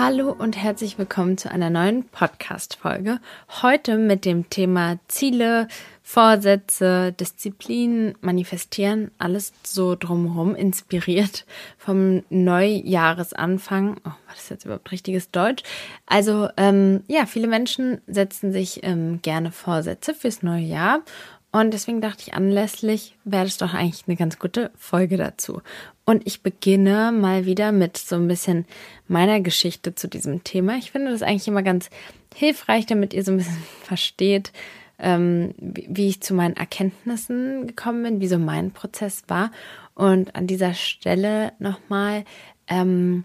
Hallo 0.00 0.30
und 0.30 0.56
herzlich 0.56 0.96
willkommen 0.96 1.38
zu 1.38 1.50
einer 1.50 1.70
neuen 1.70 2.04
Podcast-Folge. 2.04 3.18
Heute 3.62 3.98
mit 3.98 4.24
dem 4.24 4.48
Thema 4.48 5.00
Ziele, 5.08 5.66
Vorsätze, 6.04 7.10
Disziplin, 7.10 8.14
Manifestieren, 8.20 9.10
alles 9.18 9.52
so 9.64 9.96
drumherum, 9.96 10.54
inspiriert 10.54 11.46
vom 11.78 12.22
Neujahresanfang. 12.30 13.96
Oh, 14.04 14.10
war 14.10 14.34
das 14.34 14.48
jetzt 14.50 14.66
überhaupt 14.66 14.92
richtiges 14.92 15.32
Deutsch? 15.32 15.64
Also, 16.06 16.48
ähm, 16.56 17.02
ja, 17.08 17.26
viele 17.26 17.48
Menschen 17.48 18.00
setzen 18.06 18.52
sich 18.52 18.84
ähm, 18.84 19.20
gerne 19.22 19.50
Vorsätze 19.50 20.14
fürs 20.14 20.44
neue 20.44 20.62
Jahr 20.62 21.00
und 21.50 21.72
deswegen 21.72 22.02
dachte 22.02 22.24
ich, 22.26 22.34
anlässlich 22.34 23.16
wäre 23.24 23.44
das 23.44 23.56
doch 23.56 23.72
eigentlich 23.72 24.04
eine 24.06 24.16
ganz 24.16 24.38
gute 24.38 24.70
Folge 24.76 25.16
dazu. 25.16 25.62
Und 26.04 26.26
ich 26.26 26.42
beginne 26.42 27.10
mal 27.10 27.46
wieder 27.46 27.72
mit 27.72 27.96
so 27.96 28.16
ein 28.16 28.28
bisschen 28.28 28.66
meiner 29.06 29.40
Geschichte 29.40 29.94
zu 29.94 30.08
diesem 30.08 30.44
Thema. 30.44 30.76
Ich 30.76 30.90
finde 30.90 31.10
das 31.10 31.22
eigentlich 31.22 31.48
immer 31.48 31.62
ganz 31.62 31.88
hilfreich, 32.34 32.84
damit 32.84 33.14
ihr 33.14 33.24
so 33.24 33.32
ein 33.32 33.38
bisschen 33.38 33.62
versteht, 33.82 34.52
ähm, 34.98 35.54
wie 35.58 36.08
ich 36.08 36.20
zu 36.20 36.34
meinen 36.34 36.56
Erkenntnissen 36.56 37.66
gekommen 37.66 38.02
bin, 38.02 38.20
wie 38.20 38.28
so 38.28 38.38
mein 38.38 38.72
Prozess 38.72 39.22
war. 39.28 39.50
Und 39.94 40.36
an 40.36 40.46
dieser 40.46 40.74
Stelle 40.74 41.52
nochmal, 41.58 42.24
ähm, 42.66 43.24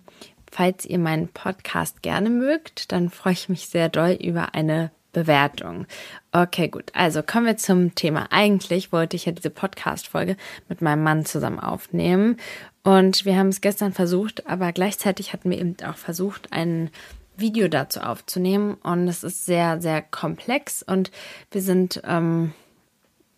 falls 0.49 0.85
ihr 0.85 0.99
meinen 0.99 1.27
Podcast 1.27 2.01
gerne 2.01 2.29
mögt, 2.29 2.93
dann 2.93 3.09
freue 3.09 3.33
ich 3.33 3.49
mich 3.49 3.67
sehr 3.67 3.89
doll 3.89 4.17
über 4.21 4.55
eine 4.55 4.91
Bewertung. 5.13 5.85
Okay, 6.31 6.67
gut. 6.67 6.91
Also 6.93 7.23
kommen 7.23 7.45
wir 7.45 7.57
zum 7.57 7.95
Thema. 7.95 8.27
Eigentlich 8.31 8.91
wollte 8.91 9.15
ich 9.15 9.25
ja 9.25 9.31
diese 9.31 9.49
Podcast-Folge 9.49 10.35
mit 10.67 10.81
meinem 10.81 11.03
Mann 11.03 11.25
zusammen 11.25 11.59
aufnehmen. 11.59 12.37
Und 12.83 13.23
wir 13.23 13.37
haben 13.37 13.47
es 13.47 13.61
gestern 13.61 13.93
versucht, 13.93 14.45
aber 14.47 14.73
gleichzeitig 14.73 15.31
hatten 15.31 15.49
wir 15.49 15.59
eben 15.59 15.77
auch 15.87 15.95
versucht, 15.95 16.51
ein 16.51 16.89
Video 17.37 17.67
dazu 17.67 18.01
aufzunehmen. 18.01 18.73
Und 18.83 19.07
es 19.07 19.23
ist 19.23 19.45
sehr, 19.45 19.81
sehr 19.81 20.01
komplex 20.01 20.83
und 20.83 21.11
wir 21.51 21.61
sind 21.61 22.01
ähm, 22.05 22.51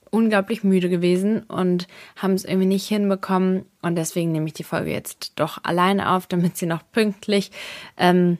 unglaublich 0.09 0.63
müde 0.63 0.89
gewesen 0.89 1.43
und 1.43 1.87
haben 2.15 2.33
es 2.33 2.45
irgendwie 2.45 2.67
nicht 2.67 2.87
hinbekommen. 2.87 3.65
Und 3.81 3.95
deswegen 3.95 4.31
nehme 4.31 4.47
ich 4.47 4.53
die 4.53 4.63
Folge 4.63 4.91
jetzt 4.91 5.33
doch 5.35 5.59
alleine 5.63 6.11
auf, 6.11 6.25
damit 6.27 6.57
sie 6.57 6.65
noch 6.65 6.81
pünktlich 6.91 7.51
ähm, 7.97 8.37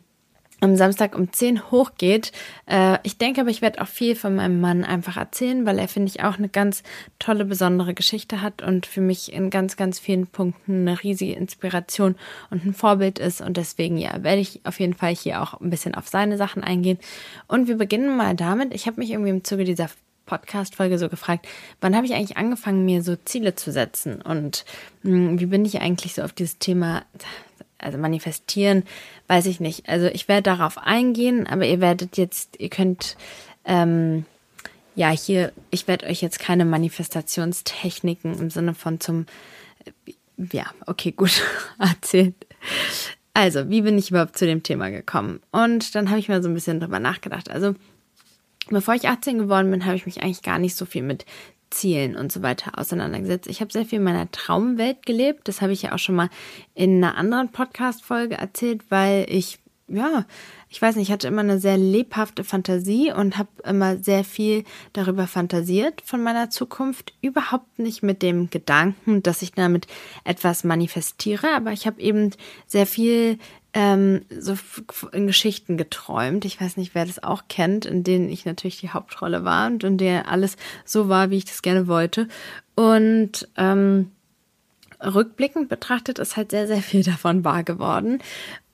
am 0.62 0.76
Samstag 0.76 1.16
um 1.16 1.32
10 1.32 1.70
hochgeht. 1.72 2.32
Äh, 2.66 2.98
ich 3.04 3.18
denke 3.18 3.42
aber, 3.42 3.50
ich 3.50 3.62
werde 3.62 3.82
auch 3.82 3.88
viel 3.88 4.16
von 4.16 4.36
meinem 4.36 4.62
Mann 4.62 4.84
einfach 4.84 5.18
erzählen, 5.18 5.66
weil 5.66 5.80
er, 5.80 5.88
finde 5.88 6.10
ich, 6.10 6.24
auch 6.24 6.38
eine 6.38 6.50
ganz 6.50 6.84
tolle, 7.20 7.46
besondere 7.46 7.94
Geschichte 7.94 8.42
hat 8.42 8.62
und 8.62 8.86
für 8.86 9.02
mich 9.02 9.34
in 9.34 9.50
ganz, 9.50 9.76
ganz 9.76 10.00
vielen 10.00 10.28
Punkten 10.28 10.88
eine 10.88 11.04
riesige 11.04 11.34
Inspiration 11.34 12.16
und 12.50 12.66
ein 12.66 12.74
Vorbild 12.74 13.20
ist. 13.20 13.42
Und 13.42 13.58
deswegen, 13.58 13.98
ja, 13.98 14.24
werde 14.24 14.42
ich 14.42 14.62
auf 14.64 14.80
jeden 14.80 14.94
Fall 14.94 15.14
hier 15.16 15.42
auch 15.42 15.60
ein 15.60 15.70
bisschen 15.70 15.96
auf 15.96 16.08
seine 16.08 16.38
Sachen 16.38 16.64
eingehen. 16.64 17.00
Und 17.48 17.68
wir 17.68 17.78
beginnen 17.78 18.16
mal 18.16 18.36
damit. 18.36 18.74
Ich 18.74 18.88
habe 18.88 19.00
mich 19.00 19.12
irgendwie 19.12 19.32
im 19.32 19.44
Zuge 19.44 19.66
dieser 19.66 19.90
Podcast-Folge 20.26 20.98
so 20.98 21.10
gefragt, 21.10 21.48
wann 21.82 21.96
habe 21.96 22.06
ich 22.06 22.14
eigentlich 22.14 22.38
angefangen, 22.38 22.86
mir 22.86 23.04
so 23.04 23.16
Ziele 23.16 23.56
zu 23.56 23.72
setzen 23.72 24.22
und 24.22 24.66
mh, 25.04 25.12
hm, 25.12 25.40
wie 25.40 25.46
bin 25.46 25.66
ich 25.66 25.82
eigentlich 25.82 26.16
so 26.16 26.24
auf 26.24 26.34
dieses 26.34 26.58
Thema 26.58 27.04
also 27.86 27.98
manifestieren, 27.98 28.84
weiß 29.28 29.46
ich 29.46 29.60
nicht. 29.60 29.88
Also 29.88 30.08
ich 30.08 30.28
werde 30.28 30.44
darauf 30.44 30.78
eingehen, 30.78 31.48
aber 31.48 31.66
ihr 31.66 31.80
werdet 31.80 32.18
jetzt, 32.18 32.60
ihr 32.60 32.70
könnt, 32.70 33.16
ähm, 33.64 34.26
ja, 34.96 35.10
hier, 35.10 35.52
ich 35.72 35.88
werde 35.88 36.08
euch 36.08 36.22
jetzt 36.22 36.40
keine 36.40 36.66
Manifestationstechniken 36.66 38.40
im 38.40 38.50
Sinne 38.50 38.74
von 38.74 39.00
zum, 39.00 39.26
ja, 40.38 40.66
okay, 40.86 41.12
gut, 41.12 41.42
erzählt. 41.80 42.36
Also, 43.34 43.70
wie 43.70 43.82
bin 43.82 43.98
ich 43.98 44.12
überhaupt 44.12 44.38
zu 44.38 44.46
dem 44.46 44.64
Thema 44.64 44.90
gekommen? 44.90 45.42
Und 45.52 45.94
dann 45.94 46.10
habe 46.10 46.20
ich 46.20 46.30
mal 46.30 46.42
so 46.42 46.48
ein 46.48 46.54
bisschen 46.54 46.80
drüber 46.80 47.00
nachgedacht. 47.00 47.52
Also, 47.52 47.76
bevor 48.70 48.96
ich 48.96 49.10
18 49.10 49.38
geworden 49.38 49.70
bin, 49.70 49.86
habe 49.86 49.98
ich 49.98 50.06
mich 50.06 50.24
eigentlich 50.24 50.42
gar 50.42 50.58
nicht 50.58 50.76
so 50.76 50.86
viel 50.86 51.04
mit 51.04 51.26
Zielen 51.70 52.16
und 52.16 52.32
so 52.32 52.42
weiter 52.42 52.78
auseinandergesetzt. 52.78 53.48
Ich 53.48 53.62
habe 53.62 53.72
sehr 53.72 53.86
viel 53.86 53.98
in 53.98 54.04
meiner 54.04 54.30
Traumwelt 54.32 55.06
gelebt. 55.06 55.48
Das 55.48 55.62
habe 55.62 55.74
ich 55.74 55.82
ja 55.82 55.94
auch 55.94 56.00
schon 56.00 56.16
mal 56.16 56.30
in 56.74 57.04
einer 57.04 57.18
anderen 57.18 57.52
Podcast-Folge 57.52 58.36
erzählt, 58.36 58.84
weil 58.90 59.26
ich, 59.30 59.60
ja, 59.88 60.26
ich 60.70 60.82
weiß 60.82 60.96
nicht, 60.96 61.10
ich 61.10 61.14
hatte 61.14 61.28
immer 61.28 61.42
eine 61.42 61.60
sehr 61.60 61.78
lebhafte 61.78 62.44
Fantasie 62.44 63.12
und 63.12 63.38
habe 63.38 63.50
immer 63.64 63.98
sehr 63.98 64.24
viel 64.24 64.64
darüber 64.94 65.28
fantasiert 65.28 66.02
von 66.04 66.24
meiner 66.24 66.50
Zukunft. 66.50 67.14
Überhaupt 67.22 67.78
nicht 67.78 68.02
mit 68.02 68.24
dem 68.24 68.50
Gedanken, 68.50 69.22
dass 69.22 69.44
ich 69.44 69.52
damit 69.52 69.86
etwas 70.24 70.64
manifestiere, 70.64 71.50
aber 71.56 71.72
ich 71.72 71.86
habe 71.86 72.02
eben 72.02 72.32
sehr 72.66 72.88
viel 72.88 73.38
ähm, 73.74 74.22
so 74.30 74.56
in 75.12 75.28
Geschichten 75.28 75.78
geträumt. 75.78 76.46
Ich 76.46 76.60
weiß 76.60 76.78
nicht, 76.78 76.96
wer 76.96 77.06
das 77.06 77.22
auch 77.22 77.44
kennt, 77.48 77.86
in 77.86 78.04
denen 78.04 78.30
ich 78.30 78.46
natürlich 78.46 78.80
die 78.80 78.90
Hauptrolle 78.90 79.44
war 79.44 79.68
und 79.68 79.84
in 79.84 79.98
der 80.00 80.30
alles 80.30 80.58
so 80.84 81.10
war, 81.10 81.30
wie 81.30 81.38
ich 81.38 81.46
das 81.46 81.62
gerne 81.62 81.88
wollte. 81.88 82.28
Und 82.74 83.48
ähm, 83.56 84.12
rückblickend 85.04 85.70
betrachtet 85.70 86.20
ist 86.20 86.38
halt 86.38 86.52
sehr, 86.52 86.68
sehr 86.68 86.82
viel 86.82 87.04
davon 87.04 87.44
wahr 87.44 87.64
geworden. 87.64 88.20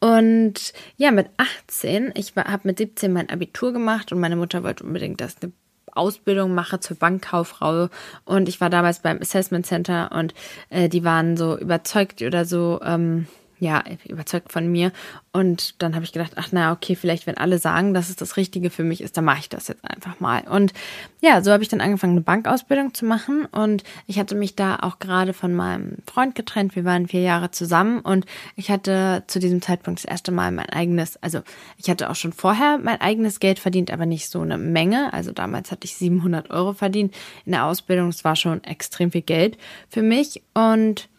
Und 0.01 0.73
ja, 0.97 1.11
mit 1.11 1.27
18, 1.37 2.11
ich 2.15 2.35
habe 2.35 2.67
mit 2.67 2.79
17 2.79 3.13
mein 3.13 3.29
Abitur 3.29 3.71
gemacht 3.71 4.11
und 4.11 4.19
meine 4.19 4.35
Mutter 4.35 4.63
wollte 4.63 4.83
unbedingt, 4.83 5.21
dass 5.21 5.35
eine 5.41 5.51
Ausbildung 5.93 6.55
mache 6.55 6.79
zur 6.79 6.97
Bankkauffrau. 6.97 7.87
Und 8.25 8.49
ich 8.49 8.59
war 8.59 8.71
damals 8.71 8.99
beim 8.99 9.19
Assessment 9.21 9.65
Center 9.65 10.11
und 10.11 10.33
äh, 10.69 10.89
die 10.89 11.03
waren 11.03 11.37
so 11.37 11.57
überzeugt 11.57 12.23
oder 12.23 12.45
so, 12.45 12.79
ähm, 12.83 13.27
ja, 13.61 13.83
überzeugt 14.07 14.51
von 14.51 14.69
mir. 14.71 14.91
Und 15.31 15.81
dann 15.83 15.93
habe 15.93 16.03
ich 16.03 16.11
gedacht, 16.11 16.31
ach 16.35 16.47
na, 16.51 16.71
okay, 16.71 16.95
vielleicht 16.95 17.27
wenn 17.27 17.37
alle 17.37 17.59
sagen, 17.59 17.93
dass 17.93 18.09
es 18.09 18.15
das 18.15 18.35
Richtige 18.35 18.71
für 18.71 18.83
mich 18.83 19.01
ist, 19.01 19.15
dann 19.17 19.23
mache 19.23 19.41
ich 19.41 19.49
das 19.49 19.67
jetzt 19.67 19.87
einfach 19.87 20.19
mal. 20.19 20.41
Und 20.49 20.73
ja, 21.21 21.43
so 21.43 21.51
habe 21.51 21.61
ich 21.61 21.69
dann 21.69 21.79
angefangen, 21.79 22.13
eine 22.13 22.21
Bankausbildung 22.21 22.95
zu 22.95 23.05
machen. 23.05 23.45
Und 23.45 23.83
ich 24.07 24.17
hatte 24.17 24.33
mich 24.33 24.55
da 24.55 24.77
auch 24.77 24.97
gerade 24.97 25.33
von 25.33 25.53
meinem 25.53 25.97
Freund 26.11 26.33
getrennt. 26.33 26.75
Wir 26.75 26.85
waren 26.85 27.07
vier 27.07 27.21
Jahre 27.21 27.51
zusammen 27.51 27.99
und 27.99 28.25
ich 28.55 28.71
hatte 28.71 29.25
zu 29.27 29.37
diesem 29.37 29.61
Zeitpunkt 29.61 29.99
das 29.99 30.05
erste 30.09 30.31
Mal 30.31 30.51
mein 30.51 30.69
eigenes, 30.69 31.21
also 31.21 31.41
ich 31.77 31.87
hatte 31.87 32.09
auch 32.09 32.15
schon 32.15 32.33
vorher 32.33 32.79
mein 32.79 32.99
eigenes 32.99 33.39
Geld 33.39 33.59
verdient, 33.59 33.91
aber 33.91 34.07
nicht 34.07 34.27
so 34.27 34.41
eine 34.41 34.57
Menge. 34.57 35.13
Also 35.13 35.33
damals 35.33 35.69
hatte 35.69 35.85
ich 35.85 35.93
700 35.97 36.49
Euro 36.49 36.73
verdient 36.73 37.13
in 37.45 37.51
der 37.51 37.65
Ausbildung. 37.65 38.09
Das 38.09 38.23
war 38.23 38.35
schon 38.35 38.63
extrem 38.63 39.11
viel 39.11 39.21
Geld 39.21 39.59
für 39.87 40.01
mich. 40.01 40.41
Und 40.55 41.09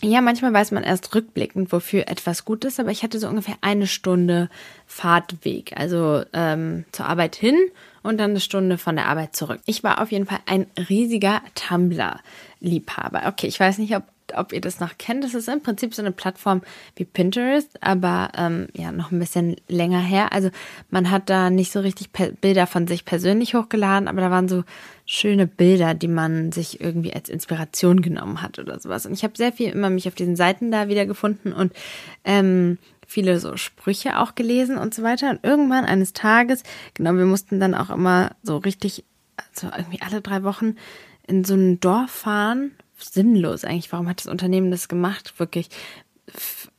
ja, 0.00 0.20
manchmal 0.20 0.52
weiß 0.52 0.70
man 0.70 0.84
erst 0.84 1.14
rückblickend, 1.14 1.72
wofür 1.72 2.08
etwas 2.08 2.44
gut 2.44 2.64
ist, 2.64 2.78
aber 2.78 2.90
ich 2.90 3.02
hatte 3.02 3.18
so 3.18 3.28
ungefähr 3.28 3.56
eine 3.62 3.86
Stunde 3.86 4.48
Fahrtweg, 4.86 5.72
also 5.76 6.22
ähm, 6.32 6.84
zur 6.92 7.06
Arbeit 7.06 7.34
hin 7.34 7.56
und 8.02 8.18
dann 8.18 8.30
eine 8.30 8.40
Stunde 8.40 8.78
von 8.78 8.94
der 8.94 9.06
Arbeit 9.06 9.34
zurück. 9.34 9.60
Ich 9.66 9.82
war 9.82 10.00
auf 10.00 10.12
jeden 10.12 10.26
Fall 10.26 10.38
ein 10.46 10.66
riesiger 10.88 11.42
Tumblr-Liebhaber. 11.54 13.22
Okay, 13.26 13.48
ich 13.48 13.58
weiß 13.58 13.78
nicht, 13.78 13.96
ob 13.96 14.04
ob 14.36 14.52
ihr 14.52 14.60
das 14.60 14.80
noch 14.80 14.98
kennt. 14.98 15.24
Das 15.24 15.34
ist 15.34 15.48
im 15.48 15.62
Prinzip 15.62 15.94
so 15.94 16.02
eine 16.02 16.12
Plattform 16.12 16.62
wie 16.96 17.04
Pinterest, 17.04 17.82
aber 17.82 18.30
ähm, 18.36 18.68
ja, 18.74 18.92
noch 18.92 19.10
ein 19.10 19.18
bisschen 19.18 19.56
länger 19.68 20.00
her. 20.00 20.32
Also 20.32 20.50
man 20.90 21.10
hat 21.10 21.30
da 21.30 21.50
nicht 21.50 21.72
so 21.72 21.80
richtig 21.80 22.10
Bilder 22.10 22.66
von 22.66 22.86
sich 22.86 23.04
persönlich 23.04 23.54
hochgeladen, 23.54 24.08
aber 24.08 24.20
da 24.20 24.30
waren 24.30 24.48
so 24.48 24.64
schöne 25.06 25.46
Bilder, 25.46 25.94
die 25.94 26.08
man 26.08 26.52
sich 26.52 26.80
irgendwie 26.80 27.14
als 27.14 27.28
Inspiration 27.28 28.02
genommen 28.02 28.42
hat 28.42 28.58
oder 28.58 28.78
sowas. 28.78 29.06
Und 29.06 29.12
ich 29.12 29.24
habe 29.24 29.36
sehr 29.36 29.52
viel 29.52 29.70
immer 29.70 29.90
mich 29.90 30.06
auf 30.06 30.14
diesen 30.14 30.36
Seiten 30.36 30.70
da 30.70 30.88
wieder 30.88 31.06
gefunden 31.06 31.52
und 31.52 31.72
ähm, 32.24 32.78
viele 33.06 33.40
so 33.40 33.56
Sprüche 33.56 34.18
auch 34.18 34.34
gelesen 34.34 34.76
und 34.76 34.94
so 34.94 35.02
weiter. 35.02 35.30
Und 35.30 35.40
irgendwann 35.42 35.86
eines 35.86 36.12
Tages, 36.12 36.62
genau, 36.94 37.14
wir 37.14 37.24
mussten 37.24 37.58
dann 37.58 37.74
auch 37.74 37.90
immer 37.90 38.32
so 38.42 38.58
richtig, 38.58 39.04
also 39.36 39.74
irgendwie 39.76 40.02
alle 40.02 40.20
drei 40.20 40.44
Wochen 40.44 40.76
in 41.26 41.44
so 41.44 41.54
ein 41.54 41.80
Dorf 41.80 42.10
fahren, 42.10 42.72
sinnlos 42.98 43.64
eigentlich. 43.64 43.92
Warum 43.92 44.08
hat 44.08 44.20
das 44.20 44.26
Unternehmen 44.26 44.70
das 44.70 44.88
gemacht? 44.88 45.34
Wirklich 45.38 45.68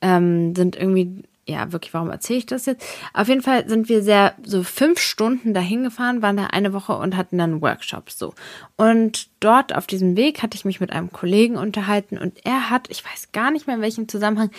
ähm, 0.02 0.56
sind 0.56 0.76
irgendwie 0.76 1.24
ja, 1.50 1.72
wirklich, 1.72 1.94
warum 1.94 2.12
erzähle 2.12 2.40
ich 2.40 2.46
das 2.46 2.68
jetzt? 2.68 2.86
Auf 3.12 3.28
jeden 3.28 3.42
Fall 3.42 3.68
sind 3.68 3.90
wir 3.90 4.04
sehr, 4.04 4.36
so 4.44 4.64
fünf 4.64 5.00
Stunden 5.00 5.54
dahin 5.54 5.84
gefahren, 5.84 6.22
waren 6.22 6.38
da 6.38 6.46
eine 6.46 6.74
Woche 6.74 6.96
und 6.96 7.18
hatten 7.18 7.40
dann 7.40 7.62
Workshops 7.62 8.20
so. 8.20 8.36
Und 8.78 9.30
dort 9.40 9.76
auf 9.76 9.88
diesem 9.88 10.16
Weg 10.16 10.44
hatte 10.44 10.56
ich 10.56 10.64
mich 10.64 10.80
mit 10.80 10.92
einem 10.92 11.12
Kollegen 11.12 11.58
unterhalten 11.58 12.20
und 12.20 12.46
er 12.46 12.70
hat, 12.70 12.90
ich 12.92 13.04
weiß 13.04 13.32
gar 13.32 13.50
nicht 13.50 13.66
mehr 13.66 13.78
in 13.78 13.82
welchem 13.82 14.08
Zusammenhang, 14.08 14.52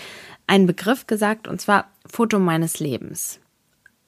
einen 0.48 0.66
Begriff 0.66 1.06
gesagt 1.06 1.46
und 1.46 1.60
zwar 1.60 1.88
Foto 2.06 2.40
meines 2.40 2.80
Lebens. 2.80 3.38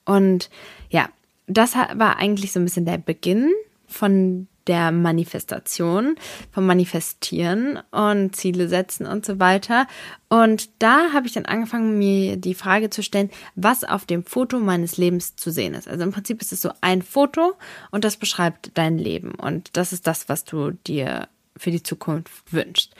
Und 0.04 0.50
ja, 0.90 1.08
das 1.46 1.76
war 1.76 2.16
eigentlich 2.16 2.50
so 2.52 2.58
ein 2.58 2.64
bisschen 2.64 2.84
der 2.84 2.98
Beginn 2.98 3.48
von 3.86 4.48
der 4.66 4.92
Manifestation, 4.92 6.16
vom 6.50 6.66
Manifestieren 6.66 7.78
und 7.90 8.36
Ziele 8.36 8.68
setzen 8.68 9.06
und 9.06 9.24
so 9.26 9.38
weiter. 9.40 9.86
Und 10.28 10.70
da 10.78 11.12
habe 11.12 11.26
ich 11.26 11.32
dann 11.32 11.46
angefangen, 11.46 11.98
mir 11.98 12.36
die 12.36 12.54
Frage 12.54 12.90
zu 12.90 13.02
stellen, 13.02 13.30
was 13.54 13.84
auf 13.84 14.06
dem 14.06 14.24
Foto 14.24 14.58
meines 14.58 14.96
Lebens 14.96 15.36
zu 15.36 15.50
sehen 15.50 15.74
ist. 15.74 15.88
Also 15.88 16.04
im 16.04 16.12
Prinzip 16.12 16.40
ist 16.40 16.52
es 16.52 16.62
so 16.62 16.70
ein 16.80 17.02
Foto 17.02 17.54
und 17.90 18.04
das 18.04 18.16
beschreibt 18.16 18.70
dein 18.74 18.98
Leben. 18.98 19.32
Und 19.32 19.76
das 19.76 19.92
ist 19.92 20.06
das, 20.06 20.28
was 20.28 20.44
du 20.44 20.72
dir 20.86 21.28
für 21.56 21.70
die 21.70 21.82
Zukunft 21.82 22.52
wünschst. 22.52 22.94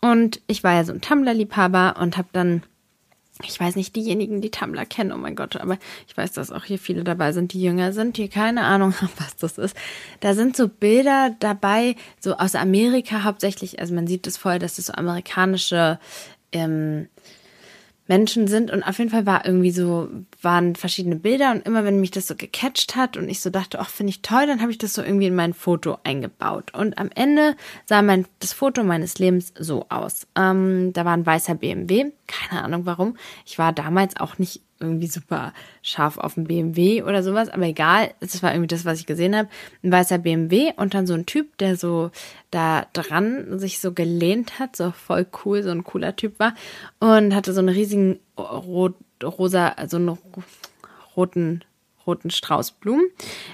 Und 0.00 0.40
ich 0.46 0.62
war 0.62 0.74
ja 0.74 0.84
so 0.84 0.92
ein 0.92 1.00
Tumblr-Liebhaber 1.00 1.96
und 1.98 2.16
habe 2.16 2.28
dann 2.32 2.62
ich 3.44 3.60
weiß 3.60 3.76
nicht, 3.76 3.94
diejenigen, 3.96 4.40
die 4.40 4.50
Tumblr 4.50 4.86
kennen, 4.86 5.12
oh 5.12 5.18
mein 5.18 5.36
Gott, 5.36 5.56
aber 5.56 5.78
ich 6.08 6.16
weiß, 6.16 6.32
dass 6.32 6.50
auch 6.50 6.64
hier 6.64 6.78
viele 6.78 7.04
dabei 7.04 7.32
sind, 7.32 7.52
die 7.52 7.62
jünger 7.62 7.92
sind, 7.92 8.16
die 8.16 8.28
keine 8.28 8.62
Ahnung 8.62 8.94
haben, 9.00 9.12
was 9.18 9.36
das 9.36 9.58
ist. 9.58 9.76
Da 10.20 10.34
sind 10.34 10.56
so 10.56 10.68
Bilder 10.68 11.36
dabei, 11.38 11.96
so 12.20 12.36
aus 12.36 12.54
Amerika 12.54 13.24
hauptsächlich, 13.24 13.78
also 13.78 13.94
man 13.94 14.06
sieht 14.06 14.26
es 14.26 14.36
voll, 14.36 14.58
dass 14.58 14.76
das 14.76 14.86
so 14.86 14.94
amerikanische 14.94 15.98
ähm, 16.52 17.08
Menschen 18.08 18.46
sind 18.46 18.70
und 18.70 18.82
auf 18.82 18.98
jeden 18.98 19.10
Fall 19.10 19.26
war 19.26 19.44
irgendwie 19.44 19.70
so, 19.70 20.08
waren 20.40 20.76
verschiedene 20.76 21.16
Bilder 21.16 21.50
und 21.52 21.66
immer 21.66 21.84
wenn 21.84 22.00
mich 22.00 22.10
das 22.10 22.26
so 22.26 22.36
gecatcht 22.36 22.96
hat 22.96 23.16
und 23.16 23.28
ich 23.28 23.40
so 23.40 23.50
dachte, 23.50 23.80
ach, 23.80 23.88
finde 23.88 24.10
ich 24.10 24.22
toll, 24.22 24.46
dann 24.46 24.60
habe 24.60 24.70
ich 24.70 24.78
das 24.78 24.94
so 24.94 25.02
irgendwie 25.02 25.26
in 25.26 25.34
mein 25.34 25.54
Foto 25.54 25.98
eingebaut. 26.04 26.72
Und 26.74 26.98
am 26.98 27.10
Ende 27.14 27.56
sah 27.84 28.02
mein, 28.02 28.26
das 28.40 28.52
Foto 28.52 28.84
meines 28.84 29.18
Lebens 29.18 29.52
so 29.58 29.86
aus. 29.88 30.26
Ähm, 30.36 30.92
da 30.92 31.04
war 31.04 31.12
ein 31.12 31.26
weißer 31.26 31.56
BMW, 31.56 32.12
keine 32.26 32.62
Ahnung 32.62 32.86
warum. 32.86 33.16
Ich 33.44 33.58
war 33.58 33.72
damals 33.72 34.16
auch 34.16 34.38
nicht 34.38 34.60
irgendwie 34.80 35.06
super 35.06 35.52
scharf 35.82 36.18
auf 36.18 36.34
dem 36.34 36.44
BMW 36.44 37.02
oder 37.02 37.22
sowas, 37.22 37.48
aber 37.48 37.64
egal, 37.64 38.12
das 38.20 38.42
war 38.42 38.52
irgendwie 38.52 38.68
das, 38.68 38.84
was 38.84 39.00
ich 39.00 39.06
gesehen 39.06 39.36
habe. 39.36 39.48
Ein 39.82 39.92
weißer 39.92 40.18
BMW 40.18 40.72
und 40.76 40.94
dann 40.94 41.06
so 41.06 41.14
ein 41.14 41.26
Typ, 41.26 41.56
der 41.58 41.76
so 41.76 42.10
da 42.50 42.86
dran 42.92 43.58
sich 43.58 43.80
so 43.80 43.92
gelehnt 43.92 44.58
hat, 44.58 44.76
so 44.76 44.90
voll 44.90 45.26
cool, 45.44 45.62
so 45.62 45.70
ein 45.70 45.84
cooler 45.84 46.16
Typ 46.16 46.38
war 46.38 46.54
und 46.98 47.34
hatte 47.34 47.52
so 47.52 47.60
einen 47.60 47.68
riesigen 47.68 48.18
rot, 48.38 48.94
rosa, 49.22 49.74
so 49.88 49.96
einen 49.96 50.18
roten 51.16 51.64
roten 52.06 52.30
Straußblumen 52.30 53.06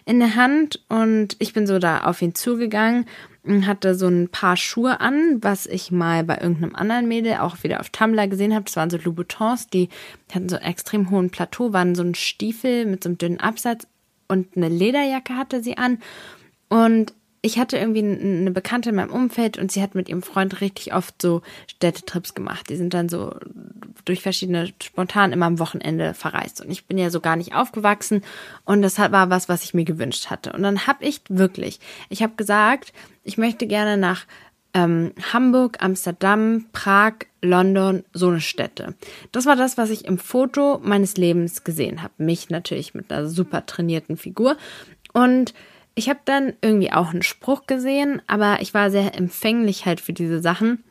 in 0.05 0.19
der 0.19 0.35
Hand 0.37 0.85
und 0.89 1.37
ich 1.39 1.53
bin 1.53 1.67
so 1.67 1.79
da 1.79 2.05
auf 2.05 2.23
ihn 2.23 2.35
zugegangen 2.35 3.07
hatte 3.45 3.95
so 3.95 4.07
ein 4.07 4.29
paar 4.29 4.57
Schuhe 4.57 5.01
an, 5.01 5.39
was 5.41 5.67
ich 5.67 5.91
mal 5.91 6.23
bei 6.23 6.39
irgendeinem 6.39 6.77
anderen 6.77 7.09
Mädel 7.09 7.39
auch 7.39 7.63
wieder 7.65 7.81
auf 7.81 7.91
Tumblr 7.91 8.29
gesehen 8.29 8.55
habe. 8.55 8.67
Das 8.67 8.77
waren 8.77 8.91
so 8.91 8.99
Louboutins, 8.99 9.67
die 9.67 9.89
hatten 10.33 10.49
so 10.49 10.57
einen 10.57 10.65
extrem 10.65 11.11
hohen 11.11 11.31
Plateau, 11.31 11.73
waren 11.73 11.95
so 11.95 12.03
ein 12.03 12.15
Stiefel 12.15 12.87
mit 12.87 13.03
so 13.03 13.09
einem 13.09 13.19
dünnen 13.19 13.41
Absatz 13.41 13.87
und 14.29 14.57
eine 14.57 14.69
Lederjacke 14.69 15.37
hatte 15.37 15.63
sie 15.63 15.77
an. 15.77 15.99
Und 16.69 17.15
ich 17.45 17.59
hatte 17.59 17.77
irgendwie 17.77 18.05
eine 18.05 18.53
Bekannte 18.53 18.91
in 18.91 18.97
meinem 18.97 19.11
Umfeld 19.11 19.59
und 19.59 19.73
sie 19.73 19.83
hat 19.83 19.97
mit 19.97 20.09
ihrem 20.09 20.23
Freund 20.23 20.61
richtig 20.61 20.95
oft 20.95 21.21
so 21.21 21.43
Städtetrips 21.67 22.35
gemacht. 22.35 22.71
Die 22.71 22.77
sind 22.77 22.95
dann 22.95 23.09
so 23.09 23.35
durch 24.05 24.23
verschiedene 24.23 24.73
spontan 24.81 25.33
immer 25.33 25.47
am 25.47 25.59
Wochenende 25.59 26.15
verreist. 26.15 26.61
Und 26.61 26.71
ich 26.71 26.87
bin 26.87 26.99
ja 26.99 27.11
so 27.11 27.21
gar 27.21 27.35
nicht 27.35 27.53
aufgewachsen 27.53 28.23
und 28.65 28.81
das 28.81 28.99
war 28.99 29.29
was, 29.29 29.49
was 29.49 29.65
ich 29.65 29.75
mir 29.75 29.85
gewünscht 29.85 30.31
hatte. 30.31 30.53
Und 30.53 30.63
dann 30.63 30.87
habe 30.87 31.05
ich 31.05 31.21
wirklich, 31.29 31.81
ich 32.09 32.23
habe 32.23 32.35
gesagt, 32.37 32.93
ich 33.25 33.39
möchte 33.39 33.67
gerne 33.67 33.97
nach 33.97 34.25
ähm, 34.73 35.13
Hamburg, 35.33 35.79
Amsterdam, 35.81 36.67
Prag, 36.73 37.15
London, 37.43 38.05
so 38.13 38.29
eine 38.29 38.41
Städte. 38.41 38.95
Das 39.33 39.47
war 39.47 39.57
das, 39.57 39.77
was 39.77 39.91
ich 39.91 40.05
im 40.05 40.19
Foto 40.19 40.81
meines 40.81 41.17
Lebens 41.17 41.65
gesehen 41.65 42.03
habe. 42.03 42.15
Mich 42.19 42.51
natürlich 42.51 42.95
mit 42.95 43.13
einer 43.13 43.29
super 43.29 43.67
trainierten 43.67 44.17
Figur. 44.17 44.57
Und 45.13 45.53
ich 45.95 46.09
habe 46.09 46.21
dann 46.25 46.55
irgendwie 46.63 46.93
auch 46.93 47.11
einen 47.11 47.23
Spruch 47.23 47.67
gesehen, 47.67 48.23
aber 48.27 48.59
ich 48.61 48.75
war 48.75 48.91
sehr 48.91 49.17
empfänglich 49.17 49.87
halt 49.87 50.01
für 50.01 50.13
diese 50.13 50.41
Sachen. 50.41 50.83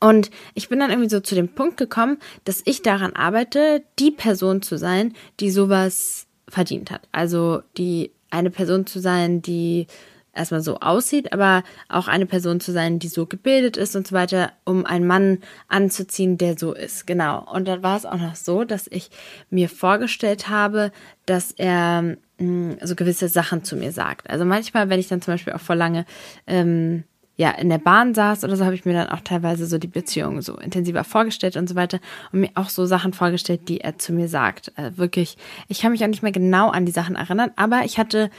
Und 0.00 0.30
ich 0.54 0.68
bin 0.68 0.80
dann 0.80 0.90
irgendwie 0.90 1.10
so 1.10 1.20
zu 1.20 1.34
dem 1.34 1.48
Punkt 1.48 1.76
gekommen, 1.76 2.18
dass 2.44 2.62
ich 2.64 2.82
daran 2.82 3.14
arbeite, 3.14 3.82
die 3.98 4.10
Person 4.10 4.60
zu 4.62 4.76
sein, 4.76 5.14
die 5.40 5.50
sowas 5.50 6.26
verdient 6.48 6.90
hat. 6.90 7.08
Also 7.12 7.62
die 7.78 8.10
eine 8.30 8.50
Person 8.50 8.86
zu 8.86 8.98
sein, 8.98 9.40
die 9.40 9.86
erstmal 10.34 10.60
so 10.60 10.80
aussieht, 10.80 11.32
aber 11.32 11.62
auch 11.88 12.08
eine 12.08 12.26
Person 12.26 12.60
zu 12.60 12.72
sein, 12.72 12.98
die 12.98 13.08
so 13.08 13.26
gebildet 13.26 13.76
ist 13.76 13.96
und 13.96 14.06
so 14.06 14.14
weiter, 14.14 14.52
um 14.64 14.84
einen 14.86 15.06
Mann 15.06 15.38
anzuziehen, 15.68 16.38
der 16.38 16.58
so 16.58 16.72
ist. 16.72 17.06
Genau. 17.06 17.44
Und 17.50 17.66
dann 17.66 17.82
war 17.82 17.96
es 17.96 18.06
auch 18.06 18.18
noch 18.18 18.34
so, 18.34 18.64
dass 18.64 18.86
ich 18.90 19.10
mir 19.50 19.68
vorgestellt 19.68 20.48
habe, 20.48 20.92
dass 21.26 21.52
er 21.52 22.02
mh, 22.02 22.16
mm, 22.38 22.76
so 22.82 22.94
gewisse 22.94 23.28
Sachen 23.28 23.64
zu 23.64 23.76
mir 23.76 23.92
sagt. 23.92 24.28
Also 24.30 24.44
manchmal, 24.44 24.88
wenn 24.88 25.00
ich 25.00 25.08
dann 25.08 25.22
zum 25.22 25.34
Beispiel 25.34 25.52
auch 25.52 25.60
vor 25.60 25.76
lange 25.76 26.04
ähm, 26.46 27.04
ja, 27.36 27.50
in 27.50 27.68
der 27.68 27.78
Bahn 27.78 28.14
saß 28.14 28.44
oder 28.44 28.56
so, 28.56 28.64
habe 28.64 28.76
ich 28.76 28.84
mir 28.84 28.92
dann 28.92 29.08
auch 29.08 29.20
teilweise 29.20 29.66
so 29.66 29.78
die 29.78 29.88
Beziehung 29.88 30.40
so 30.40 30.56
intensiver 30.56 31.02
vorgestellt 31.02 31.56
und 31.56 31.68
so 31.68 31.74
weiter 31.74 31.98
und 32.32 32.40
mir 32.40 32.50
auch 32.54 32.68
so 32.68 32.86
Sachen 32.86 33.12
vorgestellt, 33.12 33.68
die 33.68 33.80
er 33.80 33.98
zu 33.98 34.12
mir 34.12 34.28
sagt. 34.28 34.72
Also 34.76 34.98
wirklich, 34.98 35.36
ich 35.66 35.80
kann 35.80 35.90
mich 35.90 36.04
auch 36.04 36.08
nicht 36.08 36.22
mehr 36.22 36.32
genau 36.32 36.70
an 36.70 36.86
die 36.86 36.92
Sachen 36.92 37.16
erinnern, 37.16 37.50
aber 37.56 37.82
ich 37.84 37.98
hatte 37.98 38.30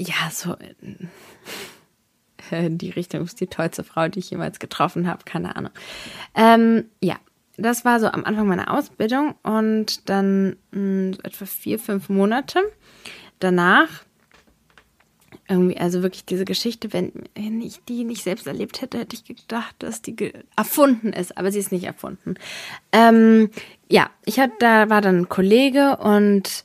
ja, 0.00 0.30
so 0.30 0.56
in 2.50 2.78
die 2.78 2.90
Richtung 2.90 3.22
ist 3.22 3.40
die 3.40 3.46
tollste 3.46 3.84
Frau, 3.84 4.08
die 4.08 4.18
ich 4.18 4.30
jemals 4.30 4.58
getroffen 4.58 5.06
habe, 5.06 5.24
keine 5.24 5.54
Ahnung. 5.56 5.72
Ähm, 6.34 6.86
ja, 7.00 7.16
das 7.56 7.84
war 7.84 8.00
so 8.00 8.08
am 8.08 8.24
Anfang 8.24 8.46
meiner 8.48 8.72
Ausbildung 8.72 9.34
und 9.42 10.08
dann 10.08 10.56
mh, 10.70 10.72
hm, 10.72 11.12
etwa 11.22 11.44
vier, 11.46 11.78
fünf 11.78 12.08
Monate 12.08 12.60
danach 13.38 14.04
irgendwie, 15.48 15.76
also 15.78 16.02
wirklich 16.02 16.24
diese 16.24 16.44
Geschichte, 16.44 16.92
wenn, 16.92 17.12
wenn 17.34 17.60
ich 17.60 17.84
die 17.84 18.04
nicht 18.04 18.22
selbst 18.22 18.46
erlebt 18.46 18.80
hätte, 18.80 18.98
hätte 18.98 19.16
ich 19.16 19.24
gedacht, 19.24 19.74
dass 19.80 20.00
die 20.00 20.32
erfunden 20.56 21.12
ist, 21.12 21.36
aber 21.36 21.50
sie 21.50 21.58
ist 21.58 21.72
nicht 21.72 21.84
erfunden. 21.84 22.34
Ähm, 22.92 23.50
ja, 23.88 24.10
ich 24.24 24.38
hatte, 24.38 24.54
da 24.60 24.88
war 24.90 25.00
dann 25.00 25.22
ein 25.22 25.28
Kollege 25.28 25.96
und 25.96 26.64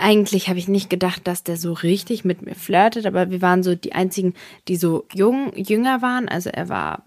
eigentlich 0.00 0.48
habe 0.48 0.58
ich 0.58 0.68
nicht 0.68 0.90
gedacht, 0.90 1.26
dass 1.26 1.44
der 1.44 1.56
so 1.56 1.72
richtig 1.72 2.24
mit 2.24 2.42
mir 2.42 2.54
flirtet, 2.54 3.06
aber 3.06 3.30
wir 3.30 3.42
waren 3.42 3.62
so 3.62 3.74
die 3.74 3.92
einzigen, 3.92 4.34
die 4.68 4.76
so 4.76 5.06
jung, 5.12 5.52
jünger 5.56 6.02
waren. 6.02 6.28
Also 6.28 6.50
er 6.50 6.68
war 6.68 7.04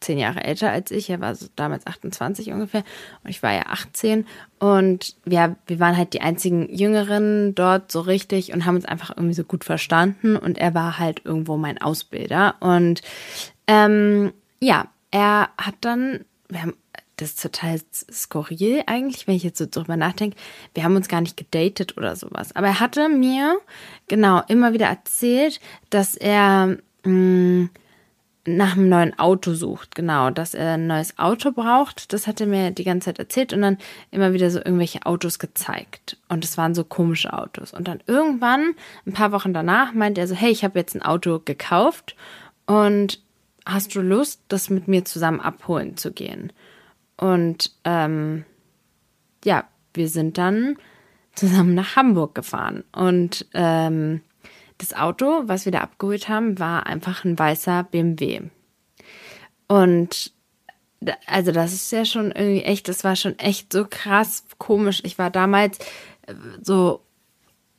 zehn 0.00 0.18
Jahre 0.18 0.44
älter 0.44 0.70
als 0.70 0.90
ich, 0.90 1.10
er 1.10 1.20
war 1.20 1.34
so 1.34 1.46
damals 1.56 1.86
28 1.86 2.52
ungefähr 2.52 2.84
und 3.24 3.30
ich 3.30 3.42
war 3.42 3.52
ja 3.52 3.66
18 3.66 4.26
und 4.58 5.16
wir, 5.24 5.56
wir 5.66 5.80
waren 5.80 5.96
halt 5.96 6.12
die 6.12 6.20
einzigen 6.20 6.72
Jüngeren 6.72 7.54
dort 7.54 7.90
so 7.90 8.00
richtig 8.00 8.52
und 8.52 8.66
haben 8.66 8.76
uns 8.76 8.84
einfach 8.84 9.10
irgendwie 9.16 9.34
so 9.34 9.44
gut 9.44 9.64
verstanden 9.64 10.36
und 10.36 10.58
er 10.58 10.74
war 10.74 10.98
halt 10.98 11.22
irgendwo 11.24 11.56
mein 11.56 11.80
Ausbilder 11.80 12.56
und 12.60 13.00
ähm, 13.66 14.32
ja, 14.60 14.86
er 15.10 15.48
hat 15.58 15.76
dann, 15.80 16.24
wir 16.48 16.62
haben 16.62 16.74
das 17.16 17.30
ist 17.30 17.42
total 17.42 17.80
skurril 18.12 18.82
eigentlich, 18.86 19.26
wenn 19.26 19.36
ich 19.36 19.42
jetzt 19.42 19.58
so 19.58 19.66
drüber 19.66 19.96
nachdenke. 19.96 20.36
Wir 20.74 20.84
haben 20.84 20.96
uns 20.96 21.08
gar 21.08 21.22
nicht 21.22 21.36
gedatet 21.36 21.96
oder 21.96 22.14
sowas. 22.14 22.54
Aber 22.54 22.66
er 22.66 22.80
hatte 22.80 23.08
mir 23.08 23.58
genau 24.06 24.42
immer 24.48 24.72
wieder 24.74 24.86
erzählt, 24.86 25.60
dass 25.88 26.14
er 26.14 26.76
mh, 27.04 27.10
mm, 27.10 27.70
nach 28.46 28.76
einem 28.76 28.88
neuen 28.88 29.18
Auto 29.18 29.54
sucht. 29.54 29.94
Genau, 29.94 30.30
dass 30.30 30.54
er 30.54 30.74
ein 30.74 30.86
neues 30.86 31.18
Auto 31.18 31.52
braucht. 31.52 32.12
Das 32.12 32.26
hat 32.26 32.40
er 32.40 32.46
mir 32.46 32.70
die 32.70 32.84
ganze 32.84 33.06
Zeit 33.06 33.18
erzählt 33.18 33.52
und 33.52 33.62
dann 33.62 33.78
immer 34.10 34.32
wieder 34.32 34.50
so 34.50 34.58
irgendwelche 34.58 35.04
Autos 35.04 35.38
gezeigt. 35.38 36.16
Und 36.28 36.44
es 36.44 36.56
waren 36.56 36.74
so 36.74 36.84
komische 36.84 37.32
Autos. 37.32 37.72
Und 37.72 37.88
dann 37.88 38.00
irgendwann, 38.06 38.74
ein 39.06 39.12
paar 39.12 39.32
Wochen 39.32 39.52
danach, 39.52 39.92
meint 39.94 40.18
er 40.18 40.28
so, 40.28 40.34
hey, 40.34 40.50
ich 40.50 40.64
habe 40.64 40.78
jetzt 40.78 40.94
ein 40.94 41.02
Auto 41.02 41.40
gekauft 41.44 42.14
und 42.66 43.20
hast 43.64 43.94
du 43.94 44.00
Lust, 44.00 44.40
das 44.48 44.70
mit 44.70 44.86
mir 44.86 45.04
zusammen 45.04 45.40
abholen 45.40 45.96
zu 45.96 46.12
gehen? 46.12 46.52
Und 47.16 47.72
ähm, 47.84 48.44
ja, 49.44 49.64
wir 49.94 50.08
sind 50.08 50.38
dann 50.38 50.76
zusammen 51.34 51.74
nach 51.74 51.96
Hamburg 51.96 52.34
gefahren. 52.34 52.84
Und 52.92 53.46
ähm, 53.54 54.22
das 54.78 54.94
Auto, 54.94 55.42
was 55.46 55.64
wir 55.64 55.72
da 55.72 55.80
abgeholt 55.80 56.28
haben, 56.28 56.58
war 56.58 56.86
einfach 56.86 57.24
ein 57.24 57.38
weißer 57.38 57.84
BMW. 57.84 58.42
Und 59.68 60.32
also 61.26 61.52
das 61.52 61.72
ist 61.72 61.92
ja 61.92 62.04
schon 62.04 62.30
irgendwie 62.32 62.62
echt, 62.62 62.88
das 62.88 63.04
war 63.04 63.16
schon 63.16 63.38
echt 63.38 63.72
so 63.72 63.86
krass 63.88 64.44
komisch. 64.58 65.02
Ich 65.04 65.18
war 65.18 65.30
damals 65.30 65.78
äh, 66.22 66.34
so, 66.62 67.02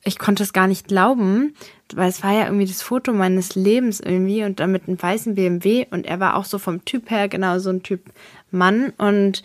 ich 0.04 0.18
konnte 0.18 0.42
es 0.42 0.52
gar 0.52 0.66
nicht 0.66 0.88
glauben, 0.88 1.54
weil 1.94 2.08
es 2.08 2.22
war 2.22 2.32
ja 2.32 2.44
irgendwie 2.44 2.66
das 2.66 2.82
Foto 2.82 3.12
meines 3.12 3.54
Lebens 3.54 4.00
irgendwie 4.00 4.44
und 4.44 4.60
dann 4.60 4.72
mit 4.72 4.86
einem 4.86 5.00
weißen 5.00 5.34
BMW 5.34 5.86
und 5.90 6.06
er 6.06 6.20
war 6.20 6.36
auch 6.36 6.44
so 6.44 6.58
vom 6.58 6.84
Typ 6.84 7.10
her 7.10 7.28
genau 7.28 7.58
so 7.58 7.70
ein 7.70 7.82
Typ 7.82 8.02
Mann. 8.50 8.92
Und 8.96 9.42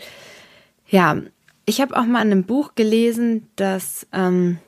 ja, 0.87 1.17
ich 1.65 1.81
habe 1.81 1.97
auch 1.97 2.05
mal 2.05 2.21
in 2.21 2.31
einem 2.31 2.43
Buch 2.43 2.75
gelesen, 2.75 3.47
dass 3.55 4.07
ähm, 4.13 4.59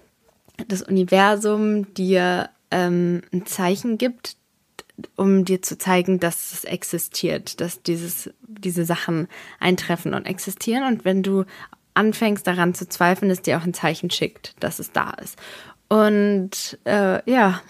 das 0.67 0.81
Universum 0.81 1.93
dir 1.93 2.49
ähm, 2.71 3.21
ein 3.31 3.45
Zeichen 3.45 3.97
gibt, 3.97 4.37
um 5.15 5.45
dir 5.45 5.61
zu 5.61 5.77
zeigen, 5.77 6.19
dass 6.19 6.53
es 6.53 6.63
existiert, 6.63 7.59
dass 7.59 7.83
dieses, 7.83 8.29
diese 8.47 8.85
Sachen 8.85 9.27
eintreffen 9.59 10.13
und 10.13 10.25
existieren. 10.25 10.83
Und 10.85 11.05
wenn 11.05 11.21
du 11.21 11.45
anfängst 11.93 12.47
daran 12.47 12.73
zu 12.73 12.87
zweifeln, 12.87 13.31
es 13.31 13.41
dir 13.41 13.57
auch 13.57 13.63
ein 13.63 13.73
Zeichen 13.73 14.09
schickt, 14.09 14.55
dass 14.61 14.79
es 14.79 14.91
da 14.91 15.11
ist. 15.11 15.37
Und 15.95 16.77
äh, 16.83 17.31
ja, 17.31 17.61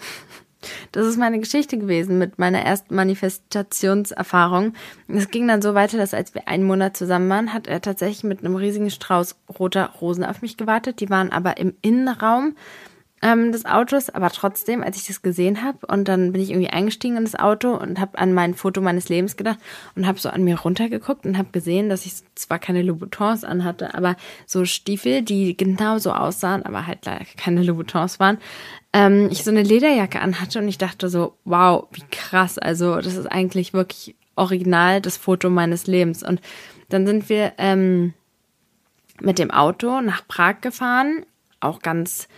das 0.92 1.06
ist 1.06 1.16
meine 1.16 1.38
Geschichte 1.38 1.78
gewesen 1.78 2.18
mit 2.18 2.40
meiner 2.40 2.60
ersten 2.60 2.96
Manifestationserfahrung. 2.96 4.72
Es 5.06 5.30
ging 5.30 5.46
dann 5.46 5.62
so 5.62 5.74
weiter, 5.74 5.96
dass 5.96 6.12
als 6.12 6.34
wir 6.34 6.48
einen 6.48 6.64
Monat 6.64 6.96
zusammen 6.96 7.30
waren, 7.30 7.52
hat 7.52 7.68
er 7.68 7.80
tatsächlich 7.80 8.24
mit 8.24 8.40
einem 8.40 8.56
riesigen 8.56 8.90
Strauß 8.90 9.36
roter 9.60 9.90
Rosen 10.00 10.24
auf 10.24 10.42
mich 10.42 10.56
gewartet. 10.56 10.98
Die 10.98 11.08
waren 11.08 11.30
aber 11.30 11.58
im 11.58 11.74
Innenraum 11.82 12.56
ähm, 13.26 13.50
des 13.50 13.66
Autos, 13.66 14.08
aber 14.08 14.30
trotzdem, 14.30 14.84
als 14.84 14.96
ich 14.96 15.08
das 15.08 15.20
gesehen 15.20 15.64
habe 15.64 15.84
und 15.88 16.06
dann 16.06 16.30
bin 16.32 16.40
ich 16.40 16.50
irgendwie 16.50 16.70
eingestiegen 16.70 17.16
in 17.16 17.24
das 17.24 17.34
Auto 17.34 17.74
und 17.74 17.98
habe 17.98 18.16
an 18.18 18.32
mein 18.32 18.54
Foto 18.54 18.80
meines 18.80 19.08
Lebens 19.08 19.36
gedacht 19.36 19.58
und 19.96 20.06
habe 20.06 20.20
so 20.20 20.28
an 20.28 20.44
mir 20.44 20.60
runtergeguckt 20.60 21.26
und 21.26 21.36
habe 21.36 21.48
gesehen, 21.50 21.88
dass 21.88 22.06
ich 22.06 22.12
zwar 22.36 22.60
keine 22.60 22.82
Louboutins 22.82 23.42
anhatte, 23.42 23.94
aber 23.94 24.14
so 24.46 24.64
Stiefel, 24.64 25.22
die 25.22 25.56
genau 25.56 25.98
so 25.98 26.12
aussahen, 26.12 26.64
aber 26.64 26.86
halt 26.86 27.04
leider 27.04 27.24
keine 27.36 27.64
Louboutins 27.64 28.20
waren. 28.20 28.38
Ähm, 28.92 29.28
ich 29.32 29.42
so 29.42 29.50
eine 29.50 29.64
Lederjacke 29.64 30.20
anhatte 30.20 30.60
und 30.60 30.68
ich 30.68 30.78
dachte 30.78 31.08
so, 31.08 31.34
wow, 31.44 31.88
wie 31.90 32.04
krass. 32.12 32.58
Also 32.58 33.00
das 33.00 33.16
ist 33.16 33.26
eigentlich 33.26 33.72
wirklich 33.72 34.14
original 34.36 35.00
das 35.00 35.16
Foto 35.16 35.50
meines 35.50 35.88
Lebens. 35.88 36.22
Und 36.22 36.40
dann 36.90 37.08
sind 37.08 37.28
wir 37.28 37.54
ähm, 37.58 38.14
mit 39.20 39.40
dem 39.40 39.50
Auto 39.50 40.00
nach 40.00 40.28
Prag 40.28 40.60
gefahren, 40.60 41.26
auch 41.58 41.82
ganz 41.82 42.28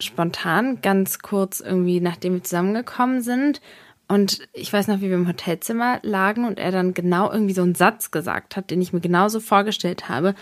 spontan, 0.00 0.80
ganz 0.80 1.18
kurz 1.20 1.60
irgendwie, 1.60 2.00
nachdem 2.00 2.34
wir 2.34 2.44
zusammengekommen 2.44 3.20
sind. 3.20 3.60
Und 4.06 4.48
ich 4.52 4.72
weiß 4.72 4.88
noch, 4.88 4.98
wie 4.98 5.10
wir 5.10 5.16
im 5.16 5.28
Hotelzimmer 5.28 5.98
lagen 6.02 6.46
und 6.46 6.58
er 6.58 6.70
dann 6.70 6.94
genau 6.94 7.30
irgendwie 7.30 7.54
so 7.54 7.62
einen 7.62 7.74
Satz 7.74 8.10
gesagt 8.10 8.56
hat, 8.56 8.70
den 8.70 8.80
ich 8.80 8.92
mir 8.92 9.00
genauso 9.00 9.38
vorgestellt 9.40 10.08
habe. 10.08 10.34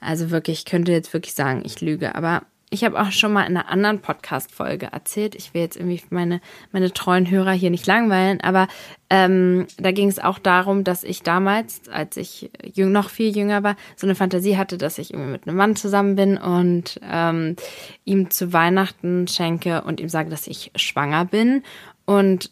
Also 0.00 0.30
wirklich, 0.30 0.60
ich 0.60 0.64
könnte 0.64 0.92
jetzt 0.92 1.12
wirklich 1.12 1.34
sagen, 1.34 1.62
ich 1.64 1.80
lüge, 1.80 2.14
aber 2.14 2.42
ich 2.70 2.82
habe 2.82 3.00
auch 3.00 3.12
schon 3.12 3.32
mal 3.32 3.44
in 3.44 3.56
einer 3.56 3.68
anderen 3.68 4.00
Podcast-Folge 4.00 4.86
erzählt. 4.86 5.36
Ich 5.36 5.54
will 5.54 5.62
jetzt 5.62 5.76
irgendwie 5.76 6.02
meine, 6.10 6.40
meine 6.72 6.92
treuen 6.92 7.30
Hörer 7.30 7.52
hier 7.52 7.70
nicht 7.70 7.86
langweilen, 7.86 8.40
aber 8.40 8.66
ähm, 9.08 9.68
da 9.78 9.92
ging 9.92 10.08
es 10.08 10.18
auch 10.18 10.40
darum, 10.40 10.82
dass 10.82 11.04
ich 11.04 11.22
damals, 11.22 11.88
als 11.88 12.16
ich 12.16 12.50
jüng, 12.74 12.90
noch 12.90 13.08
viel 13.08 13.36
jünger 13.36 13.62
war, 13.62 13.76
so 13.94 14.06
eine 14.06 14.16
Fantasie 14.16 14.56
hatte, 14.56 14.78
dass 14.78 14.98
ich 14.98 15.12
irgendwie 15.12 15.30
mit 15.30 15.46
einem 15.46 15.56
Mann 15.56 15.76
zusammen 15.76 16.16
bin 16.16 16.38
und 16.38 17.00
ähm, 17.08 17.54
ihm 18.04 18.30
zu 18.30 18.52
Weihnachten 18.52 19.28
schenke 19.28 19.82
und 19.82 20.00
ihm 20.00 20.08
sage, 20.08 20.28
dass 20.28 20.48
ich 20.48 20.72
schwanger 20.74 21.24
bin. 21.24 21.62
Und 22.04 22.50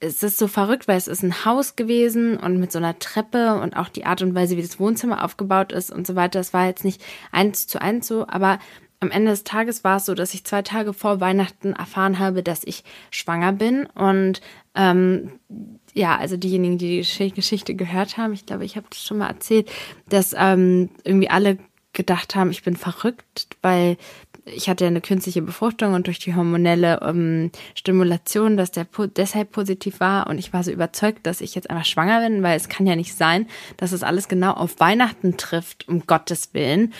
es 0.00 0.22
ist 0.22 0.38
so 0.38 0.46
verrückt, 0.46 0.86
weil 0.88 0.98
es 0.98 1.08
ist 1.08 1.22
ein 1.22 1.44
Haus 1.46 1.74
gewesen 1.74 2.36
und 2.36 2.60
mit 2.60 2.70
so 2.70 2.78
einer 2.78 2.98
Treppe 2.98 3.54
und 3.54 3.76
auch 3.76 3.88
die 3.88 4.04
Art 4.04 4.20
und 4.22 4.34
Weise, 4.34 4.56
wie 4.56 4.62
das 4.62 4.78
Wohnzimmer 4.78 5.24
aufgebaut 5.24 5.72
ist 5.72 5.90
und 5.90 6.06
so 6.06 6.14
weiter. 6.14 6.38
Das 6.38 6.52
war 6.52 6.66
jetzt 6.66 6.84
nicht 6.84 7.02
eins 7.32 7.66
zu 7.66 7.80
eins 7.80 8.06
so, 8.06 8.26
aber 8.28 8.58
am 9.00 9.10
Ende 9.10 9.30
des 9.30 9.44
Tages 9.44 9.84
war 9.84 9.98
es 9.98 10.06
so, 10.06 10.14
dass 10.14 10.34
ich 10.34 10.44
zwei 10.44 10.62
Tage 10.62 10.92
vor 10.92 11.20
Weihnachten 11.20 11.72
erfahren 11.72 12.18
habe, 12.18 12.42
dass 12.42 12.64
ich 12.64 12.82
schwanger 13.10 13.52
bin. 13.52 13.86
Und 13.94 14.40
ähm, 14.74 15.32
ja, 15.94 16.16
also 16.16 16.36
diejenigen, 16.36 16.78
die 16.78 17.02
die 17.02 17.32
Geschichte 17.32 17.74
gehört 17.74 18.16
haben, 18.16 18.32
ich 18.32 18.46
glaube, 18.46 18.64
ich 18.64 18.76
habe 18.76 18.86
das 18.90 19.02
schon 19.02 19.18
mal 19.18 19.28
erzählt, 19.28 19.70
dass 20.08 20.34
ähm, 20.36 20.90
irgendwie 21.04 21.30
alle 21.30 21.58
gedacht 21.92 22.34
haben, 22.34 22.50
ich 22.50 22.62
bin 22.62 22.76
verrückt, 22.76 23.56
weil 23.62 23.96
ich 24.44 24.68
hatte 24.68 24.84
ja 24.84 24.88
eine 24.88 25.00
künstliche 25.00 25.42
Befruchtung 25.42 25.94
und 25.94 26.06
durch 26.06 26.18
die 26.18 26.34
hormonelle 26.34 27.00
ähm, 27.02 27.50
Stimulation, 27.74 28.56
dass 28.56 28.70
der 28.70 28.84
po 28.84 29.06
deshalb 29.06 29.52
positiv 29.52 30.00
war 30.00 30.26
und 30.28 30.38
ich 30.38 30.52
war 30.52 30.64
so 30.64 30.70
überzeugt, 30.70 31.26
dass 31.26 31.40
ich 31.40 31.54
jetzt 31.54 31.70
einfach 31.70 31.84
schwanger 31.84 32.20
bin, 32.20 32.42
weil 32.42 32.56
es 32.56 32.68
kann 32.68 32.86
ja 32.86 32.96
nicht 32.96 33.14
sein, 33.14 33.46
dass 33.76 33.92
es 33.92 34.02
alles 34.02 34.28
genau 34.28 34.52
auf 34.52 34.80
Weihnachten 34.80 35.36
trifft, 35.36 35.88
um 35.88 36.06
Gottes 36.06 36.54
Willen 36.54 36.94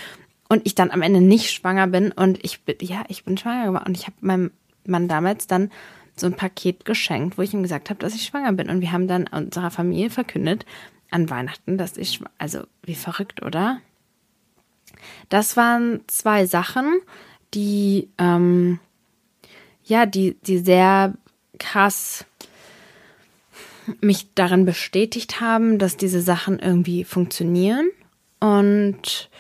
und 0.49 0.63
ich 0.65 0.75
dann 0.75 0.91
am 0.91 1.03
Ende 1.03 1.21
nicht 1.21 1.51
schwanger 1.51 1.87
bin 1.87 2.13
und 2.13 2.43
ich 2.45 2.63
bin, 2.63 2.77
ja, 2.81 3.05
ich 3.09 3.25
bin 3.25 3.37
schwanger 3.37 3.67
geworden 3.67 3.85
und 3.87 3.97
ich 3.97 4.07
habe 4.07 4.17
meinem 4.21 4.51
Mann 4.87 5.09
damals 5.09 5.47
dann 5.47 5.71
so 6.17 6.27
ein 6.27 6.35
Paket 6.35 6.85
geschenkt, 6.85 7.39
wo 7.39 7.43
ich 7.43 7.55
ihm 7.55 7.63
gesagt 7.63 7.91
habe, 7.91 8.01
dass 8.01 8.15
ich 8.15 8.25
schwanger 8.25 8.53
bin 8.53 8.71
und 8.71 8.81
wir 8.81 8.93
haben 8.93 9.09
dann 9.09 9.27
unserer 9.29 9.71
Familie 9.71 10.11
verkündet 10.11 10.65
an 11.11 11.31
Weihnachten, 11.31 11.79
dass 11.79 11.97
ich, 11.97 12.21
also 12.39 12.63
wie 12.83 12.95
verrückt, 12.95 13.43
oder? 13.43 13.81
Das 15.29 15.57
waren 15.57 16.01
zwei 16.07 16.47
Sachen, 16.47 17.01
die, 17.55 18.09
ähm, 18.19 18.79
ja, 19.85 20.07
die, 20.07 20.37
die 20.43 20.59
sehr 20.59 21.15
krass 21.59 22.25
mich 24.01 24.35
darin 24.35 24.65
bestätigt 24.67 25.41
haben, 25.41 25.79
dass 25.79 25.97
diese 25.97 26.21
Sachen 26.21 26.59
irgendwie 26.59 27.05
funktionieren 27.05 27.89
und 28.41 29.31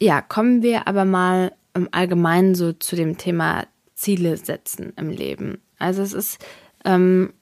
ja, 0.00 0.20
kommen 0.20 0.62
wir 0.62 0.86
aber 0.86 1.04
mal 1.04 1.52
im 1.74 1.88
Allgemeinen 1.92 2.54
so 2.54 2.72
zu 2.72 2.96
dem 2.96 3.18
Thema 3.18 3.66
Ziele 3.94 4.36
setzen 4.36 4.92
im 4.96 5.10
Leben. 5.10 5.60
Also 5.78 6.02
es 6.02 6.12
ist 6.12 6.44
ähm, 6.84 7.32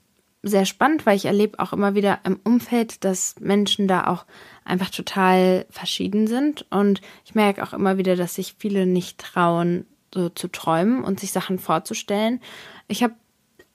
sehr 0.43 0.65
spannend, 0.65 1.07
weil 1.07 1.17
ich 1.17 1.27
erlebe 1.27 1.59
auch 1.59 1.73
immer 1.73 1.95
wieder 1.95 2.21
im 2.25 2.39
Umfeld, 2.45 3.05
dass 3.05 3.35
Menschen 3.41 3.89
da 3.89 4.07
auch 4.07 4.27
einfach 4.65 4.91
total 4.91 5.67
verschieden 5.71 6.27
sind. 6.27 6.67
Und 6.71 7.01
ich 7.25 7.35
merke 7.35 7.63
auch 7.63 7.73
immer 7.73 7.99
wieder, 7.99 8.17
dass 8.17 8.37
sich 8.37 8.55
viele 8.59 8.87
nicht 8.87 9.19
trauen, 9.19 9.87
so 10.15 10.29
zu 10.29 10.49
träumen 10.49 11.05
und 11.05 11.21
sich 11.21 11.33
Sachen 11.33 11.59
vorzustellen. 11.59 12.41
Ich 12.89 13.03
habe 13.03 13.15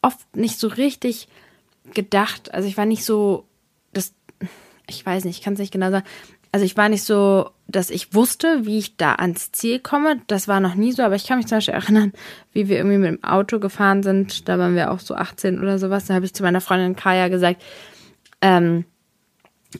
oft 0.01 0.35
nicht 0.35 0.59
so 0.59 0.67
richtig 0.67 1.27
gedacht, 1.93 2.53
also 2.53 2.67
ich 2.67 2.77
war 2.77 2.85
nicht 2.85 3.03
so, 3.03 3.45
das, 3.93 4.13
ich 4.87 5.05
weiß 5.05 5.25
nicht, 5.25 5.37
ich 5.37 5.43
kann 5.43 5.53
es 5.53 5.59
nicht 5.59 5.73
genau 5.73 5.91
sagen, 5.91 6.05
also 6.51 6.65
ich 6.65 6.75
war 6.75 6.89
nicht 6.89 7.03
so, 7.03 7.51
dass 7.67 7.89
ich 7.89 8.13
wusste, 8.13 8.65
wie 8.65 8.77
ich 8.77 8.97
da 8.97 9.15
ans 9.15 9.51
Ziel 9.51 9.79
komme. 9.79 10.21
Das 10.27 10.47
war 10.47 10.59
noch 10.59 10.75
nie 10.75 10.91
so, 10.91 11.03
aber 11.03 11.15
ich 11.15 11.25
kann 11.25 11.37
mich 11.37 11.47
zum 11.47 11.57
Beispiel 11.57 11.73
erinnern, 11.73 12.11
wie 12.51 12.67
wir 12.67 12.77
irgendwie 12.77 12.97
mit 12.97 13.09
dem 13.09 13.23
Auto 13.23 13.59
gefahren 13.59 14.03
sind. 14.03 14.49
Da 14.49 14.59
waren 14.59 14.75
wir 14.75 14.91
auch 14.91 14.99
so 14.99 15.15
18 15.15 15.59
oder 15.59 15.79
sowas. 15.79 16.05
Da 16.05 16.13
habe 16.13 16.25
ich 16.25 16.33
zu 16.33 16.43
meiner 16.43 16.59
Freundin 16.59 16.97
Kaya 16.97 17.29
gesagt, 17.29 17.61
ähm, 18.41 18.83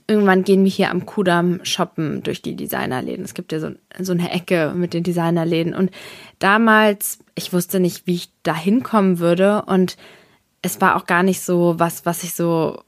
irgendwann 0.07 0.45
gehen 0.45 0.63
wir 0.63 0.71
hier 0.71 0.91
am 0.91 1.05
Kudamm 1.05 1.59
shoppen 1.63 2.23
durch 2.23 2.41
die 2.41 2.55
Designerläden. 2.55 3.25
Es 3.25 3.33
gibt 3.33 3.51
ja 3.51 3.59
so, 3.59 3.71
so 3.99 4.13
eine 4.13 4.31
Ecke 4.31 4.73
mit 4.73 4.93
den 4.93 5.03
Designerläden. 5.03 5.73
Und 5.73 5.91
damals, 6.39 7.19
ich 7.35 7.51
wusste 7.51 7.81
nicht, 7.81 8.07
wie 8.07 8.15
ich 8.15 8.29
da 8.43 8.55
hinkommen 8.55 9.19
würde. 9.19 9.63
Und 9.63 9.97
es 10.61 10.79
war 10.79 10.95
auch 10.95 11.05
gar 11.05 11.23
nicht 11.23 11.41
so 11.41 11.75
was, 11.77 12.05
was 12.05 12.23
ich 12.23 12.33
so 12.33 12.81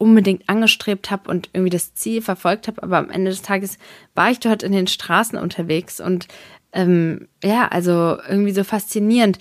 unbedingt 0.00 0.48
angestrebt 0.48 1.10
habe 1.10 1.30
und 1.30 1.50
irgendwie 1.52 1.70
das 1.70 1.94
Ziel 1.94 2.22
verfolgt 2.22 2.68
habe, 2.68 2.82
aber 2.82 2.96
am 2.96 3.10
Ende 3.10 3.30
des 3.30 3.42
Tages 3.42 3.76
war 4.14 4.30
ich 4.30 4.40
dort 4.40 4.62
in 4.62 4.72
den 4.72 4.86
Straßen 4.86 5.38
unterwegs 5.38 6.00
und 6.00 6.26
ähm, 6.72 7.28
ja, 7.44 7.68
also 7.68 8.16
irgendwie 8.28 8.52
so 8.52 8.64
faszinierend, 8.64 9.38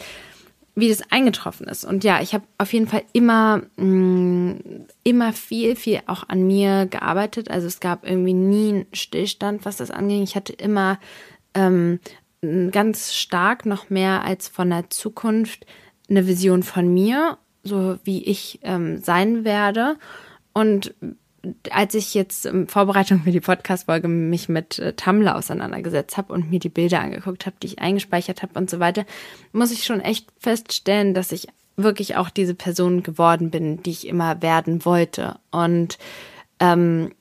wie 0.75 0.89
das 0.89 1.11
eingetroffen 1.11 1.67
ist. 1.67 1.85
Und 1.85 2.03
ja, 2.03 2.21
ich 2.21 2.33
habe 2.33 2.43
auf 2.57 2.73
jeden 2.73 2.87
Fall 2.87 3.03
immer, 3.13 3.61
mh, 3.77 3.85
mm, 3.85 4.59
immer 5.03 5.33
viel, 5.33 5.75
viel 5.75 6.01
auch 6.07 6.27
an 6.27 6.45
mir 6.45 6.87
gearbeitet. 6.87 7.49
Also 7.49 7.67
es 7.67 7.79
gab 7.79 8.05
irgendwie 8.05 8.33
nie 8.33 8.69
einen 8.69 8.85
Stillstand, 8.93 9.65
was 9.65 9.77
das 9.77 9.91
anging. 9.91 10.23
Ich 10.23 10.35
hatte 10.35 10.53
immer 10.53 10.99
ähm, 11.53 11.99
ganz 12.71 13.13
stark 13.13 13.65
noch 13.65 13.89
mehr 13.89 14.23
als 14.23 14.47
von 14.47 14.69
der 14.69 14.89
Zukunft 14.89 15.65
eine 16.09 16.27
Vision 16.27 16.63
von 16.63 16.93
mir, 16.93 17.37
so 17.63 17.97
wie 18.03 18.23
ich 18.23 18.59
ähm, 18.63 18.99
sein 19.01 19.45
werde. 19.45 19.97
Und 20.59 20.93
als 21.71 21.95
ich 21.95 22.13
jetzt 22.13 22.45
in 22.45 22.67
Vorbereitung 22.67 23.21
für 23.21 23.31
die 23.31 23.39
Podcast-Folge 23.39 24.09
mich 24.09 24.49
mit 24.49 24.77
äh, 24.77 24.91
Tumblr 24.91 25.37
auseinandergesetzt 25.37 26.17
habe 26.17 26.33
und 26.33 26.49
mir 26.49 26.59
die 26.59 26.67
Bilder 26.67 26.99
angeguckt 26.99 27.45
habe, 27.45 27.55
die 27.63 27.67
ich 27.67 27.79
eingespeichert 27.79 28.41
habe 28.41 28.59
und 28.59 28.69
so 28.69 28.81
weiter, 28.81 29.05
muss 29.53 29.71
ich 29.71 29.85
schon 29.85 30.01
echt 30.01 30.27
feststellen, 30.37 31.13
dass 31.13 31.31
ich 31.31 31.47
wirklich 31.77 32.17
auch 32.17 32.29
diese 32.29 32.55
Person 32.55 33.03
geworden 33.03 33.51
bin, 33.51 33.81
die 33.83 33.91
ich 33.91 34.05
immer 34.05 34.41
werden 34.41 34.83
wollte. 34.83 35.39
Und 35.49 35.97
ähm, 36.59 37.13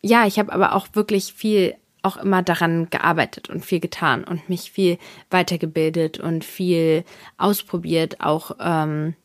ja, 0.00 0.28
ich 0.28 0.38
habe 0.38 0.52
aber 0.52 0.76
auch 0.76 0.86
wirklich 0.92 1.32
viel 1.32 1.74
auch 2.02 2.18
immer 2.18 2.44
daran 2.44 2.88
gearbeitet 2.88 3.50
und 3.50 3.64
viel 3.64 3.80
getan 3.80 4.22
und 4.22 4.48
mich 4.48 4.70
viel 4.70 4.96
weitergebildet 5.28 6.20
und 6.20 6.44
viel 6.44 7.02
ausprobiert, 7.36 8.20
auch 8.20 8.52
ähm, 8.60 9.16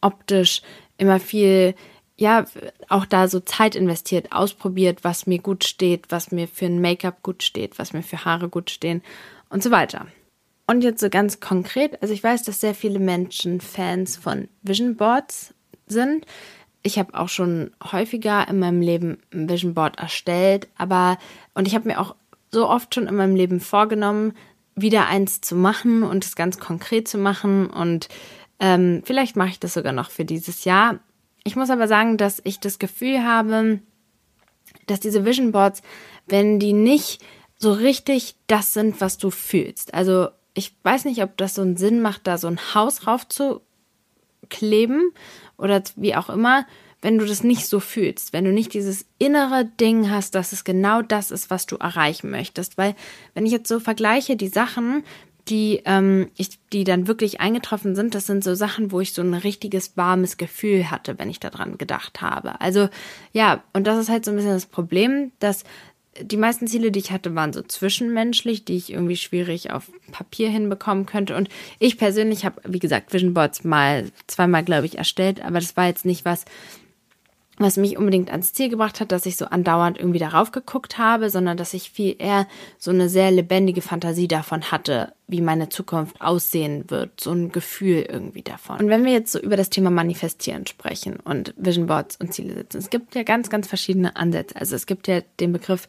optisch 0.00 0.62
immer 0.98 1.18
viel 1.18 1.74
ja, 2.20 2.44
auch 2.90 3.06
da 3.06 3.28
so 3.28 3.40
Zeit 3.40 3.74
investiert, 3.74 4.30
ausprobiert, 4.30 5.04
was 5.04 5.26
mir 5.26 5.38
gut 5.38 5.64
steht, 5.64 6.04
was 6.10 6.30
mir 6.30 6.48
für 6.48 6.66
ein 6.66 6.80
Make-up 6.80 7.22
gut 7.22 7.42
steht, 7.42 7.78
was 7.78 7.94
mir 7.94 8.02
für 8.02 8.26
Haare 8.26 8.50
gut 8.50 8.68
stehen 8.68 9.02
und 9.48 9.62
so 9.62 9.70
weiter. 9.70 10.06
Und 10.66 10.84
jetzt 10.84 11.00
so 11.00 11.08
ganz 11.08 11.40
konkret, 11.40 12.00
also 12.02 12.12
ich 12.12 12.22
weiß, 12.22 12.42
dass 12.42 12.60
sehr 12.60 12.74
viele 12.74 12.98
Menschen 12.98 13.62
Fans 13.62 14.18
von 14.18 14.48
Vision 14.60 14.96
Boards 14.96 15.54
sind. 15.86 16.26
Ich 16.82 16.98
habe 16.98 17.18
auch 17.18 17.30
schon 17.30 17.70
häufiger 17.90 18.46
in 18.48 18.58
meinem 18.58 18.82
Leben 18.82 19.18
ein 19.32 19.48
Vision 19.48 19.72
Board 19.72 19.98
erstellt, 19.98 20.68
aber 20.76 21.16
und 21.54 21.66
ich 21.66 21.74
habe 21.74 21.88
mir 21.88 21.98
auch 21.98 22.14
so 22.52 22.68
oft 22.68 22.94
schon 22.94 23.06
in 23.06 23.16
meinem 23.16 23.34
Leben 23.34 23.60
vorgenommen, 23.60 24.34
wieder 24.76 25.06
eins 25.06 25.40
zu 25.40 25.56
machen 25.56 26.02
und 26.02 26.22
es 26.22 26.36
ganz 26.36 26.58
konkret 26.58 27.08
zu 27.08 27.16
machen 27.16 27.70
und 27.70 28.10
ähm, 28.58 29.00
vielleicht 29.06 29.36
mache 29.36 29.48
ich 29.48 29.58
das 29.58 29.72
sogar 29.72 29.94
noch 29.94 30.10
für 30.10 30.26
dieses 30.26 30.64
Jahr. 30.64 31.00
Ich 31.44 31.56
muss 31.56 31.70
aber 31.70 31.88
sagen, 31.88 32.16
dass 32.16 32.40
ich 32.44 32.60
das 32.60 32.78
Gefühl 32.78 33.24
habe, 33.24 33.80
dass 34.86 35.00
diese 35.00 35.24
Vision 35.24 35.52
Boards, 35.52 35.82
wenn 36.26 36.58
die 36.58 36.72
nicht 36.72 37.22
so 37.56 37.72
richtig 37.72 38.36
das 38.46 38.72
sind, 38.72 39.00
was 39.00 39.18
du 39.18 39.30
fühlst. 39.30 39.94
Also 39.94 40.28
ich 40.54 40.74
weiß 40.82 41.04
nicht, 41.04 41.22
ob 41.22 41.36
das 41.36 41.54
so 41.54 41.62
einen 41.62 41.76
Sinn 41.76 42.00
macht, 42.02 42.26
da 42.26 42.38
so 42.38 42.48
ein 42.48 42.74
Haus 42.74 43.06
rauf 43.06 43.28
zu 43.28 43.60
kleben 44.48 45.12
oder 45.56 45.82
wie 45.96 46.16
auch 46.16 46.28
immer, 46.28 46.66
wenn 47.02 47.18
du 47.18 47.24
das 47.24 47.42
nicht 47.42 47.66
so 47.66 47.80
fühlst, 47.80 48.32
wenn 48.32 48.44
du 48.44 48.52
nicht 48.52 48.74
dieses 48.74 49.06
innere 49.18 49.64
Ding 49.64 50.10
hast, 50.10 50.34
dass 50.34 50.52
es 50.52 50.64
genau 50.64 51.00
das 51.02 51.30
ist, 51.30 51.48
was 51.48 51.66
du 51.66 51.76
erreichen 51.76 52.30
möchtest. 52.30 52.76
Weil 52.76 52.94
wenn 53.34 53.46
ich 53.46 53.52
jetzt 53.52 53.68
so 53.68 53.80
vergleiche, 53.80 54.36
die 54.36 54.48
Sachen, 54.48 55.02
die, 55.48 55.82
ähm, 55.84 56.30
ich, 56.36 56.58
die 56.72 56.84
dann 56.84 57.06
wirklich 57.06 57.40
eingetroffen 57.40 57.94
sind, 57.94 58.14
das 58.14 58.26
sind 58.26 58.44
so 58.44 58.54
Sachen, 58.54 58.92
wo 58.92 59.00
ich 59.00 59.12
so 59.12 59.22
ein 59.22 59.34
richtiges 59.34 59.96
warmes 59.96 60.36
Gefühl 60.36 60.90
hatte, 60.90 61.18
wenn 61.18 61.30
ich 61.30 61.40
daran 61.40 61.78
gedacht 61.78 62.20
habe. 62.20 62.60
Also 62.60 62.88
ja, 63.32 63.62
und 63.72 63.86
das 63.86 63.98
ist 63.98 64.08
halt 64.08 64.24
so 64.24 64.30
ein 64.30 64.36
bisschen 64.36 64.52
das 64.52 64.66
Problem, 64.66 65.32
dass 65.38 65.64
die 66.20 66.36
meisten 66.36 66.66
Ziele, 66.66 66.90
die 66.90 66.98
ich 66.98 67.12
hatte, 67.12 67.34
waren 67.34 67.52
so 67.52 67.62
zwischenmenschlich, 67.62 68.64
die 68.64 68.76
ich 68.76 68.92
irgendwie 68.92 69.16
schwierig 69.16 69.70
auf 69.70 69.90
Papier 70.10 70.50
hinbekommen 70.50 71.06
könnte. 71.06 71.36
Und 71.36 71.48
ich 71.78 71.98
persönlich 71.98 72.44
habe, 72.44 72.60
wie 72.66 72.80
gesagt, 72.80 73.12
Vision 73.12 73.32
Boards 73.32 73.64
mal 73.64 74.10
zweimal, 74.26 74.64
glaube 74.64 74.86
ich, 74.86 74.98
erstellt, 74.98 75.42
aber 75.44 75.60
das 75.60 75.76
war 75.76 75.86
jetzt 75.86 76.04
nicht 76.04 76.24
was, 76.24 76.44
was 77.60 77.76
mich 77.76 77.98
unbedingt 77.98 78.30
ans 78.30 78.52
Ziel 78.52 78.70
gebracht 78.70 79.00
hat, 79.00 79.12
dass 79.12 79.26
ich 79.26 79.36
so 79.36 79.44
andauernd 79.44 79.98
irgendwie 79.98 80.18
darauf 80.18 80.50
geguckt 80.50 80.98
habe, 80.98 81.28
sondern 81.28 81.56
dass 81.56 81.74
ich 81.74 81.90
viel 81.90 82.16
eher 82.18 82.46
so 82.78 82.90
eine 82.90 83.08
sehr 83.08 83.30
lebendige 83.30 83.82
Fantasie 83.82 84.28
davon 84.28 84.70
hatte, 84.70 85.12
wie 85.28 85.42
meine 85.42 85.68
Zukunft 85.68 86.20
aussehen 86.20 86.84
wird, 86.88 87.20
so 87.20 87.32
ein 87.32 87.52
Gefühl 87.52 88.06
irgendwie 88.08 88.42
davon. 88.42 88.78
Und 88.78 88.88
wenn 88.88 89.04
wir 89.04 89.12
jetzt 89.12 89.32
so 89.32 89.38
über 89.38 89.56
das 89.56 89.70
Thema 89.70 89.90
Manifestieren 89.90 90.66
sprechen 90.66 91.16
und 91.16 91.54
Vision 91.56 91.86
Boards 91.86 92.16
und 92.16 92.32
Ziele 92.32 92.54
setzen, 92.54 92.78
es 92.78 92.88
gibt 92.88 93.14
ja 93.14 93.22
ganz, 93.22 93.50
ganz 93.50 93.68
verschiedene 93.68 94.16
Ansätze. 94.16 94.56
Also 94.56 94.74
es 94.74 94.86
gibt 94.86 95.06
ja 95.06 95.20
den 95.38 95.52
Begriff 95.52 95.86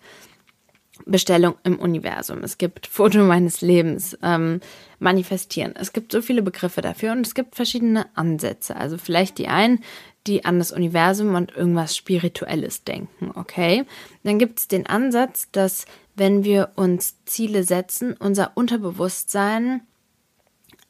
Bestellung 1.06 1.56
im 1.64 1.80
Universum. 1.80 2.44
Es 2.44 2.58
gibt 2.58 2.88
Foto 2.88 3.20
meines 3.24 3.62
Lebens, 3.62 4.18
ähm, 4.22 4.60
manifestieren. 5.00 5.74
Es 5.76 5.94
gibt 5.94 6.12
so 6.12 6.22
viele 6.22 6.42
Begriffe 6.42 6.82
dafür 6.82 7.14
und 7.14 7.26
es 7.26 7.34
gibt 7.34 7.56
verschiedene 7.56 8.06
Ansätze. 8.16 8.76
Also 8.76 8.98
vielleicht 8.98 9.38
die 9.38 9.48
einen, 9.48 9.80
die 10.28 10.46
an 10.46 10.60
das 10.60 10.72
Universum 10.72 11.36
und 11.36 11.56
irgendwas 11.56 11.96
Spirituelles 11.96 12.84
denken, 12.84 13.32
okay? 13.36 13.86
Dann 14.24 14.40
gibt 14.40 14.60
es 14.60 14.68
den 14.68 14.86
Ansatz, 14.86 15.48
dass 15.52 15.86
wenn 16.16 16.44
wir 16.44 16.72
uns 16.76 17.16
Ziele 17.26 17.64
setzen, 17.64 18.14
unser 18.14 18.52
Unterbewusstsein 18.56 19.82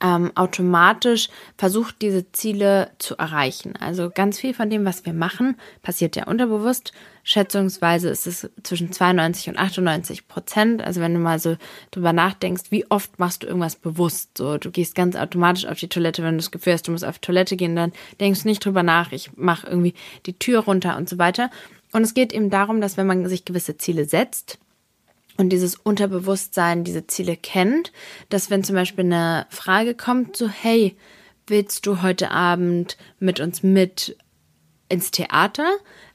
ähm, 0.01 0.31
automatisch 0.35 1.29
versucht, 1.57 2.01
diese 2.01 2.31
Ziele 2.31 2.91
zu 2.97 3.15
erreichen. 3.17 3.75
Also 3.79 4.09
ganz 4.13 4.39
viel 4.39 4.53
von 4.53 4.69
dem, 4.69 4.83
was 4.83 5.05
wir 5.05 5.13
machen, 5.13 5.55
passiert 5.81 6.15
ja 6.15 6.27
unterbewusst. 6.27 6.91
Schätzungsweise 7.23 8.09
ist 8.09 8.27
es 8.27 8.49
zwischen 8.63 8.91
92 8.91 9.49
und 9.49 9.57
98 9.57 10.27
Prozent. 10.27 10.81
Also 10.81 11.01
wenn 11.01 11.13
du 11.13 11.19
mal 11.19 11.39
so 11.39 11.57
drüber 11.91 12.13
nachdenkst, 12.13 12.71
wie 12.71 12.89
oft 12.89 13.19
machst 13.19 13.43
du 13.43 13.47
irgendwas 13.47 13.75
bewusst? 13.75 14.37
So, 14.37 14.57
du 14.57 14.71
gehst 14.71 14.95
ganz 14.95 15.15
automatisch 15.15 15.65
auf 15.65 15.79
die 15.79 15.89
Toilette, 15.89 16.23
wenn 16.23 16.33
du 16.33 16.37
das 16.37 16.51
Gefühl 16.51 16.73
hast, 16.73 16.87
du 16.87 16.91
musst 16.91 17.05
auf 17.05 17.19
die 17.19 17.25
Toilette 17.25 17.55
gehen, 17.55 17.75
dann 17.75 17.91
denkst 18.19 18.43
du 18.43 18.47
nicht 18.47 18.65
drüber 18.65 18.83
nach, 18.83 19.11
ich 19.11 19.31
mache 19.35 19.67
irgendwie 19.67 19.93
die 20.25 20.37
Tür 20.37 20.61
runter 20.61 20.97
und 20.97 21.07
so 21.07 21.17
weiter. 21.17 21.49
Und 21.91 22.03
es 22.03 22.13
geht 22.13 22.33
eben 22.33 22.49
darum, 22.49 22.81
dass 22.81 22.97
wenn 22.97 23.07
man 23.07 23.27
sich 23.27 23.45
gewisse 23.45 23.77
Ziele 23.77 24.05
setzt, 24.05 24.57
und 25.37 25.49
dieses 25.49 25.75
Unterbewusstsein 25.75 26.83
diese 26.83 27.07
Ziele 27.07 27.35
kennt, 27.35 27.91
dass 28.29 28.49
wenn 28.49 28.63
zum 28.63 28.75
Beispiel 28.75 29.05
eine 29.05 29.47
Frage 29.49 29.95
kommt, 29.95 30.35
so 30.35 30.47
hey, 30.47 30.95
willst 31.47 31.85
du 31.85 32.01
heute 32.01 32.31
Abend 32.31 32.97
mit 33.19 33.39
uns 33.39 33.63
mit 33.63 34.17
ins 34.91 35.11
Theater? 35.11 35.65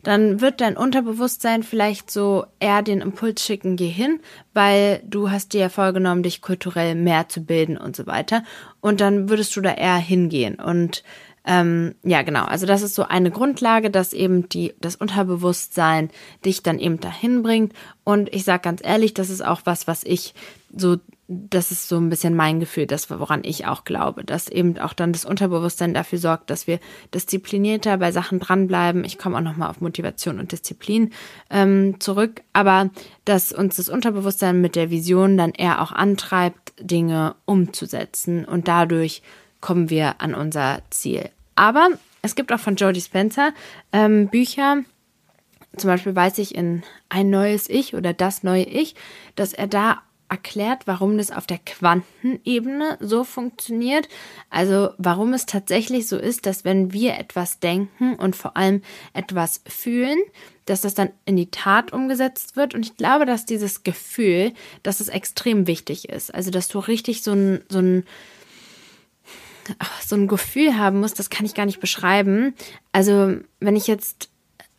Dann 0.03 0.41
wird 0.41 0.61
dein 0.61 0.77
Unterbewusstsein 0.77 1.63
vielleicht 1.63 2.11
so 2.11 2.47
eher 2.61 2.83
den 2.83 3.01
Impuls 3.01 3.43
schicken, 3.43 3.77
geh 3.77 3.89
hin, 3.89 4.21
weil 4.55 5.03
du 5.05 5.31
hast 5.31 5.53
dir 5.53 5.63
ja 5.63 5.69
vorgenommen, 5.69 6.23
dich 6.23 6.43
kulturell 6.43 6.95
mehr 6.95 7.29
zu 7.29 7.41
bilden 7.41 7.77
und 7.77 7.97
so 7.97 8.07
weiter. 8.07 8.45
Und 8.81 9.01
dann 9.01 9.29
würdest 9.29 9.57
du 9.57 9.61
da 9.61 9.73
eher 9.73 9.97
hingehen. 9.97 10.57
Und 10.57 11.03
ähm, 11.47 11.95
ja, 12.03 12.23
genau. 12.23 12.45
Also 12.45 12.67
das 12.67 12.83
ist 12.83 12.97
so 12.97 13.05
eine 13.05 13.31
Grundlage, 13.31 13.91
dass 13.91 14.13
eben 14.13 14.49
die, 14.49 14.75
das 14.81 14.97
Unterbewusstsein 14.97 16.11
dich 16.45 16.63
dann 16.63 16.81
eben 16.81 16.99
dahin 16.99 17.43
bringt. 17.43 17.73
Und 18.03 18.35
ich 18.35 18.45
sage 18.45 18.63
ganz 18.63 18.81
ehrlich, 18.85 19.15
das 19.15 19.31
ist 19.31 19.45
auch 19.45 19.61
was, 19.65 19.87
was 19.87 20.03
ich 20.03 20.35
so, 20.77 20.97
das 21.29 21.73
ist 21.73 21.89
so 21.89 21.97
ein 21.97 22.09
bisschen 22.09 22.37
mein 22.37 22.61
Gefühl, 22.61 22.87
das, 22.87 23.11
woran 23.11 23.43
ich 23.43 23.67
auch 23.67 23.85
glaube, 23.85 24.23
dass 24.25 24.49
eben 24.49 24.79
auch 24.79 24.93
dann 24.93 25.13
das 25.13 25.25
Unterbewusstsein 25.25 25.93
dafür 25.93 26.19
sorgt, 26.19 26.51
dass 26.51 26.69
wir 26.69 26.79
disziplinierter 27.15 27.97
bei 27.99 28.13
Sachen 28.13 28.39
dranbleiben. 28.39 29.05
Ich 29.05 29.19
komme 29.19 29.37
auch 29.37 29.43
nochmal 29.43 29.69
auf 29.69 29.81
Motivation 29.81 30.39
und 30.39 30.53
Disziplin 30.53 31.11
ähm, 31.51 31.99
zurück, 31.99 32.43
aber 32.53 32.91
dass 33.25 33.53
uns 33.53 33.77
das 33.77 33.89
Unterbewusstsein 33.89 34.61
mit 34.61 34.77
der 34.77 34.91
Vision 34.91 35.37
dann 35.37 35.51
eher 35.51 35.83
auch 35.83 35.91
antreibt, 35.91 36.75
Dinge 36.79 37.35
umzusetzen 37.45 38.45
und 38.45 38.69
dadurch 38.69 39.23
kommen 39.61 39.91
wir 39.91 40.21
an 40.21 40.35
unser 40.35 40.83
Ziel. 40.91 41.31
Aber 41.57 41.89
es 42.23 42.37
gibt 42.37 42.53
auch 42.53 42.61
von 42.61 42.77
Jodie 42.77 43.01
Spencer 43.01 43.53
ähm, 43.93 44.29
Bücher, 44.29 44.85
zum 45.77 45.89
Beispiel 45.89 46.15
weiß 46.15 46.39
ich 46.39 46.55
in 46.55 46.83
Ein 47.09 47.31
neues 47.31 47.69
Ich 47.69 47.95
oder 47.95 48.13
Das 48.13 48.43
neue 48.43 48.65
Ich, 48.65 48.95
dass 49.35 49.53
er 49.53 49.67
da 49.67 50.03
erklärt, 50.29 50.87
warum 50.87 51.19
das 51.19 51.31
auf 51.31 51.47
der 51.47 51.59
Quantenebene 51.59 52.99
so 53.01 53.25
funktioniert. 53.25 54.09
Also 54.51 54.91
warum 54.99 55.33
es 55.33 55.47
tatsächlich 55.47 56.09
so 56.09 56.17
ist, 56.17 56.47
dass 56.47 56.65
wenn 56.65 56.93
wir 56.93 57.19
etwas 57.19 57.61
denken 57.61 58.15
und 58.17 58.37
vor 58.37 58.57
allem 58.57 58.83
etwas 59.13 59.63
fühlen, 59.67 60.19
dass 60.65 60.81
das 60.81 60.95
dann 60.95 61.11
in 61.25 61.37
die 61.37 61.51
Tat 61.51 61.93
umgesetzt 61.93 62.57
wird. 62.57 62.75
Und 62.75 62.85
ich 62.85 62.97
glaube, 62.97 63.25
dass 63.25 63.47
dieses 63.47 63.85
Gefühl, 63.85 64.53
dass 64.83 65.01
es 65.01 65.09
extrem 65.09 65.67
wichtig 65.67 66.09
ist. 66.09 66.35
Also 66.35 66.51
dass 66.51 66.69
du 66.69 66.79
richtig 66.81 67.23
so 67.23 67.33
ein, 67.33 67.65
so 67.69 67.79
ein 67.79 68.05
so 70.05 70.17
ein 70.17 70.29
Gefühl 70.29 70.79
haben 70.79 71.01
muss, 71.01 71.15
das 71.15 71.31
kann 71.31 71.47
ich 71.47 71.55
gar 71.55 71.67
nicht 71.67 71.81
beschreiben. 71.81 72.55
Also, 72.93 73.37
wenn 73.59 73.75
ich 73.75 73.89
jetzt 73.89 74.31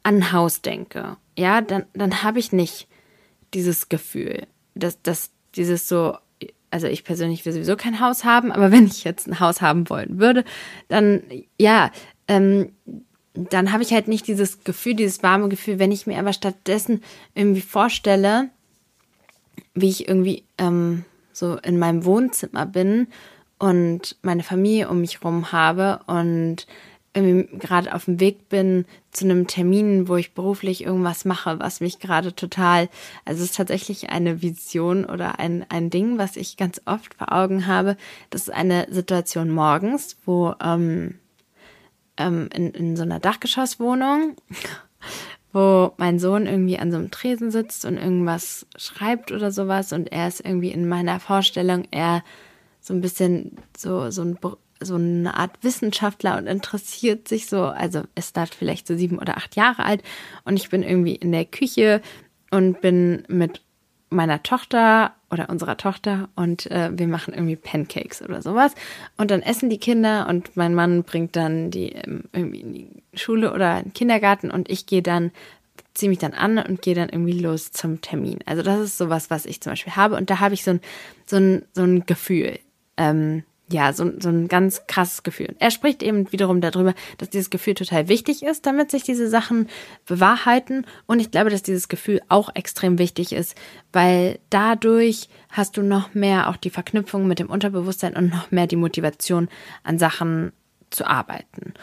an 0.04 0.18
ein 0.18 0.32
Haus 0.32 0.62
denke, 0.62 1.18
ja, 1.38 1.62
dann, 1.62 1.86
dann 1.94 2.24
habe 2.24 2.40
ich 2.40 2.54
nicht 2.54 2.88
dieses 3.54 3.90
Gefühl, 3.90 4.48
dass, 4.76 5.02
dass 5.02 5.32
dieses 5.58 5.88
so, 5.88 6.18
also 6.72 6.88
ich 6.88 7.04
persönlich 7.04 7.46
will 7.46 7.54
sowieso 7.54 7.76
kein 7.76 8.00
Haus 8.00 8.24
haben, 8.24 8.52
aber 8.52 8.72
wenn 8.72 8.86
ich 8.88 9.04
jetzt 9.04 9.28
ein 9.28 9.40
Haus 9.40 9.62
haben 9.62 9.90
wollen 9.90 10.20
würde, 10.20 10.44
dann 10.88 11.24
ja, 11.58 11.92
ähm, 12.28 12.72
dann 13.34 13.72
habe 13.72 13.84
ich 13.84 13.94
halt 13.94 14.08
nicht 14.08 14.28
dieses 14.28 14.64
Gefühl, 14.64 14.96
dieses 14.96 15.22
warme 15.22 15.50
Gefühl, 15.50 15.78
wenn 15.80 15.92
ich 15.92 16.08
mir 16.08 16.18
aber 16.18 16.34
stattdessen 16.34 17.04
irgendwie 17.36 17.62
vorstelle, 17.62 18.50
wie 19.76 19.90
ich 19.90 20.08
irgendwie 20.08 20.44
ähm, 20.58 21.06
so 21.34 21.58
in 21.58 21.78
meinem 21.78 22.04
Wohnzimmer 22.04 22.66
bin 22.66 23.08
und 23.60 24.18
meine 24.24 24.44
Familie 24.44 24.90
um 24.90 25.02
mich 25.02 25.24
rum 25.24 25.52
habe 25.52 26.00
und 26.08 26.66
irgendwie 27.18 27.58
gerade 27.58 27.94
auf 27.94 28.06
dem 28.06 28.20
Weg 28.20 28.50
bin 28.50 28.86
zu 29.12 29.26
einem 29.26 29.48
Termin, 29.48 30.08
wo 30.08 30.16
ich 30.16 30.34
beruflich 30.34 30.84
irgendwas 30.84 31.26
mache, 31.26 31.60
was 31.60 31.82
mich 31.82 32.00
gerade 32.00 32.36
total, 32.36 32.90
also 33.26 33.44
es 33.44 33.50
ist 33.50 33.58
tatsächlich 33.58 34.10
eine 34.10 34.42
Vision 34.42 35.06
oder 35.06 35.40
ein, 35.40 35.66
ein 35.70 35.90
Ding, 35.90 36.18
was 36.18 36.36
ich 36.36 36.58
ganz 36.58 36.82
oft 36.86 37.16
vor 37.16 37.34
Augen 37.34 37.68
habe. 37.68 37.98
Das 38.30 38.44
ist 38.44 38.54
eine 38.54 38.88
Situation 38.90 39.50
morgens, 39.50 40.18
wo 40.26 40.54
ähm, 40.64 41.16
ähm, 42.18 42.50
in, 42.54 42.72
in 42.72 42.96
so 42.96 43.04
einer 43.04 43.20
Dachgeschosswohnung, 43.20 44.36
wo 45.54 45.94
mein 45.98 46.20
Sohn 46.20 46.46
irgendwie 46.46 46.78
an 46.78 46.92
so 46.92 46.98
einem 46.98 47.12
Tresen 47.12 47.52
sitzt 47.52 47.86
und 47.86 47.98
irgendwas 47.98 48.68
schreibt 48.76 49.32
oder 49.32 49.52
sowas 49.52 49.94
und 49.94 50.12
er 50.12 50.28
ist 50.28 50.46
irgendwie 50.46 50.72
in 50.72 50.88
meiner 50.88 51.20
Vorstellung, 51.20 51.86
er 51.92 52.24
so 52.82 52.94
ein 52.94 53.02
bisschen 53.02 53.58
so, 53.76 54.10
so, 54.12 54.22
ein, 54.22 54.38
so 54.80 54.96
eine 54.96 55.36
Art 55.36 55.52
Wissenschaftler 55.62 56.38
und 56.38 56.48
interessiert 56.48 57.28
sich 57.28 57.48
so, 57.48 57.64
also 57.64 58.04
ist 58.16 58.38
da 58.38 58.46
vielleicht 58.46 58.88
so 58.88 58.96
sieben 58.96 59.20
oder 59.20 59.38
acht 59.38 59.56
Jahre 59.56 59.84
alt 59.84 60.04
und 60.44 60.58
ich 60.58 60.70
bin 60.70 60.84
irgendwie 60.84 61.16
in 61.16 61.32
der 61.32 61.46
Küche 61.46 62.02
und 62.52 62.82
bin 62.82 63.24
mit 63.28 63.62
meiner 64.10 64.42
Tochter 64.44 65.14
oder 65.30 65.50
unserer 65.50 65.76
Tochter 65.78 66.30
und 66.36 66.72
äh, 66.72 66.90
wir 66.98 67.08
machen 67.08 67.34
irgendwie 67.34 67.58
Pancakes 67.58 68.22
oder 68.22 68.42
sowas. 68.42 68.74
Und 69.18 69.32
dann 69.32 69.42
essen 69.42 69.70
die 69.70 69.80
Kinder 69.80 70.28
und 70.30 70.56
mein 70.56 70.74
Mann 70.74 71.04
bringt 71.04 71.36
dann 71.36 71.72
die 71.72 71.92
ähm, 71.92 72.24
irgendwie 72.32 72.62
in 72.62 72.74
die 72.74 73.04
Schule 73.14 73.54
oder 73.54 73.80
in 73.80 73.86
den 73.86 73.94
Kindergarten 73.94 74.50
und 74.50 74.70
ich 74.70 74.86
gehe 74.86 75.02
dann, 75.02 75.32
ziehe 75.94 76.10
mich 76.10 76.20
dann 76.20 76.34
an 76.34 76.58
und 76.58 76.82
gehe 76.82 76.96
dann 76.96 77.10
irgendwie 77.10 77.40
los 77.40 77.72
zum 77.72 78.00
Termin. 78.00 78.40
Also 78.46 78.64
das 78.64 78.80
ist 78.80 78.98
sowas, 78.98 79.30
was 79.30 79.46
ich 79.46 79.60
zum 79.60 79.74
Beispiel 79.74 79.96
habe 79.96 80.16
und 80.16 80.30
da 80.30 80.40
habe 80.40 80.54
ich 80.54 80.64
so 80.64 80.72
ein, 80.72 80.82
so 81.26 81.36
ein, 81.36 81.66
so 81.74 81.84
ein 81.84 82.06
Gefühl 82.06 82.60
ähm, 82.96 83.44
ja, 83.70 83.92
so, 83.92 84.12
so 84.20 84.30
ein 84.30 84.48
ganz 84.48 84.88
krasses 84.88 85.24
Gefühl. 85.24 85.56
Er 85.60 85.72
spricht 85.72 86.02
eben 86.02 86.32
wiederum 86.32 86.62
darüber, 86.62 86.94
dass 87.18 87.30
dieses 87.30 87.50
Gefühl 87.50 87.74
total 87.74 88.08
wichtig 88.08 88.44
ist, 88.44 88.66
damit 88.66 88.92
sich 88.92 89.04
diese 89.04 89.30
Sachen 89.30 89.68
bewahrheiten. 90.06 90.86
Und 91.06 91.20
ich 91.20 91.32
glaube, 91.32 91.50
dass 91.50 91.64
dieses 91.64 91.90
Gefühl 91.90 92.22
auch 92.30 92.50
extrem 92.56 92.98
wichtig 92.98 93.34
ist, 93.34 93.56
weil 93.92 94.40
dadurch 94.50 95.28
hast 95.50 95.76
du 95.76 95.82
noch 95.82 96.14
mehr 96.14 96.50
auch 96.50 96.58
die 96.58 96.70
Verknüpfung 96.70 97.28
mit 97.28 97.40
dem 97.40 97.50
Unterbewusstsein 97.50 98.16
und 98.16 98.30
noch 98.30 98.52
mehr 98.52 98.68
die 98.68 98.78
Motivation, 98.78 99.50
an 99.84 100.00
Sachen 100.00 100.54
zu 100.90 101.06
arbeiten. 101.06 101.74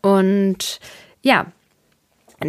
Und 0.00 0.78
ja, 1.22 1.46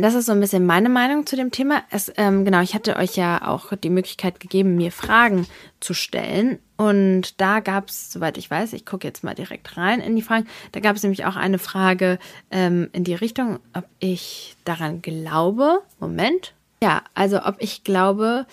das 0.02 0.14
ist 0.14 0.26
so 0.26 0.32
ein 0.32 0.40
bisschen 0.40 0.66
meine 0.66 0.90
Meinung 0.90 1.26
zu 1.26 1.36
dem 1.36 1.52
Thema. 1.52 1.84
Es, 1.90 2.12
ähm, 2.18 2.46
genau, 2.46 2.62
ich 2.62 2.74
hatte 2.74 2.96
euch 2.96 3.16
ja 3.16 3.48
auch 3.48 3.74
die 3.76 3.90
Möglichkeit 3.90 4.40
gegeben, 4.40 4.76
mir 4.76 4.92
Fragen 4.92 5.46
zu 5.80 5.94
stellen. 5.94 6.60
Und 6.78 7.40
da 7.40 7.60
gab 7.60 7.90
es, 7.90 8.12
soweit 8.12 8.38
ich 8.38 8.50
weiß, 8.50 8.74
ich 8.74 8.86
gucke 8.86 9.08
jetzt 9.08 9.24
mal 9.24 9.36
direkt 9.36 9.78
rein 9.78 10.00
in 10.00 10.16
die 10.16 10.22
Fragen, 10.22 10.48
da 10.72 10.80
gab 10.80 10.96
es 10.96 11.04
nämlich 11.04 11.26
auch 11.26 11.36
eine 11.36 11.60
Frage 11.60 12.20
ähm, 12.52 12.90
in 12.94 13.04
die 13.04 13.16
Richtung, 13.16 13.60
ob 13.74 13.86
ich 14.00 14.56
daran 14.66 15.02
glaube. 15.02 15.82
Moment. 16.00 16.54
Ja, 16.82 17.04
also 17.14 17.44
ob 17.44 17.56
ich 17.60 17.84
glaube, 17.84 18.46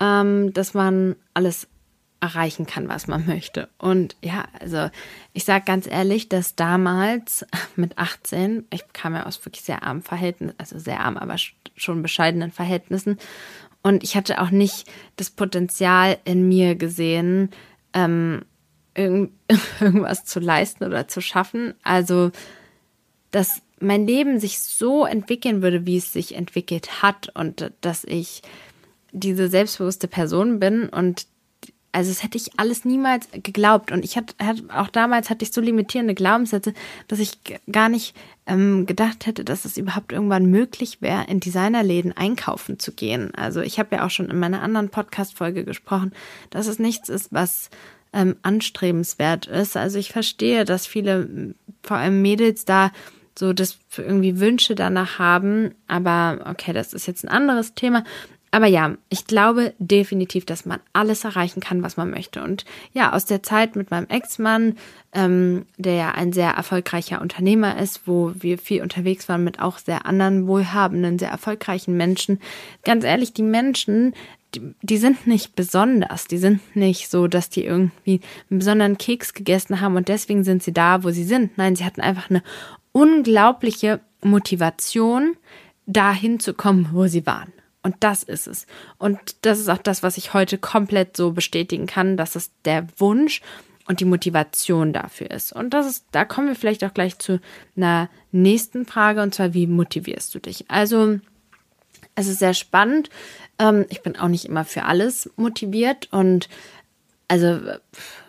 ähm, 0.00 0.52
dass 0.52 0.74
man 0.74 1.16
alles 1.34 1.68
erreichen 2.20 2.66
kann, 2.66 2.88
was 2.88 3.06
man 3.06 3.26
möchte. 3.26 3.68
Und 3.78 4.16
ja, 4.22 4.46
also 4.58 4.90
ich 5.32 5.44
sage 5.44 5.64
ganz 5.64 5.86
ehrlich, 5.86 6.28
dass 6.28 6.54
damals 6.56 7.46
mit 7.76 7.98
18, 7.98 8.66
ich 8.70 8.84
kam 8.92 9.14
ja 9.14 9.26
aus 9.26 9.44
wirklich 9.44 9.64
sehr 9.64 9.82
armen 9.82 10.02
Verhältnissen, 10.02 10.54
also 10.58 10.78
sehr 10.78 11.00
arm, 11.00 11.16
aber 11.16 11.36
schon 11.76 12.02
bescheidenen 12.02 12.52
Verhältnissen. 12.52 13.18
Und 13.82 14.02
ich 14.02 14.16
hatte 14.16 14.40
auch 14.40 14.50
nicht 14.50 14.90
das 15.16 15.30
Potenzial 15.30 16.18
in 16.24 16.48
mir 16.48 16.74
gesehen, 16.74 17.50
ähm, 17.92 18.44
irgendwas 18.94 20.24
zu 20.24 20.40
leisten 20.40 20.84
oder 20.84 21.06
zu 21.06 21.20
schaffen. 21.20 21.74
Also, 21.82 22.32
dass 23.30 23.60
mein 23.78 24.06
Leben 24.06 24.40
sich 24.40 24.58
so 24.58 25.04
entwickeln 25.04 25.60
würde, 25.60 25.84
wie 25.86 25.98
es 25.98 26.12
sich 26.12 26.34
entwickelt 26.34 27.02
hat 27.02 27.30
und 27.34 27.72
dass 27.82 28.04
ich 28.04 28.42
diese 29.12 29.48
selbstbewusste 29.48 30.08
Person 30.08 30.58
bin 30.58 30.88
und 30.88 31.26
also 31.96 32.10
das 32.10 32.22
hätte 32.22 32.36
ich 32.36 32.58
alles 32.58 32.84
niemals 32.84 33.26
geglaubt. 33.32 33.90
Und 33.90 34.04
ich 34.04 34.18
hatte, 34.18 34.34
auch 34.68 34.88
damals 34.88 35.30
hatte 35.30 35.44
ich 35.44 35.52
so 35.52 35.62
limitierende 35.62 36.14
Glaubenssätze, 36.14 36.74
dass 37.08 37.18
ich 37.18 37.38
gar 37.72 37.88
nicht 37.88 38.14
ähm, 38.46 38.84
gedacht 38.84 39.24
hätte, 39.24 39.46
dass 39.46 39.64
es 39.64 39.78
überhaupt 39.78 40.12
irgendwann 40.12 40.44
möglich 40.44 41.00
wäre, 41.00 41.24
in 41.26 41.40
Designerläden 41.40 42.14
einkaufen 42.14 42.78
zu 42.78 42.92
gehen. 42.92 43.34
Also 43.34 43.62
ich 43.62 43.78
habe 43.78 43.96
ja 43.96 44.04
auch 44.04 44.10
schon 44.10 44.28
in 44.28 44.38
meiner 44.38 44.60
anderen 44.60 44.90
Podcast-Folge 44.90 45.64
gesprochen, 45.64 46.12
dass 46.50 46.66
es 46.66 46.78
nichts 46.78 47.08
ist, 47.08 47.32
was 47.32 47.70
ähm, 48.12 48.36
anstrebenswert 48.42 49.46
ist. 49.46 49.78
Also 49.78 49.98
ich 49.98 50.10
verstehe, 50.10 50.66
dass 50.66 50.86
viele, 50.86 51.54
vor 51.82 51.96
allem 51.96 52.20
Mädels, 52.20 52.66
da 52.66 52.92
so 53.38 53.54
das 53.54 53.78
irgendwie 53.96 54.38
Wünsche 54.38 54.74
danach 54.74 55.18
haben. 55.18 55.74
Aber 55.88 56.44
okay, 56.50 56.74
das 56.74 56.92
ist 56.92 57.06
jetzt 57.06 57.24
ein 57.24 57.30
anderes 57.30 57.72
Thema. 57.72 58.04
Aber 58.56 58.68
ja, 58.68 58.96
ich 59.10 59.26
glaube 59.26 59.74
definitiv, 59.78 60.46
dass 60.46 60.64
man 60.64 60.80
alles 60.94 61.24
erreichen 61.24 61.60
kann, 61.60 61.82
was 61.82 61.98
man 61.98 62.08
möchte. 62.08 62.42
Und 62.42 62.64
ja, 62.94 63.12
aus 63.12 63.26
der 63.26 63.42
Zeit 63.42 63.76
mit 63.76 63.90
meinem 63.90 64.06
Ex-Mann, 64.08 64.76
ähm, 65.12 65.66
der 65.76 65.92
ja 65.92 66.12
ein 66.12 66.32
sehr 66.32 66.52
erfolgreicher 66.52 67.20
Unternehmer 67.20 67.78
ist, 67.78 68.06
wo 68.06 68.32
wir 68.34 68.56
viel 68.56 68.80
unterwegs 68.80 69.28
waren 69.28 69.44
mit 69.44 69.60
auch 69.60 69.76
sehr 69.76 70.06
anderen 70.06 70.46
wohlhabenden, 70.46 71.18
sehr 71.18 71.28
erfolgreichen 71.28 71.98
Menschen. 71.98 72.40
Ganz 72.82 73.04
ehrlich, 73.04 73.34
die 73.34 73.42
Menschen, 73.42 74.14
die, 74.54 74.62
die 74.80 74.96
sind 74.96 75.26
nicht 75.26 75.54
besonders. 75.54 76.26
Die 76.26 76.38
sind 76.38 76.62
nicht 76.74 77.10
so, 77.10 77.26
dass 77.26 77.50
die 77.50 77.66
irgendwie 77.66 78.22
einen 78.48 78.60
besonderen 78.60 78.96
Keks 78.96 79.34
gegessen 79.34 79.82
haben 79.82 79.96
und 79.96 80.08
deswegen 80.08 80.44
sind 80.44 80.62
sie 80.62 80.72
da, 80.72 81.04
wo 81.04 81.10
sie 81.10 81.24
sind. 81.24 81.58
Nein, 81.58 81.76
sie 81.76 81.84
hatten 81.84 82.00
einfach 82.00 82.30
eine 82.30 82.42
unglaubliche 82.92 84.00
Motivation, 84.22 85.36
dahin 85.84 86.40
zu 86.40 86.54
kommen, 86.54 86.88
wo 86.92 87.06
sie 87.06 87.26
waren. 87.26 87.52
Und 87.86 87.94
das 88.00 88.24
ist 88.24 88.48
es. 88.48 88.66
Und 88.98 89.36
das 89.42 89.60
ist 89.60 89.68
auch 89.68 89.78
das, 89.78 90.02
was 90.02 90.18
ich 90.18 90.34
heute 90.34 90.58
komplett 90.58 91.16
so 91.16 91.30
bestätigen 91.30 91.86
kann, 91.86 92.16
dass 92.16 92.34
es 92.34 92.50
der 92.64 92.88
Wunsch 92.96 93.42
und 93.86 94.00
die 94.00 94.04
Motivation 94.04 94.92
dafür 94.92 95.30
ist. 95.30 95.52
Und 95.52 95.70
das 95.70 95.86
ist, 95.86 96.06
da 96.10 96.24
kommen 96.24 96.48
wir 96.48 96.56
vielleicht 96.56 96.82
auch 96.82 96.92
gleich 96.92 97.16
zu 97.20 97.38
einer 97.76 98.10
nächsten 98.32 98.86
Frage, 98.86 99.22
und 99.22 99.36
zwar, 99.36 99.54
wie 99.54 99.68
motivierst 99.68 100.34
du 100.34 100.40
dich? 100.40 100.64
Also, 100.68 101.20
es 102.16 102.26
ist 102.26 102.40
sehr 102.40 102.54
spannend. 102.54 103.08
Ähm, 103.60 103.86
ich 103.88 104.02
bin 104.02 104.16
auch 104.16 104.26
nicht 104.26 104.46
immer 104.46 104.64
für 104.64 104.82
alles 104.82 105.30
motiviert 105.36 106.08
und 106.10 106.48
also 107.28 107.60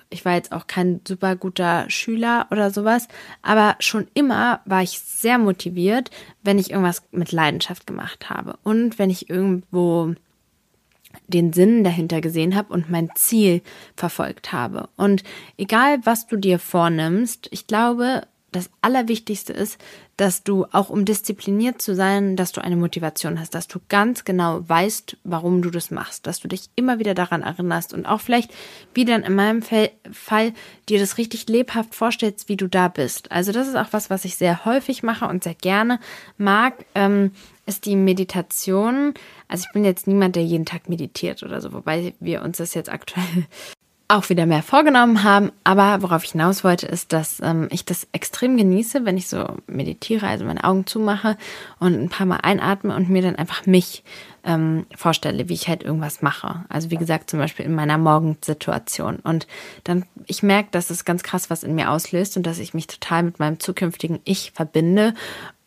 ich 0.10 0.26
war 0.26 0.36
jetzt 0.36 0.52
auch 0.52 0.68
kein 0.68 1.02
super 1.08 1.36
guter 1.36 1.90
Schüler 1.90 2.48
oder 2.52 2.72
sowas, 2.72 3.08
aber 3.42 3.76
schon 3.80 4.08
immer 4.14 4.62
war 4.66 4.82
ich 4.82 5.00
sehr 5.00 5.38
motiviert, 5.38 6.12
wenn 6.44 6.60
ich 6.60 6.72
irgendwas 6.72 7.04
mit 7.12 7.32
Leidenschaft 7.32 7.88
gemacht 7.88 8.30
habe 8.30 8.58
und 8.64 9.00
wenn 9.00 9.10
ich 9.10 9.30
irgendwo 9.30 10.16
den 11.28 11.52
Sinn 11.52 11.84
dahinter 11.84 12.22
gesehen 12.22 12.56
habe 12.56 12.74
und 12.74 12.90
mein 12.90 13.10
Ziel 13.16 13.62
verfolgt 13.96 14.54
habe. 14.54 14.90
Und 14.98 15.24
egal, 15.58 16.00
was 16.04 16.28
du 16.28 16.38
dir 16.38 16.60
vornimmst, 16.60 17.48
ich 17.52 17.68
glaube, 17.68 18.22
das 18.58 18.70
Allerwichtigste 18.82 19.54
ist, 19.54 19.78
dass 20.18 20.44
du 20.44 20.66
auch 20.72 20.90
um 20.90 21.06
diszipliniert 21.06 21.82
zu 21.82 21.96
sein, 21.96 22.36
dass 22.36 22.52
du 22.52 22.62
eine 22.62 22.76
Motivation 22.76 23.40
hast, 23.40 23.54
dass 23.54 23.68
du 23.68 23.80
ganz 23.88 24.26
genau 24.26 24.68
weißt, 24.68 25.18
warum 25.24 25.62
du 25.62 25.70
das 25.70 25.92
machst, 25.92 26.28
dass 26.28 26.40
du 26.40 26.48
dich 26.48 26.70
immer 26.76 27.00
wieder 27.00 27.14
daran 27.14 27.44
erinnerst 27.44 27.94
und 27.94 28.06
auch 28.06 28.20
vielleicht, 28.20 28.52
wie 28.94 29.06
dann 29.06 29.24
in 29.24 29.36
meinem 29.36 29.62
Fall, 29.62 30.54
dir 30.90 31.00
das 31.00 31.18
richtig 31.18 31.48
lebhaft 31.48 31.94
vorstellst, 31.94 32.50
wie 32.50 32.58
du 32.58 32.68
da 32.68 32.88
bist. 32.88 33.32
Also 33.32 33.52
das 33.52 33.68
ist 33.68 33.76
auch 33.76 33.92
was, 33.92 34.10
was 34.10 34.26
ich 34.26 34.38
sehr 34.38 34.66
häufig 34.66 35.04
mache 35.04 35.28
und 35.28 35.44
sehr 35.44 35.56
gerne 35.56 36.00
mag, 36.38 36.86
ähm, 36.96 37.32
ist 37.68 37.86
die 37.86 37.96
Meditation. 37.96 39.14
Also 39.48 39.66
ich 39.68 39.74
bin 39.74 39.86
jetzt 39.86 40.08
niemand, 40.08 40.36
der 40.36 40.44
jeden 40.44 40.66
Tag 40.66 40.90
meditiert 40.90 41.44
oder 41.44 41.62
so, 41.62 41.74
wobei 41.74 42.16
wir 42.20 42.42
uns 42.42 42.58
das 42.58 42.74
jetzt 42.74 42.90
aktuell 42.90 43.46
auch 44.10 44.30
wieder 44.30 44.46
mehr 44.46 44.64
vorgenommen 44.64 45.24
haben. 45.24 45.52
Aber 45.64 46.02
worauf 46.02 46.24
ich 46.24 46.32
hinaus 46.32 46.64
wollte, 46.64 46.88
ist, 46.88 47.12
dass 47.12 47.42
ähm, 47.42 47.68
ich 47.72 47.84
das 47.84 48.08
extrem 48.14 48.56
genieße, 48.56 49.04
wenn 49.04 49.18
ich 49.18 49.28
so 49.28 49.46
meditiere, 49.68 50.28
also 50.28 50.46
meine 50.46 50.64
Augen 50.64 50.86
zumache 50.86 51.38
und 51.80 51.94
ein 51.94 52.10
paar 52.10 52.26
Mal 52.26 52.38
einatme 52.38 52.96
und 52.96 53.10
mir 53.10 53.22
dann 53.22 53.36
einfach 53.36 53.66
mich 53.66 54.04
ähm, 54.46 54.86
vorstelle, 54.96 55.50
wie 55.50 55.54
ich 55.54 55.68
halt 55.68 55.84
irgendwas 55.84 56.22
mache. 56.22 56.64
Also 56.70 56.90
wie 56.90 56.96
gesagt, 56.96 57.30
zum 57.30 57.40
Beispiel 57.40 57.66
in 57.66 57.76
meiner 57.76 57.98
Morgensituation. 57.98 59.18
Und 59.18 59.46
dann, 59.84 60.06
ich 60.26 60.42
merke, 60.42 60.70
dass 60.72 60.90
es 60.90 61.04
ganz 61.04 61.22
krass 61.22 61.50
was 61.50 61.64
in 61.64 61.76
mir 61.76 61.92
auslöst 61.92 62.38
und 62.38 62.48
dass 62.48 62.60
ich 62.60 62.74
mich 62.74 62.88
total 62.88 63.24
mit 63.24 63.40
meinem 63.40 63.60
zukünftigen 63.60 64.20
Ich 64.24 64.52
verbinde. 64.56 65.14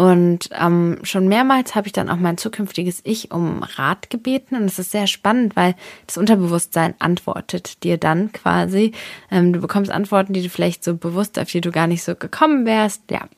Und 0.00 0.48
ähm, 0.58 0.96
schon 1.02 1.28
mehrmals 1.28 1.74
habe 1.74 1.86
ich 1.86 1.92
dann 1.92 2.08
auch 2.08 2.16
mein 2.16 2.38
zukünftiges 2.38 3.02
Ich 3.04 3.32
um 3.32 3.62
Rat 3.62 4.08
gebeten. 4.08 4.56
Und 4.56 4.64
es 4.64 4.78
ist 4.78 4.92
sehr 4.92 5.06
spannend, 5.06 5.56
weil 5.56 5.74
das 6.06 6.16
Unterbewusstsein 6.16 6.94
antwortet 7.00 7.84
dir 7.84 7.98
dann 7.98 8.32
quasi. 8.32 8.92
Ähm, 9.30 9.52
du 9.52 9.60
bekommst 9.60 9.90
Antworten, 9.90 10.32
die 10.32 10.42
du 10.42 10.48
vielleicht 10.48 10.84
so 10.84 10.96
bewusst, 10.96 11.38
auf 11.38 11.50
die 11.50 11.60
du 11.60 11.70
gar 11.70 11.86
nicht 11.86 12.02
so 12.02 12.14
gekommen 12.14 12.64
wärst. 12.64 13.02
Ja, 13.10 13.28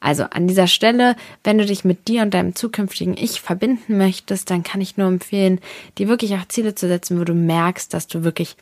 also 0.00 0.24
an 0.24 0.46
dieser 0.48 0.66
Stelle, 0.66 1.16
wenn 1.44 1.56
du 1.56 1.64
dich 1.64 1.82
mit 1.82 2.08
dir 2.08 2.20
und 2.20 2.34
deinem 2.34 2.54
zukünftigen 2.54 3.16
Ich 3.16 3.40
verbinden 3.40 3.96
möchtest, 3.96 4.50
dann 4.50 4.62
kann 4.62 4.82
ich 4.82 4.98
nur 4.98 5.08
empfehlen, 5.08 5.60
dir 5.96 6.08
wirklich 6.08 6.34
auch 6.34 6.46
Ziele 6.46 6.74
zu 6.74 6.88
setzen, 6.88 7.18
wo 7.18 7.24
du 7.24 7.32
merkst, 7.32 7.94
dass 7.94 8.06
du 8.06 8.22
wirklich 8.22 8.58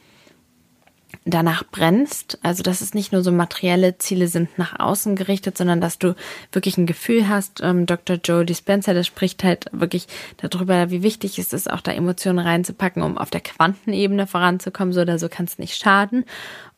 danach 1.24 1.64
brennst. 1.64 2.38
Also, 2.42 2.62
dass 2.62 2.80
es 2.80 2.94
nicht 2.94 3.12
nur 3.12 3.22
so 3.22 3.30
materielle 3.32 3.98
Ziele 3.98 4.28
sind 4.28 4.58
nach 4.58 4.78
außen 4.78 5.16
gerichtet, 5.16 5.56
sondern 5.56 5.80
dass 5.80 5.98
du 5.98 6.14
wirklich 6.52 6.78
ein 6.78 6.86
Gefühl 6.86 7.28
hast. 7.28 7.60
Ähm, 7.62 7.86
Dr. 7.86 8.16
Joe 8.16 8.44
Dispenza, 8.44 8.94
der 8.94 9.04
spricht 9.04 9.44
halt 9.44 9.66
wirklich 9.72 10.06
darüber, 10.38 10.90
wie 10.90 11.02
wichtig 11.02 11.38
es 11.38 11.52
ist, 11.52 11.70
auch 11.70 11.80
da 11.80 11.92
Emotionen 11.92 12.38
reinzupacken, 12.38 13.02
um 13.02 13.18
auf 13.18 13.30
der 13.30 13.42
Quantenebene 13.42 14.26
voranzukommen. 14.26 14.92
So 14.92 15.02
oder 15.02 15.18
so 15.18 15.28
kann 15.28 15.44
es 15.44 15.58
nicht 15.58 15.76
schaden. 15.76 16.24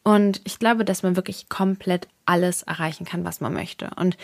Und 0.03 0.41
ich 0.45 0.59
glaube, 0.59 0.85
dass 0.85 1.03
man 1.03 1.17
wirklich 1.17 1.49
komplett 1.49 2.09
alles 2.27 2.63
erreichen 2.63 3.05
kann, 3.05 3.25
was 3.25 3.41
man 3.41 3.53
möchte. 3.53 3.91
Und 3.97 4.17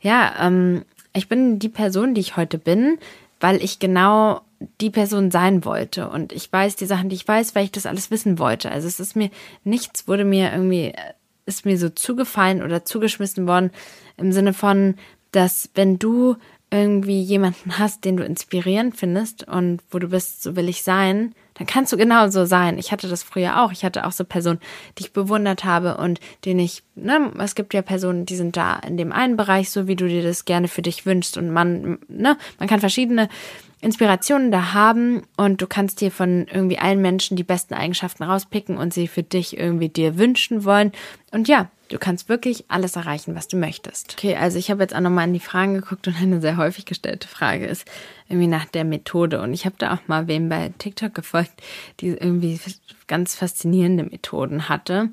ja, 0.00 0.34
ähm, 0.40 0.84
ich 1.12 1.28
bin 1.28 1.58
die 1.58 1.68
Person, 1.68 2.14
die 2.14 2.20
ich 2.20 2.36
heute 2.36 2.58
bin, 2.58 2.98
weil 3.40 3.62
ich 3.62 3.78
genau 3.78 4.42
die 4.80 4.90
Person 4.90 5.30
sein 5.30 5.64
wollte. 5.64 6.08
Und 6.08 6.32
ich 6.32 6.52
weiß 6.52 6.76
die 6.76 6.86
Sachen, 6.86 7.08
die 7.08 7.16
ich 7.16 7.26
weiß, 7.26 7.54
weil 7.54 7.64
ich 7.64 7.72
das 7.72 7.86
alles 7.86 8.10
wissen 8.10 8.38
wollte. 8.38 8.70
Also 8.70 8.88
es 8.88 9.00
ist 9.00 9.16
mir, 9.16 9.30
nichts 9.64 10.08
wurde 10.08 10.24
mir 10.24 10.52
irgendwie, 10.52 10.92
ist 11.46 11.64
mir 11.64 11.78
so 11.78 11.88
zugefallen 11.88 12.62
oder 12.62 12.84
zugeschmissen 12.84 13.46
worden 13.46 13.70
im 14.16 14.32
Sinne 14.32 14.52
von, 14.52 14.96
dass 15.32 15.70
wenn 15.74 15.98
du 15.98 16.36
irgendwie 16.70 17.20
jemanden 17.20 17.78
hast, 17.78 18.04
den 18.04 18.16
du 18.16 18.24
inspirierend 18.24 18.96
findest 18.96 19.46
und 19.46 19.80
wo 19.90 19.98
du 19.98 20.08
bist, 20.08 20.42
so 20.42 20.56
will 20.56 20.68
ich 20.68 20.82
sein, 20.82 21.34
dann 21.54 21.66
kannst 21.66 21.92
du 21.92 21.96
genauso 21.96 22.44
sein. 22.44 22.78
Ich 22.78 22.92
hatte 22.92 23.08
das 23.08 23.22
früher 23.22 23.62
auch. 23.62 23.72
Ich 23.72 23.84
hatte 23.84 24.06
auch 24.06 24.12
so 24.12 24.24
Personen, 24.24 24.60
die 24.98 25.04
ich 25.04 25.12
bewundert 25.12 25.64
habe 25.64 25.96
und 25.96 26.20
denen 26.44 26.60
ich, 26.60 26.82
ne, 26.94 27.32
es 27.38 27.54
gibt 27.54 27.74
ja 27.74 27.82
Personen, 27.82 28.26
die 28.26 28.36
sind 28.36 28.56
da 28.56 28.76
in 28.76 28.96
dem 28.96 29.12
einen 29.12 29.36
Bereich, 29.36 29.70
so 29.70 29.86
wie 29.86 29.96
du 29.96 30.08
dir 30.08 30.22
das 30.22 30.44
gerne 30.44 30.68
für 30.68 30.82
dich 30.82 31.06
wünschst 31.06 31.36
und 31.38 31.50
man, 31.50 31.98
ne, 32.08 32.36
man 32.58 32.68
kann 32.68 32.80
verschiedene 32.80 33.28
Inspirationen 33.80 34.50
da 34.50 34.72
haben 34.72 35.22
und 35.36 35.60
du 35.60 35.66
kannst 35.66 36.00
dir 36.00 36.10
von 36.10 36.46
irgendwie 36.50 36.78
allen 36.78 37.02
Menschen 37.02 37.36
die 37.36 37.44
besten 37.44 37.74
Eigenschaften 37.74 38.22
rauspicken 38.22 38.78
und 38.78 38.94
sie 38.94 39.08
für 39.08 39.22
dich 39.22 39.58
irgendwie 39.58 39.90
dir 39.90 40.16
wünschen 40.16 40.64
wollen. 40.64 40.90
Und 41.30 41.48
ja, 41.48 41.68
du 41.88 41.98
kannst 41.98 42.28
wirklich 42.28 42.64
alles 42.68 42.96
erreichen, 42.96 43.34
was 43.34 43.48
du 43.48 43.56
möchtest. 43.56 44.14
Okay, 44.14 44.36
also 44.36 44.58
ich 44.58 44.70
habe 44.70 44.82
jetzt 44.82 44.94
auch 44.94 45.00
nochmal 45.00 45.26
in 45.26 45.34
die 45.34 45.40
Fragen 45.40 45.74
geguckt 45.74 46.08
und 46.08 46.16
eine 46.16 46.40
sehr 46.40 46.56
häufig 46.56 46.86
gestellte 46.86 47.28
Frage 47.28 47.66
ist 47.66 47.88
irgendwie 48.28 48.48
nach 48.48 48.64
der 48.64 48.84
Methode. 48.84 49.40
Und 49.40 49.52
ich 49.52 49.66
habe 49.66 49.76
da 49.78 49.94
auch 49.94 50.08
mal 50.08 50.26
wem 50.26 50.48
bei 50.48 50.72
TikTok 50.78 51.14
gefolgt, 51.14 51.62
die 52.00 52.08
irgendwie 52.08 52.58
ganz 53.06 53.34
faszinierende 53.36 54.04
Methoden 54.04 54.68
hatte. 54.68 55.10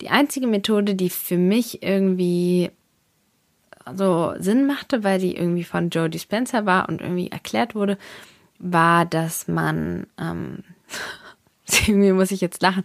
Die 0.00 0.10
einzige 0.10 0.46
Methode, 0.46 0.94
die 0.94 1.10
für 1.10 1.38
mich 1.38 1.82
irgendwie 1.82 2.70
so 3.96 4.34
Sinn 4.38 4.66
machte, 4.66 5.04
weil 5.04 5.18
die 5.18 5.36
irgendwie 5.36 5.64
von 5.64 5.90
Joe 5.90 6.10
Dispenza 6.10 6.66
war 6.66 6.88
und 6.88 7.00
irgendwie 7.00 7.30
erklärt 7.30 7.74
wurde, 7.74 7.98
war, 8.58 9.06
dass 9.06 9.48
man, 9.48 10.06
ähm, 10.18 10.64
irgendwie 11.86 12.12
muss 12.12 12.30
ich 12.30 12.40
jetzt 12.40 12.62
lachen, 12.62 12.84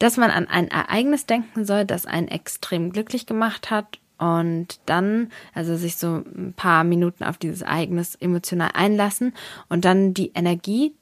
dass 0.00 0.16
man 0.16 0.30
an 0.30 0.48
ein 0.48 0.68
Ereignis 0.68 1.26
denken 1.26 1.64
soll, 1.64 1.84
das 1.84 2.06
einen 2.06 2.26
extrem 2.26 2.90
glücklich 2.90 3.26
gemacht 3.26 3.70
hat 3.70 4.00
und 4.18 4.80
dann, 4.86 5.30
also 5.54 5.76
sich 5.76 5.96
so 5.96 6.24
ein 6.36 6.54
paar 6.56 6.84
Minuten 6.84 7.22
auf 7.22 7.38
dieses 7.38 7.62
Ereignis 7.62 8.16
emotional 8.16 8.70
einlassen 8.74 9.34
und 9.68 9.84
dann 9.84 10.12
die 10.12 10.32
Energie, 10.34 10.94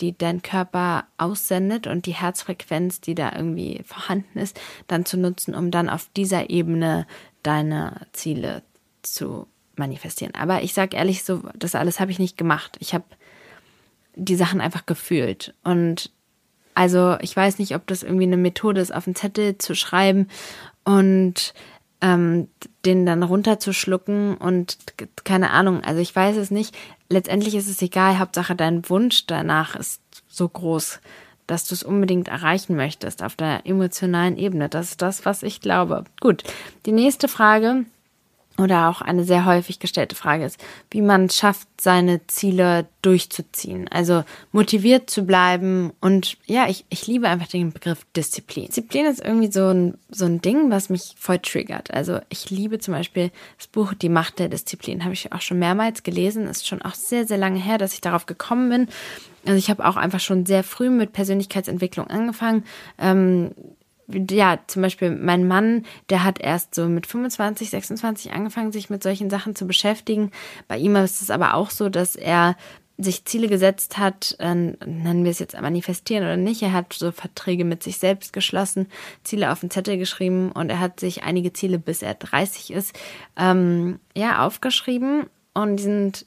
die 0.00 0.18
dein 0.18 0.42
Körper 0.42 1.04
aussendet 1.18 1.86
und 1.86 2.06
die 2.06 2.14
Herzfrequenz, 2.14 3.00
die 3.00 3.14
da 3.14 3.32
irgendwie 3.34 3.80
vorhanden 3.84 4.40
ist, 4.40 4.60
dann 4.88 5.06
zu 5.06 5.16
nutzen, 5.18 5.54
um 5.54 5.70
dann 5.70 5.88
auf 5.88 6.08
dieser 6.16 6.50
Ebene 6.50 7.06
deine 7.44 8.06
Ziele 8.12 8.62
zu 9.02 9.46
manifestieren. 9.76 10.34
Aber 10.34 10.62
ich 10.62 10.74
sage 10.74 10.96
ehrlich, 10.96 11.22
so 11.22 11.42
das 11.54 11.76
alles 11.76 12.00
habe 12.00 12.10
ich 12.10 12.18
nicht 12.18 12.36
gemacht. 12.36 12.76
Ich 12.80 12.92
habe 12.92 13.04
die 14.16 14.34
Sachen 14.34 14.60
einfach 14.60 14.84
gefühlt 14.84 15.54
und 15.62 16.10
also 16.74 17.16
ich 17.20 17.36
weiß 17.36 17.58
nicht, 17.58 17.74
ob 17.74 17.86
das 17.86 18.02
irgendwie 18.02 18.24
eine 18.24 18.36
Methode 18.36 18.80
ist, 18.80 18.94
auf 18.94 19.06
einen 19.06 19.14
Zettel 19.14 19.58
zu 19.58 19.74
schreiben 19.74 20.28
und 20.84 21.54
ähm, 22.00 22.48
den 22.84 23.06
dann 23.06 23.22
runterzuschlucken 23.22 24.36
und 24.36 24.76
keine 25.24 25.50
Ahnung, 25.50 25.82
also 25.84 26.00
ich 26.00 26.14
weiß 26.14 26.36
es 26.36 26.50
nicht. 26.50 26.74
Letztendlich 27.08 27.54
ist 27.54 27.68
es 27.68 27.80
egal, 27.80 28.18
Hauptsache 28.18 28.56
dein 28.56 28.88
Wunsch 28.88 29.26
danach 29.26 29.76
ist 29.76 30.00
so 30.28 30.48
groß, 30.48 31.00
dass 31.46 31.66
du 31.66 31.74
es 31.74 31.82
unbedingt 31.82 32.28
erreichen 32.28 32.74
möchtest 32.74 33.22
auf 33.22 33.36
der 33.36 33.66
emotionalen 33.66 34.36
Ebene. 34.36 34.68
Das 34.68 34.90
ist 34.90 35.02
das, 35.02 35.24
was 35.24 35.42
ich 35.42 35.60
glaube. 35.60 36.04
Gut, 36.20 36.42
die 36.86 36.92
nächste 36.92 37.28
Frage 37.28 37.84
oder 38.58 38.88
auch 38.88 39.00
eine 39.00 39.24
sehr 39.24 39.46
häufig 39.46 39.78
gestellte 39.78 40.14
Frage 40.14 40.44
ist, 40.44 40.58
wie 40.90 41.00
man 41.00 41.30
schafft, 41.30 41.68
seine 41.80 42.26
Ziele 42.26 42.86
durchzuziehen. 43.00 43.88
Also 43.88 44.24
motiviert 44.52 45.10
zu 45.10 45.24
bleiben. 45.24 45.92
Und 46.00 46.36
ja, 46.46 46.68
ich, 46.68 46.84
ich 46.90 47.06
liebe 47.06 47.28
einfach 47.28 47.48
den 47.48 47.72
Begriff 47.72 48.06
Disziplin. 48.14 48.66
Disziplin 48.66 49.06
ist 49.06 49.24
irgendwie 49.24 49.50
so 49.50 49.68
ein, 49.68 49.98
so 50.10 50.26
ein 50.26 50.40
Ding, 50.40 50.70
was 50.70 50.90
mich 50.90 51.14
voll 51.18 51.38
triggert. 51.38 51.92
Also 51.92 52.20
ich 52.28 52.50
liebe 52.50 52.78
zum 52.78 52.94
Beispiel 52.94 53.30
das 53.58 53.66
Buch 53.66 53.94
Die 53.94 54.10
Macht 54.10 54.38
der 54.38 54.48
Disziplin. 54.48 55.02
Habe 55.02 55.14
ich 55.14 55.32
auch 55.32 55.40
schon 55.40 55.58
mehrmals 55.58 56.02
gelesen. 56.02 56.46
Ist 56.46 56.68
schon 56.68 56.82
auch 56.82 56.94
sehr, 56.94 57.26
sehr 57.26 57.38
lange 57.38 57.58
her, 57.58 57.78
dass 57.78 57.94
ich 57.94 58.00
darauf 58.00 58.26
gekommen 58.26 58.68
bin. 58.68 58.88
Also 59.44 59.58
ich 59.58 59.70
habe 59.70 59.84
auch 59.84 59.96
einfach 59.96 60.20
schon 60.20 60.46
sehr 60.46 60.62
früh 60.62 60.90
mit 60.90 61.12
Persönlichkeitsentwicklung 61.12 62.06
angefangen. 62.06 62.64
Ähm, 62.98 63.52
ja, 64.30 64.58
zum 64.66 64.82
Beispiel 64.82 65.10
mein 65.10 65.46
Mann, 65.46 65.84
der 66.10 66.24
hat 66.24 66.40
erst 66.40 66.74
so 66.74 66.88
mit 66.88 67.06
25, 67.06 67.70
26 67.70 68.32
angefangen, 68.32 68.72
sich 68.72 68.90
mit 68.90 69.02
solchen 69.02 69.30
Sachen 69.30 69.54
zu 69.54 69.66
beschäftigen. 69.66 70.30
Bei 70.68 70.78
ihm 70.78 70.96
ist 70.96 71.22
es 71.22 71.30
aber 71.30 71.54
auch 71.54 71.70
so, 71.70 71.88
dass 71.88 72.16
er 72.16 72.56
sich 72.98 73.24
Ziele 73.24 73.48
gesetzt 73.48 73.98
hat, 73.98 74.36
äh, 74.38 74.54
nennen 74.54 75.24
wir 75.24 75.30
es 75.30 75.38
jetzt 75.38 75.60
manifestieren 75.60 76.24
oder 76.24 76.36
nicht. 76.36 76.62
Er 76.62 76.72
hat 76.72 76.92
so 76.92 77.10
Verträge 77.10 77.64
mit 77.64 77.82
sich 77.82 77.98
selbst 77.98 78.32
geschlossen, 78.32 78.86
Ziele 79.24 79.50
auf 79.50 79.60
den 79.60 79.70
Zettel 79.70 79.98
geschrieben 79.98 80.52
und 80.52 80.70
er 80.70 80.80
hat 80.80 81.00
sich 81.00 81.24
einige 81.24 81.52
Ziele, 81.52 81.78
bis 81.78 82.02
er 82.02 82.14
30 82.14 82.72
ist, 82.72 82.98
ähm, 83.36 83.98
ja, 84.14 84.44
aufgeschrieben 84.44 85.26
und 85.54 85.76
die 85.76 85.82
sind, 85.82 86.26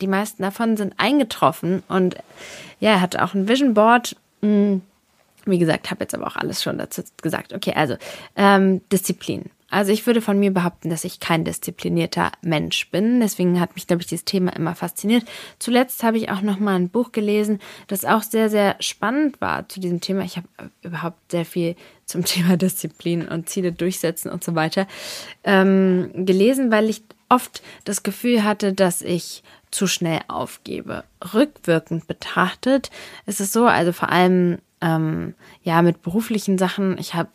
die 0.00 0.08
meisten 0.08 0.42
davon 0.42 0.76
sind 0.76 0.94
eingetroffen 0.98 1.82
und 1.88 2.16
ja, 2.80 2.90
er 2.90 3.00
hat 3.00 3.16
auch 3.16 3.34
ein 3.34 3.48
Vision 3.48 3.74
Board. 3.74 4.16
Mh, 4.42 4.48
hm, 4.48 4.82
wie 5.46 5.58
gesagt, 5.58 5.90
habe 5.90 6.04
jetzt 6.04 6.14
aber 6.14 6.26
auch 6.26 6.36
alles 6.36 6.62
schon 6.62 6.78
dazu 6.78 7.02
gesagt. 7.22 7.52
Okay, 7.52 7.72
also 7.74 7.96
ähm, 8.36 8.80
Disziplin. 8.90 9.50
Also 9.68 9.90
ich 9.90 10.06
würde 10.06 10.20
von 10.20 10.38
mir 10.38 10.52
behaupten, 10.52 10.90
dass 10.90 11.04
ich 11.04 11.18
kein 11.18 11.44
disziplinierter 11.44 12.30
Mensch 12.40 12.88
bin. 12.90 13.20
Deswegen 13.20 13.58
hat 13.58 13.74
mich, 13.74 13.88
glaube 13.88 14.00
ich, 14.02 14.06
dieses 14.06 14.24
Thema 14.24 14.54
immer 14.54 14.76
fasziniert. 14.76 15.24
Zuletzt 15.58 16.04
habe 16.04 16.18
ich 16.18 16.30
auch 16.30 16.40
noch 16.40 16.60
mal 16.60 16.76
ein 16.76 16.88
Buch 16.88 17.10
gelesen, 17.10 17.60
das 17.88 18.04
auch 18.04 18.22
sehr, 18.22 18.48
sehr 18.48 18.76
spannend 18.78 19.40
war 19.40 19.68
zu 19.68 19.80
diesem 19.80 20.00
Thema. 20.00 20.22
Ich 20.22 20.36
habe 20.36 20.46
überhaupt 20.82 21.32
sehr 21.32 21.44
viel 21.44 21.74
zum 22.04 22.24
Thema 22.24 22.56
Disziplin 22.56 23.26
und 23.26 23.48
Ziele 23.48 23.72
durchsetzen 23.72 24.30
und 24.30 24.44
so 24.44 24.54
weiter 24.54 24.86
ähm, 25.42 26.10
gelesen, 26.14 26.70
weil 26.70 26.88
ich 26.88 27.02
oft 27.28 27.60
das 27.84 28.04
Gefühl 28.04 28.44
hatte, 28.44 28.72
dass 28.72 29.02
ich 29.02 29.42
zu 29.72 29.88
schnell 29.88 30.20
aufgebe. 30.28 31.02
Rückwirkend 31.34 32.06
betrachtet 32.06 32.90
ist 33.26 33.40
es 33.40 33.52
so, 33.52 33.66
also 33.66 33.92
vor 33.92 34.10
allem 34.10 34.58
ähm, 34.80 35.34
ja 35.62 35.82
mit 35.82 36.02
beruflichen 36.02 36.58
Sachen. 36.58 36.98
Ich 36.98 37.14
habe 37.14 37.30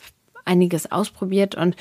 einiges 0.45 0.91
ausprobiert 0.91 1.55
und 1.55 1.75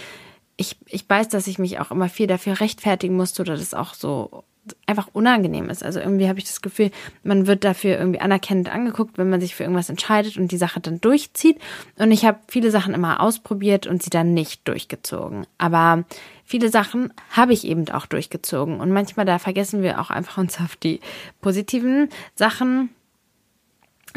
ich, 0.56 0.76
ich 0.86 1.08
weiß, 1.08 1.28
dass 1.28 1.46
ich 1.46 1.58
mich 1.58 1.80
auch 1.80 1.90
immer 1.90 2.08
viel 2.08 2.26
dafür 2.26 2.60
rechtfertigen 2.60 3.16
musste 3.16 3.42
oder 3.42 3.56
das 3.56 3.72
auch 3.72 3.94
so 3.94 4.44
einfach 4.86 5.08
unangenehm 5.12 5.70
ist. 5.70 5.82
Also 5.82 6.00
irgendwie 6.00 6.28
habe 6.28 6.38
ich 6.38 6.44
das 6.44 6.60
Gefühl, 6.60 6.90
man 7.22 7.46
wird 7.46 7.64
dafür 7.64 7.98
irgendwie 7.98 8.20
anerkennend 8.20 8.72
angeguckt, 8.72 9.18
wenn 9.18 9.30
man 9.30 9.40
sich 9.40 9.54
für 9.54 9.62
irgendwas 9.62 9.88
entscheidet 9.88 10.36
und 10.36 10.52
die 10.52 10.58
Sache 10.58 10.80
dann 10.80 11.00
durchzieht. 11.00 11.58
Und 11.98 12.10
ich 12.10 12.24
habe 12.24 12.38
viele 12.46 12.70
Sachen 12.70 12.94
immer 12.94 13.20
ausprobiert 13.20 13.86
und 13.86 14.02
sie 14.02 14.10
dann 14.10 14.34
nicht 14.34 14.68
durchgezogen. 14.68 15.46
Aber 15.58 16.04
viele 16.44 16.68
Sachen 16.68 17.12
habe 17.30 17.52
ich 17.52 17.66
eben 17.66 17.88
auch 17.88 18.06
durchgezogen. 18.06 18.80
Und 18.80 18.90
manchmal 18.90 19.26
da 19.26 19.38
vergessen 19.38 19.82
wir 19.82 20.00
auch 20.00 20.10
einfach 20.10 20.38
uns 20.38 20.60
auf 20.60 20.76
die 20.76 21.00
positiven 21.40 22.10
Sachen 22.34 22.90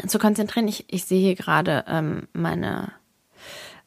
zu 0.06 0.18
konzentrieren. 0.18 0.68
Ich, 0.68 0.84
ich 0.88 1.04
sehe 1.04 1.20
hier 1.20 1.34
gerade 1.34 1.84
ähm, 1.88 2.28
meine, 2.32 2.92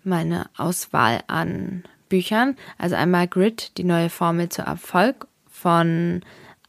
meine 0.04 0.50
Auswahl 0.58 1.22
an 1.28 1.84
Büchern. 2.10 2.56
Also 2.78 2.96
einmal 2.96 3.28
Grit, 3.28 3.78
die 3.78 3.84
neue 3.84 4.10
Formel 4.10 4.50
zu 4.50 4.62
Erfolg 4.62 5.28
von 5.50 6.22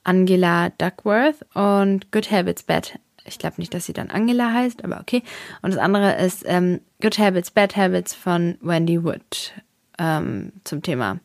Angela 0.04 0.70
Duckworth 0.70 1.44
und 1.54 2.10
Good 2.12 2.30
Habits, 2.30 2.62
Bad. 2.62 2.98
Ich 3.24 3.38
glaube 3.38 3.56
nicht, 3.58 3.74
dass 3.74 3.86
sie 3.86 3.92
dann 3.92 4.10
Angela 4.10 4.52
heißt, 4.52 4.84
aber 4.84 5.00
okay. 5.00 5.22
Und 5.60 5.74
das 5.74 5.80
andere 5.80 6.16
ist 6.16 6.44
ähm, 6.46 6.80
Good 7.02 7.18
Habits, 7.18 7.50
Bad 7.50 7.76
Habits 7.76 8.14
von 8.14 8.56
Wendy 8.62 9.04
Wood 9.04 9.52
ähm, 9.98 10.52
zum 10.64 10.82
Thema 10.82 11.18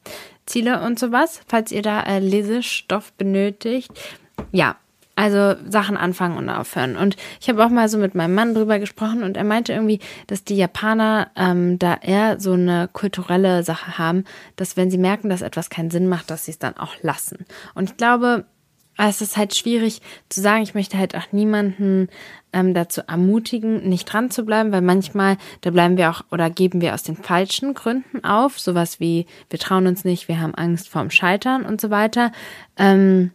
Ziele 0.45 0.82
und 0.82 0.99
sowas. 0.99 1.41
Falls 1.47 1.71
ihr 1.71 1.82
da 1.82 2.02
äh, 2.02 2.19
Lesestoff 2.19 3.13
benötigt. 3.13 3.91
Ja, 4.52 4.76
also 5.15 5.56
Sachen 5.69 5.97
anfangen 5.97 6.38
und 6.38 6.49
aufhören. 6.49 6.97
Und 6.97 7.15
ich 7.39 7.49
habe 7.49 7.63
auch 7.63 7.69
mal 7.69 7.88
so 7.88 7.97
mit 7.97 8.15
meinem 8.15 8.34
Mann 8.34 8.56
drüber 8.56 8.80
gesprochen 8.80 9.23
und 9.23 9.38
er 9.38 9.43
meinte 9.43 9.73
irgendwie, 9.73 9.99
dass 10.28 10.43
die 10.43 10.58
Japaner 10.58 11.30
ähm, 11.36 11.78
da 11.78 11.95
eher 12.02 12.39
so 12.39 12.54
eine 12.54 12.89
kulturelle 12.91 13.63
Sache 13.63 13.97
haben, 13.97 14.23
dass 14.56 14.76
wenn 14.76 14.89
sie 14.89 14.97
merken, 14.97 15.30
dass 15.30 15.41
etwas 15.41 15.69
keinen 15.69 15.91
Sinn 15.91 16.08
macht, 16.08 16.30
dass 16.30 16.45
sie 16.45 16.52
es 16.52 16.60
dann 16.60 16.78
auch 16.78 16.95
lassen. 17.02 17.45
Und 17.76 17.91
ich 17.91 17.97
glaube, 17.97 18.45
es 18.97 19.21
ist 19.21 19.38
halt 19.38 19.56
schwierig 19.56 20.02
zu 20.30 20.41
sagen, 20.41 20.63
ich 20.63 20.76
möchte 20.76 20.97
halt 20.97 21.15
auch 21.15 21.32
niemanden 21.32 22.10
ähm, 22.52 22.73
dazu 22.73 23.02
ermutigen, 23.08 23.89
nicht 23.89 24.06
dran 24.06 24.30
zu 24.30 24.45
bleiben, 24.45 24.71
weil 24.71 24.82
manchmal, 24.82 25.38
da 25.62 25.71
bleiben 25.71 25.97
wir 25.97 26.12
auch 26.12 26.21
oder 26.32 26.49
geben 26.49 26.82
wir 26.82 26.93
aus 26.93 27.04
den 27.04 27.15
falschen 27.15 27.73
Gründen 27.73 28.23
auf, 28.23 28.60
sowas 28.60 28.99
wie 28.99 29.26
wir 29.49 29.60
trauen 29.60 29.88
uns 29.88 30.06
nicht, 30.06 30.28
wir 30.28 30.39
haben 30.39 30.54
Angst 30.54 30.89
vorm 30.89 31.10
Scheitern 31.10 31.65
und 31.65 31.82
so 31.82 31.89
weiter. 31.89 32.32
Ähm, 32.78 33.32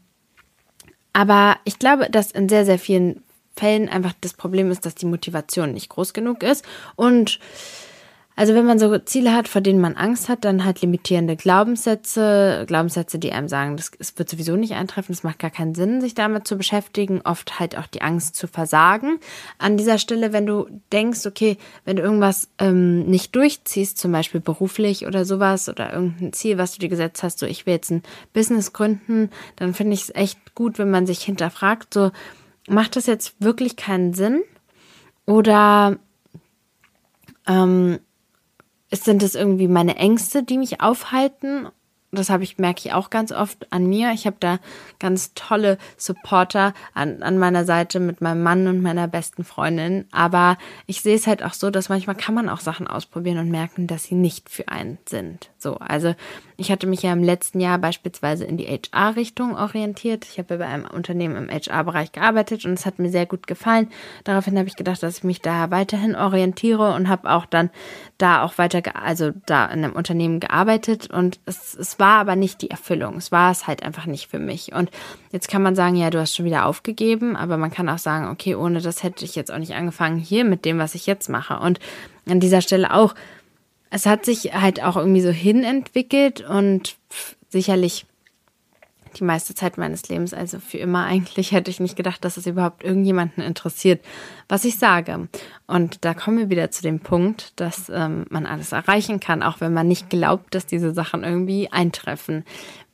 aber 1.18 1.56
ich 1.64 1.80
glaube, 1.80 2.08
dass 2.08 2.30
in 2.30 2.48
sehr, 2.48 2.64
sehr 2.64 2.78
vielen 2.78 3.24
Fällen 3.56 3.88
einfach 3.88 4.12
das 4.20 4.34
Problem 4.34 4.70
ist, 4.70 4.86
dass 4.86 4.94
die 4.94 5.04
Motivation 5.04 5.72
nicht 5.72 5.88
groß 5.88 6.12
genug 6.12 6.44
ist. 6.44 6.64
Und 6.94 7.40
also 8.38 8.54
wenn 8.54 8.66
man 8.66 8.78
so 8.78 8.96
Ziele 8.98 9.34
hat, 9.34 9.48
vor 9.48 9.60
denen 9.60 9.80
man 9.80 9.96
Angst 9.96 10.28
hat, 10.28 10.44
dann 10.44 10.64
halt 10.64 10.80
limitierende 10.80 11.34
Glaubenssätze, 11.34 12.66
Glaubenssätze, 12.68 13.18
die 13.18 13.32
einem 13.32 13.48
sagen, 13.48 13.76
das, 13.76 13.90
das 13.98 14.16
wird 14.16 14.28
sowieso 14.28 14.54
nicht 14.54 14.74
eintreffen, 14.74 15.12
es 15.12 15.24
macht 15.24 15.40
gar 15.40 15.50
keinen 15.50 15.74
Sinn, 15.74 16.00
sich 16.00 16.14
damit 16.14 16.46
zu 16.46 16.56
beschäftigen, 16.56 17.20
oft 17.24 17.58
halt 17.58 17.76
auch 17.76 17.88
die 17.88 18.00
Angst 18.00 18.36
zu 18.36 18.46
versagen. 18.46 19.18
An 19.58 19.76
dieser 19.76 19.98
Stelle, 19.98 20.32
wenn 20.32 20.46
du 20.46 20.68
denkst, 20.92 21.26
okay, 21.26 21.58
wenn 21.84 21.96
du 21.96 22.02
irgendwas 22.04 22.48
ähm, 22.60 23.06
nicht 23.06 23.34
durchziehst, 23.34 23.98
zum 23.98 24.12
Beispiel 24.12 24.40
beruflich 24.40 25.08
oder 25.08 25.24
sowas 25.24 25.68
oder 25.68 25.92
irgendein 25.92 26.32
Ziel, 26.32 26.58
was 26.58 26.70
du 26.74 26.78
dir 26.78 26.88
gesetzt 26.88 27.24
hast, 27.24 27.40
so 27.40 27.46
ich 27.46 27.66
will 27.66 27.74
jetzt 27.74 27.90
ein 27.90 28.04
Business 28.34 28.72
gründen, 28.72 29.30
dann 29.56 29.74
finde 29.74 29.94
ich 29.94 30.02
es 30.02 30.14
echt 30.14 30.54
gut, 30.54 30.78
wenn 30.78 30.92
man 30.92 31.08
sich 31.08 31.22
hinterfragt, 31.22 31.92
so 31.92 32.12
macht 32.68 32.94
das 32.94 33.06
jetzt 33.06 33.34
wirklich 33.40 33.74
keinen 33.74 34.14
Sinn? 34.14 34.44
Oder 35.26 35.98
ähm, 37.48 37.98
sind 39.04 39.22
es 39.22 39.34
irgendwie 39.34 39.68
meine 39.68 39.96
Ängste, 39.96 40.42
die 40.42 40.58
mich 40.58 40.80
aufhalten 40.80 41.68
das 42.10 42.30
habe 42.30 42.42
ich, 42.42 42.56
merke 42.56 42.80
ich 42.84 42.92
auch 42.94 43.10
ganz 43.10 43.32
oft 43.32 43.70
an 43.70 43.86
mir. 43.86 44.12
Ich 44.12 44.26
habe 44.26 44.36
da 44.40 44.58
ganz 44.98 45.34
tolle 45.34 45.76
Supporter 45.98 46.72
an, 46.94 47.22
an 47.22 47.38
meiner 47.38 47.64
Seite 47.64 48.00
mit 48.00 48.22
meinem 48.22 48.42
Mann 48.42 48.66
und 48.66 48.80
meiner 48.80 49.08
besten 49.08 49.44
Freundin. 49.44 50.06
Aber 50.10 50.56
ich 50.86 51.02
sehe 51.02 51.16
es 51.16 51.26
halt 51.26 51.42
auch 51.42 51.52
so, 51.52 51.70
dass 51.70 51.90
manchmal 51.90 52.16
kann 52.16 52.34
man 52.34 52.48
auch 52.48 52.60
Sachen 52.60 52.86
ausprobieren 52.86 53.38
und 53.38 53.50
merken, 53.50 53.86
dass 53.86 54.04
sie 54.04 54.14
nicht 54.14 54.48
für 54.48 54.68
einen 54.68 54.98
sind. 55.06 55.50
So, 55.58 55.76
also 55.76 56.14
ich 56.56 56.72
hatte 56.72 56.86
mich 56.86 57.02
ja 57.02 57.12
im 57.12 57.22
letzten 57.22 57.60
Jahr 57.60 57.78
beispielsweise 57.78 58.44
in 58.44 58.56
die 58.56 58.66
HR-Richtung 58.66 59.54
orientiert. 59.54 60.24
Ich 60.24 60.38
habe 60.38 60.54
ja 60.54 60.58
bei 60.58 60.66
einem 60.66 60.86
Unternehmen 60.86 61.36
im 61.36 61.50
HR-Bereich 61.50 62.10
gearbeitet 62.12 62.64
und 62.64 62.72
es 62.72 62.86
hat 62.86 62.98
mir 62.98 63.10
sehr 63.10 63.26
gut 63.26 63.46
gefallen. 63.46 63.88
Daraufhin 64.24 64.58
habe 64.58 64.66
ich 64.66 64.76
gedacht, 64.76 65.02
dass 65.02 65.18
ich 65.18 65.24
mich 65.24 65.40
da 65.40 65.70
weiterhin 65.70 66.16
orientiere 66.16 66.94
und 66.94 67.08
habe 67.08 67.30
auch 67.30 67.46
dann 67.46 67.70
da 68.18 68.42
auch 68.42 68.58
weiter, 68.58 68.82
also 68.96 69.30
da 69.46 69.66
in 69.66 69.84
einem 69.84 69.92
Unternehmen 69.92 70.40
gearbeitet 70.40 71.08
und 71.10 71.38
es, 71.46 71.76
war 71.98 72.20
aber 72.20 72.36
nicht 72.36 72.62
die 72.62 72.70
Erfüllung. 72.70 73.16
Es 73.16 73.32
war 73.32 73.50
es 73.50 73.66
halt 73.66 73.82
einfach 73.82 74.06
nicht 74.06 74.28
für 74.28 74.38
mich. 74.38 74.72
Und 74.72 74.90
jetzt 75.32 75.48
kann 75.48 75.62
man 75.62 75.74
sagen, 75.74 75.96
ja, 75.96 76.10
du 76.10 76.20
hast 76.20 76.34
schon 76.34 76.46
wieder 76.46 76.66
aufgegeben, 76.66 77.36
aber 77.36 77.56
man 77.56 77.70
kann 77.70 77.88
auch 77.88 77.98
sagen, 77.98 78.28
okay, 78.28 78.54
ohne 78.54 78.80
das 78.80 79.02
hätte 79.02 79.24
ich 79.24 79.34
jetzt 79.34 79.52
auch 79.52 79.58
nicht 79.58 79.74
angefangen 79.74 80.18
hier 80.18 80.44
mit 80.44 80.64
dem, 80.64 80.78
was 80.78 80.94
ich 80.94 81.06
jetzt 81.06 81.28
mache. 81.28 81.58
Und 81.58 81.80
an 82.28 82.40
dieser 82.40 82.60
Stelle 82.60 82.92
auch, 82.94 83.14
es 83.90 84.06
hat 84.06 84.24
sich 84.24 84.54
halt 84.54 84.82
auch 84.82 84.96
irgendwie 84.96 85.22
so 85.22 85.30
hinentwickelt 85.30 86.42
und 86.42 86.96
sicherlich 87.48 88.06
die 89.18 89.24
meiste 89.24 89.54
Zeit 89.54 89.78
meines 89.78 90.08
Lebens, 90.08 90.32
also 90.34 90.58
für 90.58 90.78
immer 90.78 91.04
eigentlich, 91.04 91.52
hätte 91.52 91.70
ich 91.70 91.80
nicht 91.80 91.96
gedacht, 91.96 92.24
dass 92.24 92.36
es 92.36 92.46
überhaupt 92.46 92.84
irgendjemanden 92.84 93.42
interessiert, 93.42 94.04
was 94.48 94.64
ich 94.64 94.78
sage. 94.78 95.28
Und 95.66 96.04
da 96.04 96.14
kommen 96.14 96.38
wir 96.38 96.50
wieder 96.50 96.70
zu 96.70 96.82
dem 96.82 97.00
Punkt, 97.00 97.52
dass 97.56 97.90
ähm, 97.94 98.26
man 98.30 98.46
alles 98.46 98.72
erreichen 98.72 99.20
kann, 99.20 99.42
auch 99.42 99.60
wenn 99.60 99.74
man 99.74 99.88
nicht 99.88 100.10
glaubt, 100.10 100.54
dass 100.54 100.66
diese 100.66 100.92
Sachen 100.94 101.24
irgendwie 101.24 101.70
eintreffen 101.70 102.44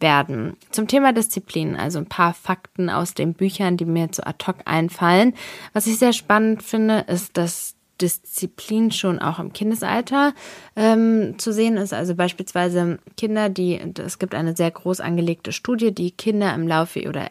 werden. 0.01 0.57
Zum 0.71 0.89
Thema 0.89 1.13
Disziplin, 1.13 1.77
also 1.77 1.99
ein 1.99 2.07
paar 2.07 2.35
Fakten 2.35 2.91
aus 2.91 3.15
den 3.15 3.35
Büchern, 3.35 3.77
die 3.77 3.85
mir 3.85 4.11
zu 4.11 4.27
ad 4.27 4.45
hoc 4.47 4.57
einfallen. 4.65 5.35
Was 5.73 5.87
ich 5.87 5.99
sehr 5.99 6.13
spannend 6.13 6.63
finde, 6.63 7.05
ist, 7.09 7.37
dass 7.37 7.75
Disziplin 8.05 8.91
schon 8.91 9.19
auch 9.19 9.39
im 9.39 9.53
Kindesalter 9.53 10.35
ähm, 10.77 11.39
zu 11.39 11.53
sehen 11.53 11.79
ist. 11.79 11.95
Also 11.95 12.15
beispielsweise 12.15 12.99
Kinder, 13.17 13.49
die, 13.49 13.81
es 13.99 14.19
gibt 14.19 14.35
eine 14.35 14.55
sehr 14.55 14.71
groß 14.71 15.01
angelegte 15.01 15.53
Studie, 15.53 15.95
die 15.95 16.11
Kinder 16.11 16.55
im 16.55 16.69
Laufe 16.69 17.09
oder 17.09 17.31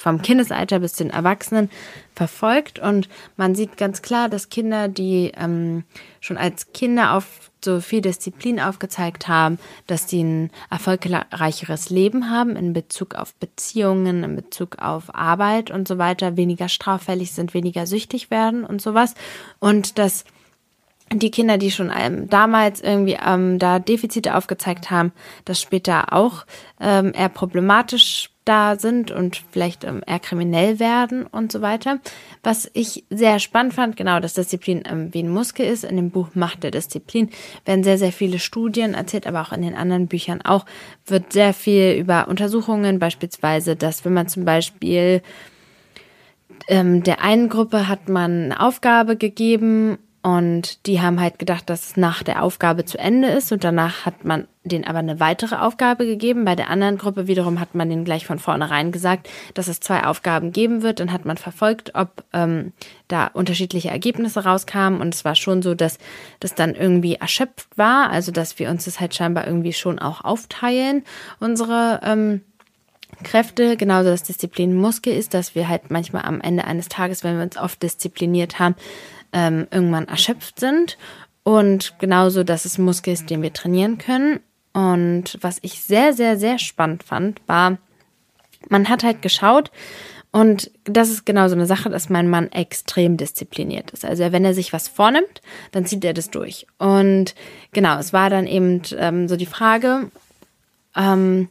vom 0.00 0.22
Kindesalter 0.22 0.78
bis 0.78 0.94
den 0.94 1.10
Erwachsenen 1.10 1.68
verfolgt. 2.14 2.78
Und 2.78 3.10
man 3.36 3.54
sieht 3.54 3.76
ganz 3.76 4.00
klar, 4.00 4.30
dass 4.30 4.48
Kinder, 4.48 4.88
die 4.88 5.30
ähm, 5.36 5.84
schon 6.20 6.38
als 6.38 6.72
Kinder 6.72 7.12
auf 7.12 7.50
so 7.62 7.82
viel 7.82 8.00
Disziplin 8.00 8.60
aufgezeigt 8.60 9.28
haben, 9.28 9.58
dass 9.86 10.06
die 10.06 10.22
ein 10.22 10.50
erfolgreicheres 10.70 11.90
Leben 11.90 12.30
haben 12.30 12.56
in 12.56 12.72
Bezug 12.72 13.14
auf 13.14 13.34
Beziehungen, 13.34 14.24
in 14.24 14.36
Bezug 14.36 14.78
auf 14.78 15.14
Arbeit 15.14 15.70
und 15.70 15.86
so 15.86 15.98
weiter, 15.98 16.38
weniger 16.38 16.70
straffällig 16.70 17.32
sind, 17.32 17.52
weniger 17.52 17.86
süchtig 17.86 18.30
werden 18.30 18.64
und 18.64 18.80
sowas. 18.80 19.14
Und 19.58 19.98
dass 19.98 20.24
die 21.12 21.30
Kinder, 21.30 21.58
die 21.58 21.72
schon 21.72 21.92
ähm, 21.94 22.30
damals 22.30 22.80
irgendwie 22.80 23.18
ähm, 23.22 23.58
da 23.58 23.78
Defizite 23.78 24.34
aufgezeigt 24.34 24.90
haben, 24.90 25.12
das 25.44 25.60
später 25.60 26.14
auch 26.14 26.46
ähm, 26.80 27.12
eher 27.14 27.28
problematisch 27.28 28.29
da 28.44 28.76
sind 28.76 29.10
und 29.10 29.42
vielleicht 29.50 29.84
ähm, 29.84 30.02
eher 30.06 30.18
kriminell 30.18 30.78
werden 30.80 31.26
und 31.26 31.52
so 31.52 31.60
weiter. 31.60 32.00
Was 32.42 32.70
ich 32.72 33.04
sehr 33.10 33.38
spannend 33.38 33.74
fand, 33.74 33.96
genau, 33.96 34.18
dass 34.18 34.34
Disziplin 34.34 34.82
ähm, 34.86 35.12
wie 35.12 35.22
ein 35.22 35.28
Muskel 35.28 35.66
ist. 35.66 35.84
In 35.84 35.96
dem 35.96 36.10
Buch 36.10 36.28
Macht 36.34 36.62
der 36.62 36.70
Disziplin 36.70 37.30
werden 37.64 37.84
sehr, 37.84 37.98
sehr 37.98 38.12
viele 38.12 38.38
Studien 38.38 38.94
erzählt, 38.94 39.26
aber 39.26 39.42
auch 39.42 39.52
in 39.52 39.62
den 39.62 39.74
anderen 39.74 40.06
Büchern 40.06 40.40
auch 40.42 40.64
wird 41.06 41.32
sehr 41.32 41.52
viel 41.52 41.92
über 41.92 42.28
Untersuchungen, 42.28 42.98
beispielsweise, 42.98 43.76
dass 43.76 44.04
wenn 44.04 44.14
man 44.14 44.28
zum 44.28 44.44
Beispiel 44.44 45.22
ähm, 46.68 47.02
der 47.02 47.22
einen 47.22 47.48
Gruppe 47.48 47.88
hat 47.88 48.08
man 48.08 48.44
eine 48.44 48.60
Aufgabe 48.60 49.16
gegeben 49.16 49.98
und 50.22 50.86
die 50.86 51.00
haben 51.00 51.18
halt 51.18 51.38
gedacht, 51.38 51.70
dass 51.70 51.90
es 51.90 51.96
nach 51.96 52.22
der 52.22 52.42
Aufgabe 52.42 52.84
zu 52.84 52.98
Ende 52.98 53.28
ist 53.28 53.52
und 53.52 53.64
danach 53.64 54.04
hat 54.04 54.22
man 54.22 54.46
denen 54.64 54.84
aber 54.84 54.98
eine 54.98 55.18
weitere 55.18 55.56
Aufgabe 55.56 56.04
gegeben. 56.04 56.44
Bei 56.44 56.54
der 56.54 56.68
anderen 56.68 56.98
Gruppe 56.98 57.26
wiederum 57.26 57.58
hat 57.58 57.74
man 57.74 57.88
denen 57.88 58.04
gleich 58.04 58.26
von 58.26 58.38
vornherein 58.38 58.92
gesagt, 58.92 59.30
dass 59.54 59.66
es 59.66 59.80
zwei 59.80 60.04
Aufgaben 60.04 60.52
geben 60.52 60.82
wird. 60.82 61.00
Dann 61.00 61.12
hat 61.12 61.24
man 61.24 61.38
verfolgt, 61.38 61.94
ob 61.94 62.22
ähm, 62.34 62.74
da 63.08 63.28
unterschiedliche 63.28 63.88
Ergebnisse 63.88 64.44
rauskamen 64.44 65.00
und 65.00 65.14
es 65.14 65.24
war 65.24 65.36
schon 65.36 65.62
so, 65.62 65.74
dass 65.74 65.98
das 66.38 66.54
dann 66.54 66.74
irgendwie 66.74 67.14
erschöpft 67.14 67.68
war, 67.76 68.10
also 68.10 68.30
dass 68.30 68.58
wir 68.58 68.68
uns 68.68 68.84
das 68.84 69.00
halt 69.00 69.14
scheinbar 69.14 69.46
irgendwie 69.46 69.72
schon 69.72 69.98
auch 69.98 70.22
aufteilen, 70.22 71.02
unsere 71.38 72.00
ähm, 72.04 72.42
Kräfte, 73.24 73.76
genauso 73.76 74.10
das 74.10 74.22
Disziplin 74.22 74.74
Muskel 74.74 75.14
ist, 75.14 75.34
dass 75.34 75.54
wir 75.54 75.68
halt 75.68 75.90
manchmal 75.90 76.22
am 76.22 76.40
Ende 76.40 76.64
eines 76.64 76.88
Tages, 76.88 77.24
wenn 77.24 77.36
wir 77.36 77.42
uns 77.42 77.56
oft 77.56 77.82
diszipliniert 77.82 78.58
haben, 78.58 78.74
ähm, 79.32 79.66
irgendwann 79.70 80.08
erschöpft 80.08 80.60
sind. 80.60 80.98
Und 81.42 81.94
genauso, 81.98 82.44
dass 82.44 82.64
es 82.64 82.78
Muskel 82.78 83.14
ist, 83.14 83.30
den 83.30 83.42
wir 83.42 83.52
trainieren 83.52 83.98
können. 83.98 84.40
Und 84.72 85.38
was 85.40 85.58
ich 85.62 85.80
sehr, 85.80 86.12
sehr, 86.12 86.38
sehr 86.38 86.58
spannend 86.58 87.02
fand, 87.02 87.40
war, 87.46 87.78
man 88.68 88.88
hat 88.88 89.02
halt 89.02 89.22
geschaut, 89.22 89.70
und 90.32 90.70
das 90.84 91.10
ist 91.10 91.26
genau 91.26 91.48
so 91.48 91.56
eine 91.56 91.66
Sache, 91.66 91.90
dass 91.90 92.08
mein 92.08 92.30
Mann 92.30 92.52
extrem 92.52 93.16
diszipliniert 93.16 93.90
ist. 93.90 94.04
Also 94.04 94.30
wenn 94.30 94.44
er 94.44 94.54
sich 94.54 94.72
was 94.72 94.86
vornimmt, 94.86 95.42
dann 95.72 95.86
zieht 95.86 96.04
er 96.04 96.14
das 96.14 96.30
durch. 96.30 96.66
Und 96.78 97.34
genau, 97.72 97.98
es 97.98 98.12
war 98.12 98.30
dann 98.30 98.46
eben 98.46 98.82
ähm, 98.96 99.26
so 99.26 99.36
die 99.36 99.46
Frage, 99.46 100.10
ähm, 100.94 101.48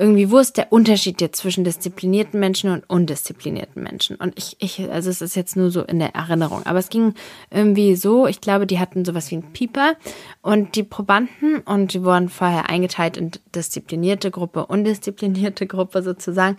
irgendwie, 0.00 0.30
wo 0.30 0.38
ist 0.38 0.56
der 0.56 0.72
Unterschied 0.72 1.20
jetzt 1.20 1.40
zwischen 1.40 1.64
disziplinierten 1.64 2.38
Menschen 2.38 2.70
und 2.70 2.88
undisziplinierten 2.88 3.82
Menschen? 3.82 4.14
Und 4.14 4.38
ich, 4.38 4.56
ich, 4.60 4.88
also 4.92 5.10
es 5.10 5.20
ist 5.20 5.34
jetzt 5.34 5.56
nur 5.56 5.72
so 5.72 5.82
in 5.82 5.98
der 5.98 6.14
Erinnerung, 6.14 6.64
aber 6.66 6.78
es 6.78 6.88
ging 6.88 7.14
irgendwie 7.50 7.96
so, 7.96 8.28
ich 8.28 8.40
glaube, 8.40 8.68
die 8.68 8.78
hatten 8.78 9.04
sowas 9.04 9.32
wie 9.32 9.36
einen 9.36 9.52
Pieper 9.52 9.96
und 10.40 10.76
die 10.76 10.84
Probanden 10.84 11.58
und 11.64 11.94
die 11.94 12.04
wurden 12.04 12.28
vorher 12.28 12.70
eingeteilt 12.70 13.16
in 13.16 13.32
disziplinierte 13.52 14.30
Gruppe, 14.30 14.66
undisziplinierte 14.66 15.66
Gruppe 15.66 16.02
sozusagen. 16.04 16.58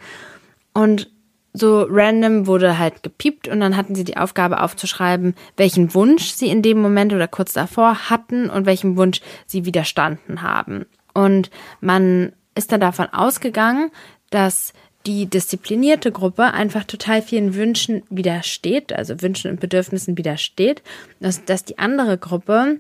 Und 0.74 1.10
so 1.54 1.88
random 1.90 2.46
wurde 2.46 2.78
halt 2.78 3.04
gepiept 3.04 3.48
und 3.48 3.62
dann 3.62 3.78
hatten 3.78 3.96
sie 3.96 4.04
die 4.04 4.18
Aufgabe 4.18 4.62
aufzuschreiben, 4.62 5.34
welchen 5.56 5.94
Wunsch 5.94 6.32
sie 6.32 6.50
in 6.50 6.62
dem 6.62 6.82
Moment 6.82 7.14
oder 7.14 7.30
kurz 7.30 7.54
davor 7.54 8.10
hatten 8.10 8.50
und 8.50 8.66
welchem 8.66 8.98
Wunsch 8.98 9.22
sie 9.46 9.64
widerstanden 9.66 10.42
haben. 10.42 10.86
Und 11.14 11.50
man 11.80 12.34
ist 12.56 12.72
dann 12.72 12.82
davon 12.82 13.08
ausgegangen, 13.08 13.92
dass 14.30 14.74
die 15.06 15.28
disziplinierte 15.28 16.12
Gruppe 16.12 16.54
einfach 16.54 16.84
total 16.84 17.22
vielen 17.22 17.56
Wünschen 17.56 18.04
widersteht, 18.10 18.92
also 18.94 19.22
Wünschen 19.22 19.50
und 19.50 19.60
Bedürfnissen 19.60 20.18
widersteht, 20.18 20.84
dass, 21.20 21.46
dass 21.46 21.64
die 21.64 21.80
andere 21.80 22.18
Gruppe 22.18 22.80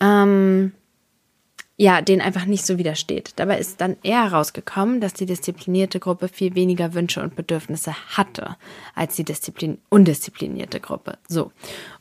ähm, 0.00 0.72
ja, 1.82 2.00
denen 2.00 2.22
einfach 2.22 2.44
nicht 2.44 2.64
so 2.64 2.78
widersteht. 2.78 3.32
Dabei 3.34 3.58
ist 3.58 3.80
dann 3.80 3.96
eher 4.04 4.22
herausgekommen, 4.30 5.00
dass 5.00 5.14
die 5.14 5.26
disziplinierte 5.26 5.98
Gruppe 5.98 6.28
viel 6.28 6.54
weniger 6.54 6.94
Wünsche 6.94 7.20
und 7.20 7.34
Bedürfnisse 7.34 7.92
hatte 8.16 8.54
als 8.94 9.16
die 9.16 9.24
Disziplin 9.24 9.78
undisziplinierte 9.88 10.78
Gruppe. 10.78 11.18
So. 11.26 11.50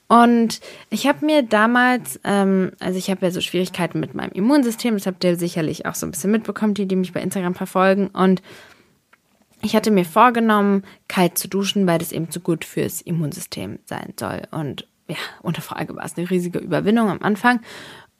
Und 0.08 0.62
ich 0.91 1.08
habe 1.08 1.26
mir 1.26 1.41
damals, 1.41 2.20
ähm, 2.24 2.74
also 2.80 3.00
ich 3.00 3.10
habe 3.10 3.26
ja 3.26 3.32
so 3.32 3.41
Schwierigkeiten 3.41 4.00
mit 4.00 4.13
meinem 4.13 4.34
Immunsystem, 4.34 4.94
das 4.94 5.08
habt 5.08 5.24
ihr 5.24 5.36
sicherlich 5.36 5.88
auch 5.88 5.96
so 5.96 6.06
ein 6.06 6.12
bisschen 6.12 6.30
mitbekommen, 6.30 6.76
die, 6.76 6.86
die 6.86 6.96
mich 6.96 7.12
bei 7.12 7.22
Instagram 7.24 7.56
verfolgen. 7.56 8.10
Und 8.10 8.44
ich 9.63 9.76
hatte 9.76 9.89
mir 9.89 10.06
vorgenommen, 10.06 10.84
kalt 11.08 11.39
zu 11.39 11.48
duschen, 11.48 11.88
weil 11.88 11.98
das 11.98 12.12
eben 12.12 12.28
so 12.30 12.39
gut 12.39 12.65
fürs 12.65 13.02
Immunsystem 13.02 13.80
sein 13.86 14.13
soll. 14.20 14.44
Und 14.52 14.86
ja, 15.08 15.17
ohne 15.41 15.56
Frage 15.56 15.96
war 15.96 16.06
es 16.06 16.15
eine 16.17 16.30
riesige 16.30 16.60
Überwindung 16.60 17.10
am 17.10 17.24
Anfang. 17.24 17.62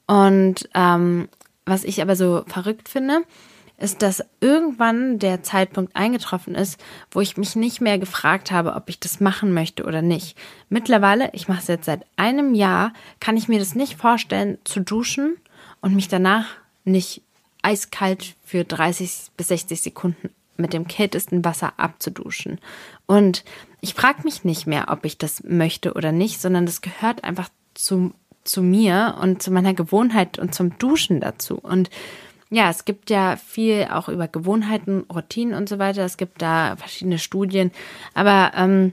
Und 0.08 0.68
ähm, 0.74 1.28
was 1.64 1.84
ich 1.84 2.02
aber 2.02 2.16
so 2.16 2.44
verrückt 2.46 2.88
finde, 2.88 3.22
ist, 3.78 4.02
dass 4.02 4.24
irgendwann 4.40 5.18
der 5.18 5.42
Zeitpunkt 5.42 5.96
eingetroffen 5.96 6.54
ist, 6.54 6.80
wo 7.10 7.20
ich 7.20 7.36
mich 7.36 7.56
nicht 7.56 7.80
mehr 7.80 7.98
gefragt 7.98 8.52
habe, 8.52 8.74
ob 8.74 8.88
ich 8.88 9.00
das 9.00 9.20
machen 9.20 9.52
möchte 9.52 9.84
oder 9.84 10.02
nicht. 10.02 10.38
Mittlerweile, 10.68 11.30
ich 11.32 11.48
mache 11.48 11.60
es 11.60 11.66
jetzt 11.66 11.86
seit 11.86 12.06
einem 12.16 12.54
Jahr, 12.54 12.92
kann 13.18 13.36
ich 13.36 13.48
mir 13.48 13.58
das 13.58 13.74
nicht 13.74 13.96
vorstellen, 13.96 14.58
zu 14.64 14.80
duschen 14.80 15.36
und 15.80 15.94
mich 15.94 16.08
danach 16.08 16.46
nicht 16.84 17.22
eiskalt 17.62 18.34
für 18.44 18.64
30 18.64 19.32
bis 19.36 19.48
60 19.48 19.82
Sekunden 19.82 20.30
mit 20.56 20.72
dem 20.72 20.86
kältesten 20.86 21.44
Wasser 21.44 21.72
abzuduschen. 21.78 22.60
Und 23.06 23.44
ich 23.80 23.94
frage 23.94 24.22
mich 24.22 24.44
nicht 24.44 24.66
mehr, 24.66 24.86
ob 24.88 25.04
ich 25.04 25.18
das 25.18 25.42
möchte 25.44 25.94
oder 25.94 26.12
nicht, 26.12 26.40
sondern 26.40 26.66
das 26.66 26.82
gehört 26.82 27.24
einfach 27.24 27.48
zu, 27.74 28.12
zu 28.44 28.62
mir 28.62 29.16
und 29.20 29.42
zu 29.42 29.50
meiner 29.50 29.74
Gewohnheit 29.74 30.38
und 30.38 30.54
zum 30.54 30.78
Duschen 30.78 31.20
dazu. 31.20 31.58
Und 31.58 31.90
ja, 32.50 32.68
es 32.68 32.84
gibt 32.84 33.08
ja 33.08 33.36
viel 33.36 33.88
auch 33.90 34.08
über 34.08 34.28
Gewohnheiten, 34.28 35.04
Routinen 35.12 35.54
und 35.54 35.68
so 35.68 35.78
weiter. 35.78 36.04
Es 36.04 36.18
gibt 36.18 36.42
da 36.42 36.76
verschiedene 36.76 37.18
Studien. 37.18 37.70
Aber 38.14 38.52
ähm, 38.54 38.92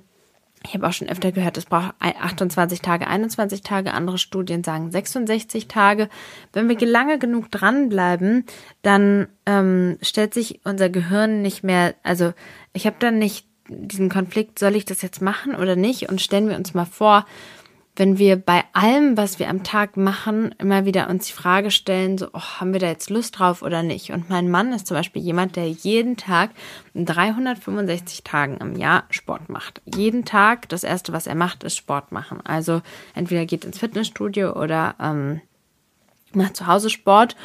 ich 0.66 0.74
habe 0.74 0.88
auch 0.88 0.94
schon 0.94 1.10
öfter 1.10 1.32
gehört, 1.32 1.58
es 1.58 1.66
braucht 1.66 1.94
28 2.00 2.82
Tage, 2.82 3.08
21 3.08 3.62
Tage. 3.62 3.94
Andere 3.94 4.18
Studien 4.18 4.64
sagen 4.64 4.92
66 4.92 5.68
Tage. 5.68 6.10
Wenn 6.52 6.68
wir 6.68 6.88
lange 6.88 7.18
genug 7.18 7.50
dranbleiben, 7.52 8.46
dann 8.82 9.28
ähm, 9.46 9.98
stellt 10.02 10.34
sich 10.34 10.62
unser 10.66 10.90
Gehirn 10.90 11.42
nicht 11.42 11.64
mehr, 11.64 11.96
also 12.04 12.34
ich 12.74 12.86
habe 12.86 12.98
dann 13.00 13.20
nicht 13.20 13.46
diesen 13.70 14.10
Konflikt, 14.10 14.60
soll 14.60 14.76
ich 14.76 14.86
das 14.86 15.02
jetzt 15.02 15.22
machen 15.22 15.56
oder 15.56 15.76
nicht? 15.76 16.10
Und 16.10 16.22
stellen 16.22 16.50
wir 16.50 16.58
uns 16.58 16.74
mal 16.74 16.86
vor, 16.86 17.26
wenn 18.00 18.18
wir 18.18 18.38
bei 18.38 18.64
allem, 18.72 19.18
was 19.18 19.40
wir 19.40 19.50
am 19.50 19.66
Tag 19.66 19.98
machen, 19.98 20.56
immer 20.58 20.86
wieder 20.86 21.10
uns 21.10 21.28
die 21.28 21.34
Frage 21.34 21.70
stellen, 21.70 22.18
so, 22.18 22.30
oh, 22.32 22.40
haben 22.40 22.72
wir 22.72 22.80
da 22.80 22.88
jetzt 22.88 23.10
Lust 23.10 23.38
drauf 23.38 23.62
oder 23.62 23.84
nicht? 23.84 24.12
Und 24.12 24.30
mein 24.30 24.50
Mann 24.50 24.72
ist 24.72 24.88
zum 24.88 24.96
Beispiel 24.96 25.22
jemand, 25.22 25.58
der 25.58 25.68
jeden 25.68 26.16
Tag 26.16 26.52
365 26.96 28.24
Tagen 28.24 28.56
im 28.58 28.78
Jahr 28.78 29.04
Sport 29.10 29.50
macht. 29.50 29.82
Jeden 29.86 30.24
Tag, 30.24 30.70
das 30.70 30.86
erste, 30.86 31.12
was 31.12 31.28
er 31.28 31.36
macht, 31.36 31.66
ist 31.66 31.76
Sport 31.76 32.14
machen. 32.14 32.40
Also 32.46 32.82
entweder 33.16 33.46
geht 33.46 33.66
ins 33.66 33.80
Fitnessstudio 33.80 34.54
oder 34.54 34.96
ähm, 35.02 35.42
macht 36.32 36.56
zu 36.56 36.68
Hause 36.68 36.90
Sport. 36.90 37.36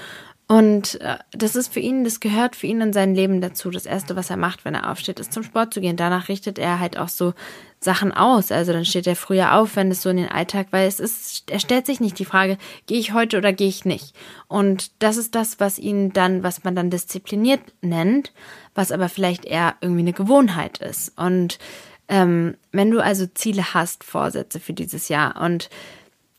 Und 0.47 1.01
äh, 1.01 1.17
das 1.33 1.57
ist 1.57 1.73
für 1.73 1.81
ihn, 1.81 2.05
das 2.05 2.21
gehört 2.21 2.55
für 2.55 2.67
ihn 2.67 2.83
in 2.83 2.93
sein 2.93 3.15
Leben 3.15 3.41
dazu. 3.41 3.71
Das 3.71 3.87
Erste, 3.87 4.15
was 4.15 4.29
er 4.29 4.37
macht, 4.37 4.65
wenn 4.65 4.75
er 4.75 4.91
aufsteht, 4.91 5.19
ist 5.19 5.33
zum 5.33 5.43
Sport 5.43 5.73
zu 5.73 5.81
gehen. 5.81 5.97
Danach 5.97 6.29
richtet 6.29 6.59
er 6.59 6.81
halt 6.81 6.99
auch 6.99 7.09
so 7.09 7.33
Sachen 7.81 8.13
aus. 8.13 8.53
Also 8.53 8.73
dann 8.73 8.85
steht 8.85 9.07
er 9.07 9.17
früher 9.17 9.55
auf, 9.55 9.77
wenn 9.77 9.91
es 9.91 10.03
so 10.03 10.11
in 10.11 10.19
den 10.19 10.31
Alltag, 10.31 10.67
weil 10.71 10.87
es 10.87 11.01
ist, 11.01 11.51
er 11.51 11.61
stellt 11.61 11.87
sich 11.87 12.01
nicht 12.01 12.19
die 12.19 12.27
Frage, 12.27 12.59
gehe 12.87 12.99
ich 12.99 13.15
heute 13.15 13.39
oder 13.39 13.55
gehe 13.55 13.69
ich 13.69 13.87
nicht. 13.87 14.15
Und 14.47 14.91
das 15.03 15.17
ist 15.17 15.35
das, 15.35 15.61
was 15.61 15.79
ihn 15.79 16.13
dann, 16.13 16.43
was 16.43 16.63
man 16.63 16.77
dann 16.77 16.91
diszipliniert 16.91 17.61
nennt, 17.81 18.33
was 18.75 18.93
aber 18.93 19.09
vielleicht 19.09 19.47
eher 19.47 19.77
irgendwie 19.81 20.03
eine 20.03 20.13
Gewohnheit 20.13 20.79
ist. 20.79 21.17
Und 21.17 21.59
ähm, 22.09 22.57
wenn 22.71 22.91
du 22.91 23.03
also 23.03 23.27
Ziele 23.27 23.73
hast, 23.73 24.05
Vorsätze 24.05 24.61
für 24.61 24.75
dieses 24.75 25.09
Jahr 25.09 25.41
und 25.41 25.71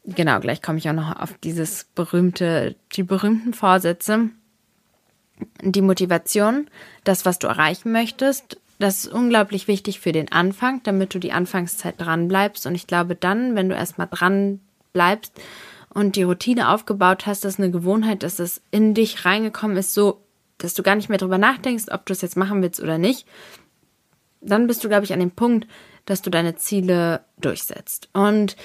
genau, 0.05 0.39
gleich 0.39 0.61
komme 0.61 0.77
ich 0.77 0.89
auch 0.89 0.93
noch 0.93 1.19
auf 1.19 1.33
dieses 1.43 1.85
berühmte, 1.95 2.75
die 2.93 3.03
berühmten 3.03 3.53
Vorsätze. 3.53 4.29
Die 5.61 5.81
Motivation, 5.81 6.69
das, 7.03 7.25
was 7.25 7.39
du 7.39 7.47
erreichen 7.47 7.91
möchtest, 7.91 8.57
das 8.79 9.05
ist 9.05 9.13
unglaublich 9.13 9.67
wichtig 9.67 9.99
für 9.99 10.11
den 10.11 10.31
Anfang, 10.31 10.81
damit 10.83 11.13
du 11.13 11.19
die 11.19 11.31
Anfangszeit 11.31 11.95
dran 11.97 12.27
bleibst. 12.27 12.65
Und 12.65 12.75
ich 12.75 12.87
glaube, 12.87 13.15
dann, 13.15 13.55
wenn 13.55 13.69
du 13.69 13.75
erstmal 13.75 14.07
dran 14.09 14.59
bleibst 14.93 15.33
und 15.93 16.15
die 16.15 16.23
Routine 16.23 16.69
aufgebaut 16.69 17.25
hast, 17.25 17.45
dass 17.45 17.57
eine 17.57 17.71
Gewohnheit, 17.71 18.23
dass 18.23 18.39
es 18.39 18.61
in 18.71 18.93
dich 18.93 19.25
reingekommen 19.25 19.77
ist, 19.77 19.93
so, 19.93 20.21
dass 20.57 20.73
du 20.73 20.83
gar 20.83 20.95
nicht 20.95 21.09
mehr 21.09 21.17
drüber 21.17 21.37
nachdenkst, 21.37 21.85
ob 21.91 22.05
du 22.05 22.13
es 22.13 22.21
jetzt 22.21 22.37
machen 22.37 22.61
willst 22.61 22.81
oder 22.81 22.97
nicht, 22.97 23.25
dann 24.41 24.67
bist 24.67 24.83
du, 24.83 24.89
glaube 24.89 25.05
ich, 25.05 25.13
an 25.13 25.19
dem 25.19 25.31
Punkt, 25.31 25.67
dass 26.05 26.21
du 26.21 26.29
deine 26.29 26.55
Ziele 26.55 27.21
durchsetzt. 27.37 28.09
Und 28.13 28.55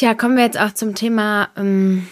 Tja, 0.00 0.14
kommen 0.14 0.38
wir 0.38 0.44
jetzt 0.44 0.58
auch 0.58 0.72
zum 0.72 0.94
Thema 0.94 1.50
ähm, 1.58 2.06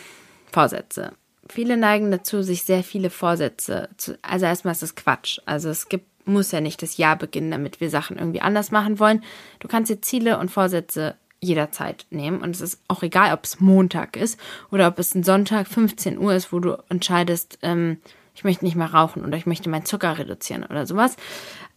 Vorsätze. 0.53 1.13
Viele 1.49 1.79
neigen 1.79 2.11
dazu, 2.11 2.43
sich 2.43 2.65
sehr 2.65 2.85
viele 2.85 3.09
Vorsätze 3.09 3.89
zu. 3.97 4.19
Also 4.21 4.45
erstmal 4.45 4.73
ist 4.73 4.83
es 4.83 4.95
Quatsch. 4.95 5.39
Also 5.47 5.71
es 5.71 5.89
gibt, 5.89 6.05
muss 6.29 6.53
ja 6.53 6.61
nicht 6.61 6.83
das 6.83 6.99
Jahr 6.99 7.17
beginnen, 7.17 7.51
damit 7.51 7.81
wir 7.81 7.89
Sachen 7.89 8.19
irgendwie 8.19 8.43
anders 8.43 8.73
machen 8.73 8.99
wollen. 8.99 9.25
Du 9.61 9.69
kannst 9.69 9.91
dir 9.91 10.03
Ziele 10.03 10.39
und 10.39 10.51
Vorsätze 10.51 11.17
jederzeit 11.41 12.05
nehmen. 12.11 12.43
Und 12.43 12.55
es 12.55 12.61
ist 12.61 12.83
auch 12.89 13.03
egal, 13.03 13.33
ob 13.33 13.45
es 13.45 13.59
Montag 13.59 14.19
ist 14.19 14.39
oder 14.71 14.89
ob 14.89 14.99
es 14.99 15.15
ein 15.15 15.23
Sonntag 15.23 15.67
15 15.67 16.19
Uhr 16.19 16.35
ist, 16.35 16.53
wo 16.53 16.61
du 16.61 16.77
entscheidest, 16.91 17.59
ähm, 17.63 18.03
ich 18.35 18.45
möchte 18.45 18.67
nicht 18.67 18.77
mehr 18.77 18.93
rauchen 18.93 19.25
oder 19.25 19.39
ich 19.39 19.47
möchte 19.47 19.71
meinen 19.71 19.87
Zucker 19.87 20.19
reduzieren 20.19 20.65
oder 20.65 20.87
sowas. 20.87 21.17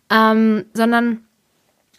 Ähm, 0.10 0.66
sondern 0.74 1.24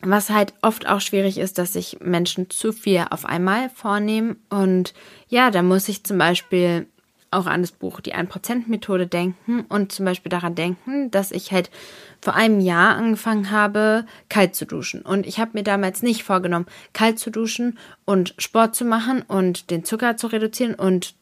was 0.04 0.30
halt 0.30 0.54
oft 0.62 0.88
auch 0.88 1.00
schwierig 1.00 1.38
ist, 1.38 1.58
dass 1.58 1.72
sich 1.72 1.98
Menschen 2.00 2.50
zu 2.50 2.72
viel 2.72 3.06
auf 3.10 3.24
einmal 3.24 3.70
vornehmen. 3.70 4.36
Und 4.50 4.94
ja, 5.28 5.50
da 5.50 5.62
muss 5.62 5.88
ich 5.88 6.04
zum 6.04 6.18
Beispiel 6.18 6.86
auch 7.32 7.46
an 7.46 7.62
das 7.62 7.72
Buch 7.72 8.00
Die 8.00 8.14
1%-Methode 8.14 9.06
denken 9.06 9.64
und 9.68 9.90
zum 9.90 10.04
Beispiel 10.04 10.30
daran 10.30 10.54
denken, 10.54 11.10
dass 11.10 11.32
ich 11.32 11.50
halt 11.50 11.70
vor 12.20 12.34
einem 12.34 12.60
Jahr 12.60 12.94
angefangen 12.96 13.50
habe, 13.50 14.04
kalt 14.28 14.54
zu 14.54 14.66
duschen. 14.66 15.02
Und 15.02 15.26
ich 15.26 15.40
habe 15.40 15.52
mir 15.54 15.64
damals 15.64 16.02
nicht 16.02 16.24
vorgenommen, 16.24 16.66
kalt 16.92 17.18
zu 17.18 17.30
duschen 17.30 17.78
und 18.04 18.34
Sport 18.38 18.76
zu 18.76 18.84
machen 18.84 19.22
und 19.22 19.70
den 19.70 19.84
Zucker 19.84 20.16
zu 20.16 20.26
reduzieren 20.26 20.74
und 20.74 21.14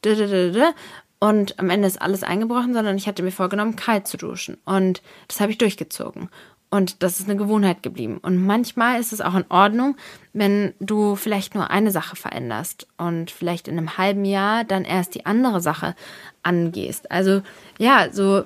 und 1.23 1.59
am 1.59 1.69
Ende 1.69 1.87
ist 1.87 2.01
alles 2.01 2.23
eingebrochen, 2.23 2.73
sondern 2.73 2.97
ich 2.97 3.07
hatte 3.07 3.23
mir 3.23 3.31
vorgenommen, 3.31 3.77
kalt 3.77 4.09
zu 4.09 4.17
duschen. 4.17 4.57
Und 4.65 5.03
das 5.29 5.41
habe 5.41 5.53
ich 5.53 5.59
durchgezogen. 5.59 6.31
Und 6.71 7.03
das 7.03 7.19
ist 7.19 7.29
eine 7.29 7.37
Gewohnheit 7.37 7.83
geblieben. 7.83 8.19
Und 8.19 8.47
manchmal 8.47 9.01
ist 9.01 9.13
es 9.13 9.21
auch 9.21 9.35
in 9.35 9.45
Ordnung, 9.49 9.97
wenn 10.33 10.73
du 10.79 11.17
vielleicht 11.17 11.57
nur 11.57 11.71
eine 11.71 11.91
Sache 11.91 12.15
veränderst 12.15 12.87
und 12.97 13.33
vielleicht 13.33 13.67
in 13.67 13.77
einem 13.77 13.99
halben 13.99 14.25
Jahr 14.25 14.63
dann 14.63 14.85
erst 14.85 15.17
die 15.17 15.27
andere 15.27 15.61
Sache 15.61 15.97
angehst. 16.45 17.11
Also 17.11 17.43
ja, 17.79 18.13
so 18.13 18.45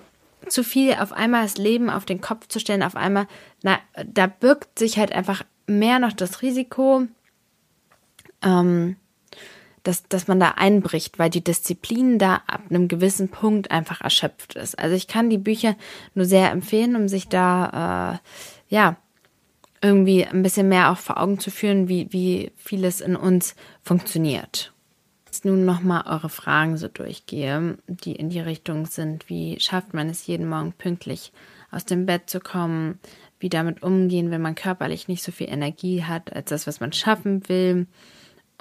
zu 0.48 0.64
viel 0.64 0.94
auf 0.94 1.12
einmal 1.12 1.42
das 1.42 1.58
Leben 1.58 1.90
auf 1.90 2.06
den 2.06 2.22
Kopf 2.22 2.48
zu 2.48 2.60
stellen, 2.60 2.82
auf 2.82 2.96
einmal, 2.96 3.26
na, 3.62 3.78
da 4.06 4.26
birgt 4.26 4.78
sich 4.78 4.98
halt 4.98 5.12
einfach 5.12 5.44
mehr 5.66 5.98
noch 5.98 6.12
das 6.12 6.40
Risiko, 6.40 7.06
ähm, 8.42 8.96
dass, 9.84 10.02
dass 10.08 10.26
man 10.26 10.40
da 10.40 10.54
einbricht, 10.56 11.18
weil 11.18 11.30
die 11.30 11.44
Disziplin 11.44 12.18
da 12.18 12.42
ab 12.46 12.62
einem 12.68 12.88
gewissen 12.88 13.28
Punkt 13.28 13.70
einfach 13.70 14.00
erschöpft 14.00 14.54
ist. 14.54 14.78
Also 14.78 14.96
ich 14.96 15.06
kann 15.06 15.30
die 15.30 15.38
Bücher 15.38 15.76
nur 16.14 16.24
sehr 16.24 16.50
empfehlen, 16.50 16.96
um 16.96 17.06
sich 17.06 17.28
da, 17.28 18.20
äh, 18.70 18.74
ja, 18.74 18.96
irgendwie 19.82 20.24
ein 20.24 20.42
bisschen 20.42 20.68
mehr 20.68 20.90
auch 20.90 20.96
vor 20.96 21.20
Augen 21.20 21.38
zu 21.38 21.50
führen, 21.50 21.88
wie, 21.88 22.08
wie 22.10 22.50
vieles 22.56 23.02
in 23.02 23.16
uns 23.16 23.54
funktioniert. 23.82 24.72
Jetzt 25.26 25.44
nun 25.44 25.66
nochmal 25.66 26.04
eure 26.06 26.30
Fragen 26.30 26.78
so 26.78 26.88
durchgehe, 26.88 27.76
die 27.86 28.12
in 28.12 28.30
die 28.30 28.40
Richtung 28.40 28.86
sind, 28.86 29.28
wie 29.28 29.60
schafft 29.60 29.92
man 29.92 30.08
es 30.08 30.26
jeden 30.26 30.48
Morgen 30.48 30.72
pünktlich 30.72 31.32
aus 31.70 31.84
dem 31.84 32.06
Bett 32.06 32.30
zu 32.30 32.40
kommen, 32.40 32.98
wie 33.40 33.50
damit 33.50 33.82
umgehen, 33.82 34.30
wenn 34.30 34.40
man 34.40 34.54
körperlich 34.54 35.08
nicht 35.08 35.22
so 35.22 35.32
viel 35.32 35.50
Energie 35.50 36.04
hat 36.04 36.32
als 36.32 36.48
das, 36.48 36.66
was 36.66 36.80
man 36.80 36.92
schaffen 36.94 37.46
will, 37.50 37.86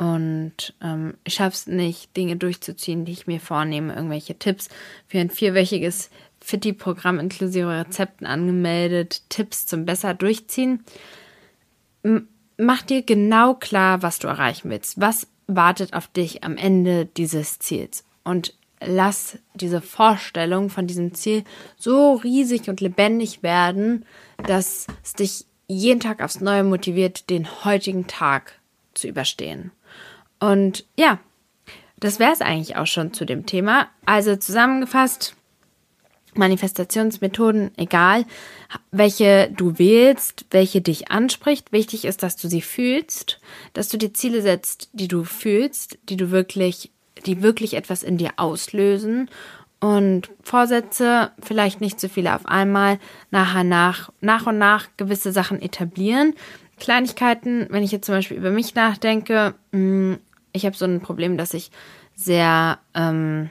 und 0.03 0.73
ähm, 0.81 1.13
ich 1.23 1.35
schaffe 1.35 1.55
es 1.55 1.67
nicht, 1.67 2.17
Dinge 2.17 2.35
durchzuziehen, 2.35 3.05
die 3.05 3.13
ich 3.13 3.25
mir 3.25 3.39
vornehme, 3.39 3.95
irgendwelche 3.95 4.37
Tipps 4.37 4.67
für 5.07 5.19
ein 5.19 5.29
vierwöchiges 5.29 6.09
Fitti-Programm 6.41 7.19
inklusive 7.19 7.69
Rezepten 7.69 8.27
angemeldet, 8.27 9.21
Tipps 9.29 9.65
zum 9.65 9.85
besser 9.85 10.13
durchziehen. 10.13 10.83
M 12.03 12.27
mach 12.57 12.81
dir 12.81 13.01
genau 13.01 13.53
klar, 13.53 14.01
was 14.01 14.19
du 14.19 14.27
erreichen 14.27 14.69
willst. 14.69 14.99
Was 14.99 15.27
wartet 15.47 15.93
auf 15.93 16.07
dich 16.07 16.43
am 16.43 16.57
Ende 16.57 17.05
dieses 17.05 17.59
Ziels? 17.59 18.03
Und 18.25 18.55
lass 18.85 19.39
diese 19.53 19.79
Vorstellung 19.79 20.69
von 20.69 20.85
diesem 20.85 21.13
Ziel 21.13 21.45
so 21.77 22.15
riesig 22.15 22.69
und 22.69 22.81
lebendig 22.81 23.41
werden, 23.41 24.05
dass 24.45 24.87
es 25.01 25.13
dich 25.13 25.45
jeden 25.67 26.01
Tag 26.01 26.21
aufs 26.21 26.41
Neue 26.41 26.65
motiviert, 26.65 27.29
den 27.29 27.47
heutigen 27.63 28.05
Tag 28.07 28.59
zu 28.93 29.07
überstehen. 29.07 29.71
Und 30.43 30.83
ja, 30.97 31.19
das 31.95 32.19
wäre 32.19 32.33
es 32.33 32.41
eigentlich 32.41 32.75
auch 32.75 32.85
schon 32.85 33.13
zu 33.13 33.23
dem 33.23 33.45
Thema. 33.45 33.87
Also 34.05 34.35
zusammengefasst, 34.35 35.37
Manifestationsmethoden, 36.33 37.71
egal 37.77 38.25
welche 38.91 39.49
du 39.55 39.79
wählst, 39.79 40.45
welche 40.51 40.81
dich 40.81 41.11
anspricht. 41.11 41.71
Wichtig 41.71 42.03
ist, 42.03 42.23
dass 42.23 42.35
du 42.35 42.49
sie 42.49 42.61
fühlst, 42.61 43.39
dass 43.71 43.87
du 43.87 43.97
dir 43.97 44.13
Ziele 44.13 44.41
setzt, 44.41 44.89
die 44.91 45.07
du 45.07 45.23
fühlst, 45.23 45.97
die 46.09 46.17
du 46.17 46.29
wirklich, 46.29 46.91
die 47.25 47.41
wirklich 47.41 47.75
etwas 47.75 48.03
in 48.03 48.17
dir 48.17 48.31
auslösen. 48.35 49.29
Und 49.79 50.29
Vorsätze, 50.41 51.31
vielleicht 51.41 51.79
nicht 51.79 52.01
so 52.01 52.09
viele 52.09 52.35
auf 52.35 52.47
einmal, 52.47 52.99
nachher 53.31 53.63
nach, 53.63 54.11
nach 54.19 54.45
und 54.47 54.57
nach 54.57 54.89
gewisse 54.97 55.31
Sachen 55.31 55.61
etablieren. 55.61 56.33
Kleinigkeiten, 56.79 57.67
wenn 57.69 57.83
ich 57.83 57.93
jetzt 57.93 58.07
zum 58.07 58.15
Beispiel 58.15 58.35
über 58.35 58.49
mich 58.49 58.75
nachdenke, 58.75 59.53
mm, 59.71 60.15
ich 60.53 60.65
habe 60.65 60.75
so 60.75 60.85
ein 60.85 61.01
Problem, 61.01 61.37
dass 61.37 61.53
ich 61.53 61.71
sehr 62.15 62.79
ähm, 62.93 63.49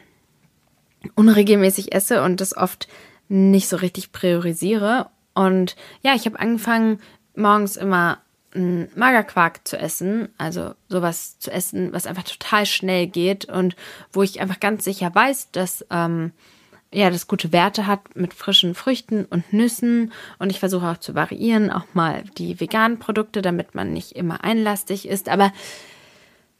unregelmäßig 1.14 1.94
esse 1.94 2.22
und 2.22 2.40
das 2.40 2.56
oft 2.56 2.88
nicht 3.28 3.68
so 3.68 3.76
richtig 3.76 4.12
priorisiere. 4.12 5.10
Und 5.34 5.76
ja, 6.02 6.14
ich 6.14 6.26
habe 6.26 6.38
angefangen, 6.38 7.00
morgens 7.34 7.76
immer 7.76 8.18
einen 8.54 8.88
Magerquark 8.94 9.66
zu 9.66 9.78
essen, 9.78 10.28
also 10.38 10.74
sowas 10.88 11.38
zu 11.38 11.50
essen, 11.50 11.92
was 11.92 12.06
einfach 12.06 12.24
total 12.24 12.66
schnell 12.66 13.06
geht 13.06 13.46
und 13.46 13.76
wo 14.12 14.22
ich 14.22 14.40
einfach 14.40 14.60
ganz 14.60 14.84
sicher 14.84 15.14
weiß, 15.14 15.50
dass 15.52 15.86
ähm, 15.90 16.32
ja 16.92 17.08
das 17.08 17.26
gute 17.26 17.50
Werte 17.52 17.86
hat 17.86 18.14
mit 18.14 18.34
frischen 18.34 18.74
Früchten 18.74 19.24
und 19.24 19.52
Nüssen 19.54 20.12
und 20.38 20.50
ich 20.50 20.60
versuche 20.60 20.86
auch 20.86 20.98
zu 20.98 21.14
variieren, 21.14 21.70
auch 21.70 21.86
mal 21.94 22.24
die 22.36 22.60
veganen 22.60 22.98
Produkte, 22.98 23.40
damit 23.40 23.74
man 23.74 23.94
nicht 23.94 24.12
immer 24.12 24.44
einlastig 24.44 25.08
ist, 25.08 25.30
aber 25.30 25.50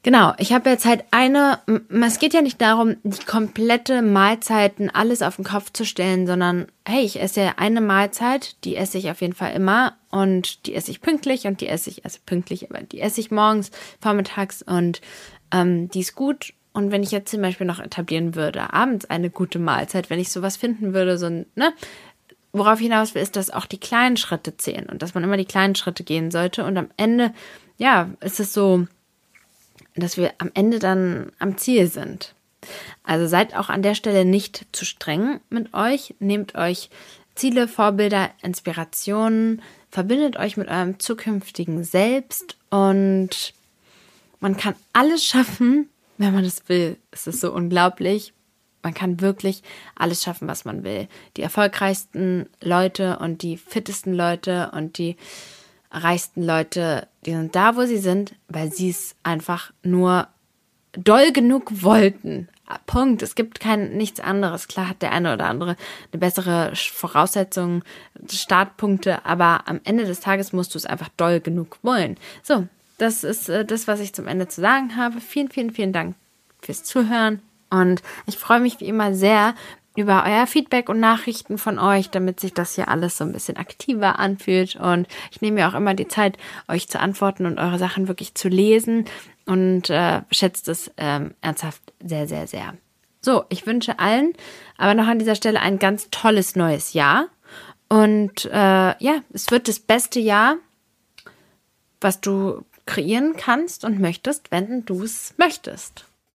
Genau, 0.05 0.33
ich 0.39 0.53
habe 0.53 0.69
jetzt 0.69 0.85
halt 0.85 1.05
eine, 1.13 1.61
es 2.05 2.19
geht 2.19 2.35
ja 2.35 2.43
nicht 2.43 2.61
darum, 2.61 2.97
die 3.05 3.25
komplette 3.25 4.03
Mahlzeiten 4.03 4.91
alles 4.91 5.23
auf 5.23 5.37
den 5.37 5.45
Kopf 5.45 5.73
zu 5.73 5.85
stellen, 5.85 6.27
sondern 6.27 6.67
hey, 6.85 7.05
ich 7.05 7.21
esse 7.21 7.57
eine 7.57 7.81
Mahlzeit, 7.81 8.57
die 8.65 8.75
esse 8.75 8.99
ich 8.99 9.11
auf 9.11 9.21
jeden 9.21 9.35
Fall 9.35 9.53
immer 9.53 9.97
und 10.11 10.67
die 10.67 10.75
esse 10.75 10.91
ich 10.91 11.03
pünktlich 11.03 11.47
und 11.47 11.61
die 11.61 11.69
esse 11.69 11.89
ich, 11.89 12.05
also 12.05 12.19
pünktlich, 12.27 12.69
aber 12.69 12.83
die 12.83 13.01
esse 13.01 13.21
ich 13.21 13.31
morgens, 13.31 13.71
vormittags 14.01 14.63
und 14.63 15.01
ähm, 15.53 15.89
die 15.91 16.01
ist 16.01 16.17
gut. 16.17 16.53
Und 16.73 16.91
wenn 16.91 17.05
ich 17.05 17.13
jetzt 17.13 17.31
zum 17.31 17.43
Beispiel 17.43 17.67
noch 17.67 17.79
etablieren 17.79 18.35
würde, 18.35 18.73
abends 18.73 19.05
eine 19.09 19.31
gute 19.31 19.61
Mahlzeit, 19.61 20.11
wenn 20.11 20.19
ich 20.19 20.33
sowas 20.33 20.57
finden 20.57 20.95
würde, 20.95 21.17
so 21.17 21.27
ein, 21.27 21.47
ne, 21.55 21.73
worauf 22.53 22.81
ich 22.81 22.87
hinaus 22.87 23.15
will, 23.15 23.23
ist, 23.23 23.37
dass 23.37 23.51
auch 23.51 23.67
die 23.67 23.79
kleinen 23.79 24.17
Schritte 24.17 24.57
zählen 24.57 24.89
und 24.91 25.01
dass 25.01 25.15
man 25.15 25.23
immer 25.23 25.37
die 25.37 25.45
kleinen 25.45 25.77
Schritte 25.77 26.03
gehen 26.03 26.33
sollte 26.33 26.65
und 26.65 26.77
am 26.77 26.89
Ende, 26.97 27.33
ja, 27.77 28.09
ist 28.21 28.41
es 28.41 28.53
so, 28.53 28.87
dass 29.95 30.16
wir 30.16 30.32
am 30.38 30.51
Ende 30.55 30.78
dann 30.78 31.32
am 31.38 31.59
Ziel 31.59 31.86
sind. 31.86 32.34
Also 33.03 33.26
seid 33.26 33.57
auch 33.57 33.68
an 33.68 33.82
der 33.82 33.95
Stelle 33.95 34.24
nicht 34.24 34.66
zu 34.72 34.84
streng 34.84 35.40
mit 35.51 35.74
euch. 35.74 36.14
Nehmt 36.20 36.55
euch 36.55 36.90
Ziele, 37.34 37.66
Vorbilder, 37.66 38.30
Inspirationen, 38.43 39.62
verbindet 39.90 40.36
euch 40.36 40.57
mit 40.57 40.68
eurem 40.68 40.99
zukünftigen 40.99 41.84
Selbst 41.84 42.57
und 42.70 43.55
man 44.40 44.57
kann 44.57 44.74
alles 44.93 45.24
schaffen, 45.24 45.88
wenn 46.18 46.34
man 46.34 46.45
das 46.45 46.68
will. 46.68 46.97
Es 47.11 47.26
ist 47.26 47.40
so 47.40 47.53
unglaublich. 47.53 48.32
Man 48.82 48.95
kann 48.95 49.20
wirklich 49.20 49.62
alles 49.95 50.22
schaffen, 50.22 50.49
was 50.49 50.64
man 50.64 50.82
will. 50.82 51.07
Die 51.36 51.43
erfolgreichsten 51.43 52.49
Leute 52.61 53.18
und 53.20 53.43
die 53.43 53.57
fittesten 53.57 54.12
Leute 54.12 54.72
und 54.74 54.99
die 54.99 55.16
reichsten 55.93 56.43
Leute, 56.43 57.07
die 57.24 57.32
sind 57.32 57.55
da, 57.55 57.76
wo 57.76 57.84
sie 57.84 57.99
sind, 57.99 58.34
weil 58.49 58.72
sie 58.72 58.90
es 58.90 59.14
einfach 59.22 59.72
nur 59.82 60.28
doll 60.93 61.32
genug 61.32 61.82
wollten. 61.82 62.49
Punkt. 62.86 63.22
Es 63.22 63.34
gibt 63.34 63.61
kein 63.61 63.97
nichts 63.97 64.20
anderes. 64.20 64.66
Klar 64.66 64.88
hat 64.88 65.03
der 65.03 65.12
eine 65.12 65.34
oder 65.34 65.47
andere 65.47 65.76
eine 66.11 66.18
bessere 66.18 66.72
Voraussetzung, 66.74 67.82
Startpunkte, 68.30 69.24
aber 69.26 69.68
am 69.68 69.80
Ende 69.84 70.05
des 70.05 70.20
Tages 70.20 70.53
musst 70.53 70.74
du 70.74 70.78
es 70.78 70.86
einfach 70.86 71.11
doll 71.16 71.40
genug 71.40 71.78
wollen. 71.82 72.16
So, 72.43 72.66
das 72.99 73.24
ist 73.24 73.49
äh, 73.49 73.64
das, 73.64 73.88
was 73.88 74.01
ich 74.01 74.14
zum 74.14 74.26
Ende 74.26 74.49
zu 74.49 74.61
sagen 74.61 74.97
habe. 74.97 75.20
Vielen, 75.20 75.51
vielen, 75.51 75.70
vielen 75.70 75.93
Dank 75.93 76.14
fürs 76.61 76.84
Zuhören. 76.84 77.43
Und 77.68 78.03
ich 78.26 78.36
freue 78.36 78.61
mich 78.61 78.80
wie 78.80 78.86
immer 78.86 79.14
sehr 79.14 79.55
über 79.97 80.24
euer 80.26 80.47
Feedback 80.47 80.88
und 80.88 81.01
Nachrichten 81.01 81.59
von 81.59 81.78
euch, 81.78 82.11
damit 82.11 82.40
sich 82.40 82.55
das 82.55 82.74
hier 82.74 82.88
alles 82.88 83.18
so 83.18 83.24
ein 83.24 83.32
bisschen 83.32 83.57
aktiver 83.57 84.18
anfühlt. 84.18 84.76
Und 84.76 85.07
ich 85.30 85.40
nehme 85.40 85.57
mir 85.57 85.68
auch 85.68 85.74
immer 85.74 85.95
die 85.95 86.09
Zeit, 86.09 86.38
euch 86.68 86.88
zu 86.88 86.99
antworten 86.99 87.47
und 87.47 87.59
eure 87.59 87.78
Sachen 87.78 88.09
wirklich 88.09 88.34
zu 88.34 88.49
lesen 88.49 89.05
und 89.45 89.90
äh, 89.90 90.22
schätzt 90.30 90.68
es 90.68 90.90
ähm, 90.97 91.34
ernsthaft 91.40 91.82
sehr, 92.03 92.26
sehr, 92.26 92.47
sehr. 92.47 92.74
So, 93.20 93.45
ich 93.51 93.66
wünsche 93.66 93.99
allen 93.99 94.32
aber 94.76 94.95
noch 94.95 95.07
an 95.07 95.18
dieser 95.18 95.36
Stelle 95.36 95.61
ein 95.61 95.78
ganz 95.78 96.09
tolles 96.11 96.57
neues 96.57 96.93
Jahr. 96.93 97.28
Und 97.88 98.47
äh, 98.47 98.51
ja, 98.99 99.20
es 99.32 99.51
wird 99.51 99.68
das 99.68 99.78
beste 99.78 100.18
Jahr, 100.18 100.57
was 102.01 102.20
du 102.20 102.64
kreieren 102.86 103.34
kannst 103.36 103.84
und 103.84 104.01
möchtest, 104.01 104.51
wenn 104.51 104.84
du 104.84 105.03
es 105.03 105.34
möchtest. 105.36 106.07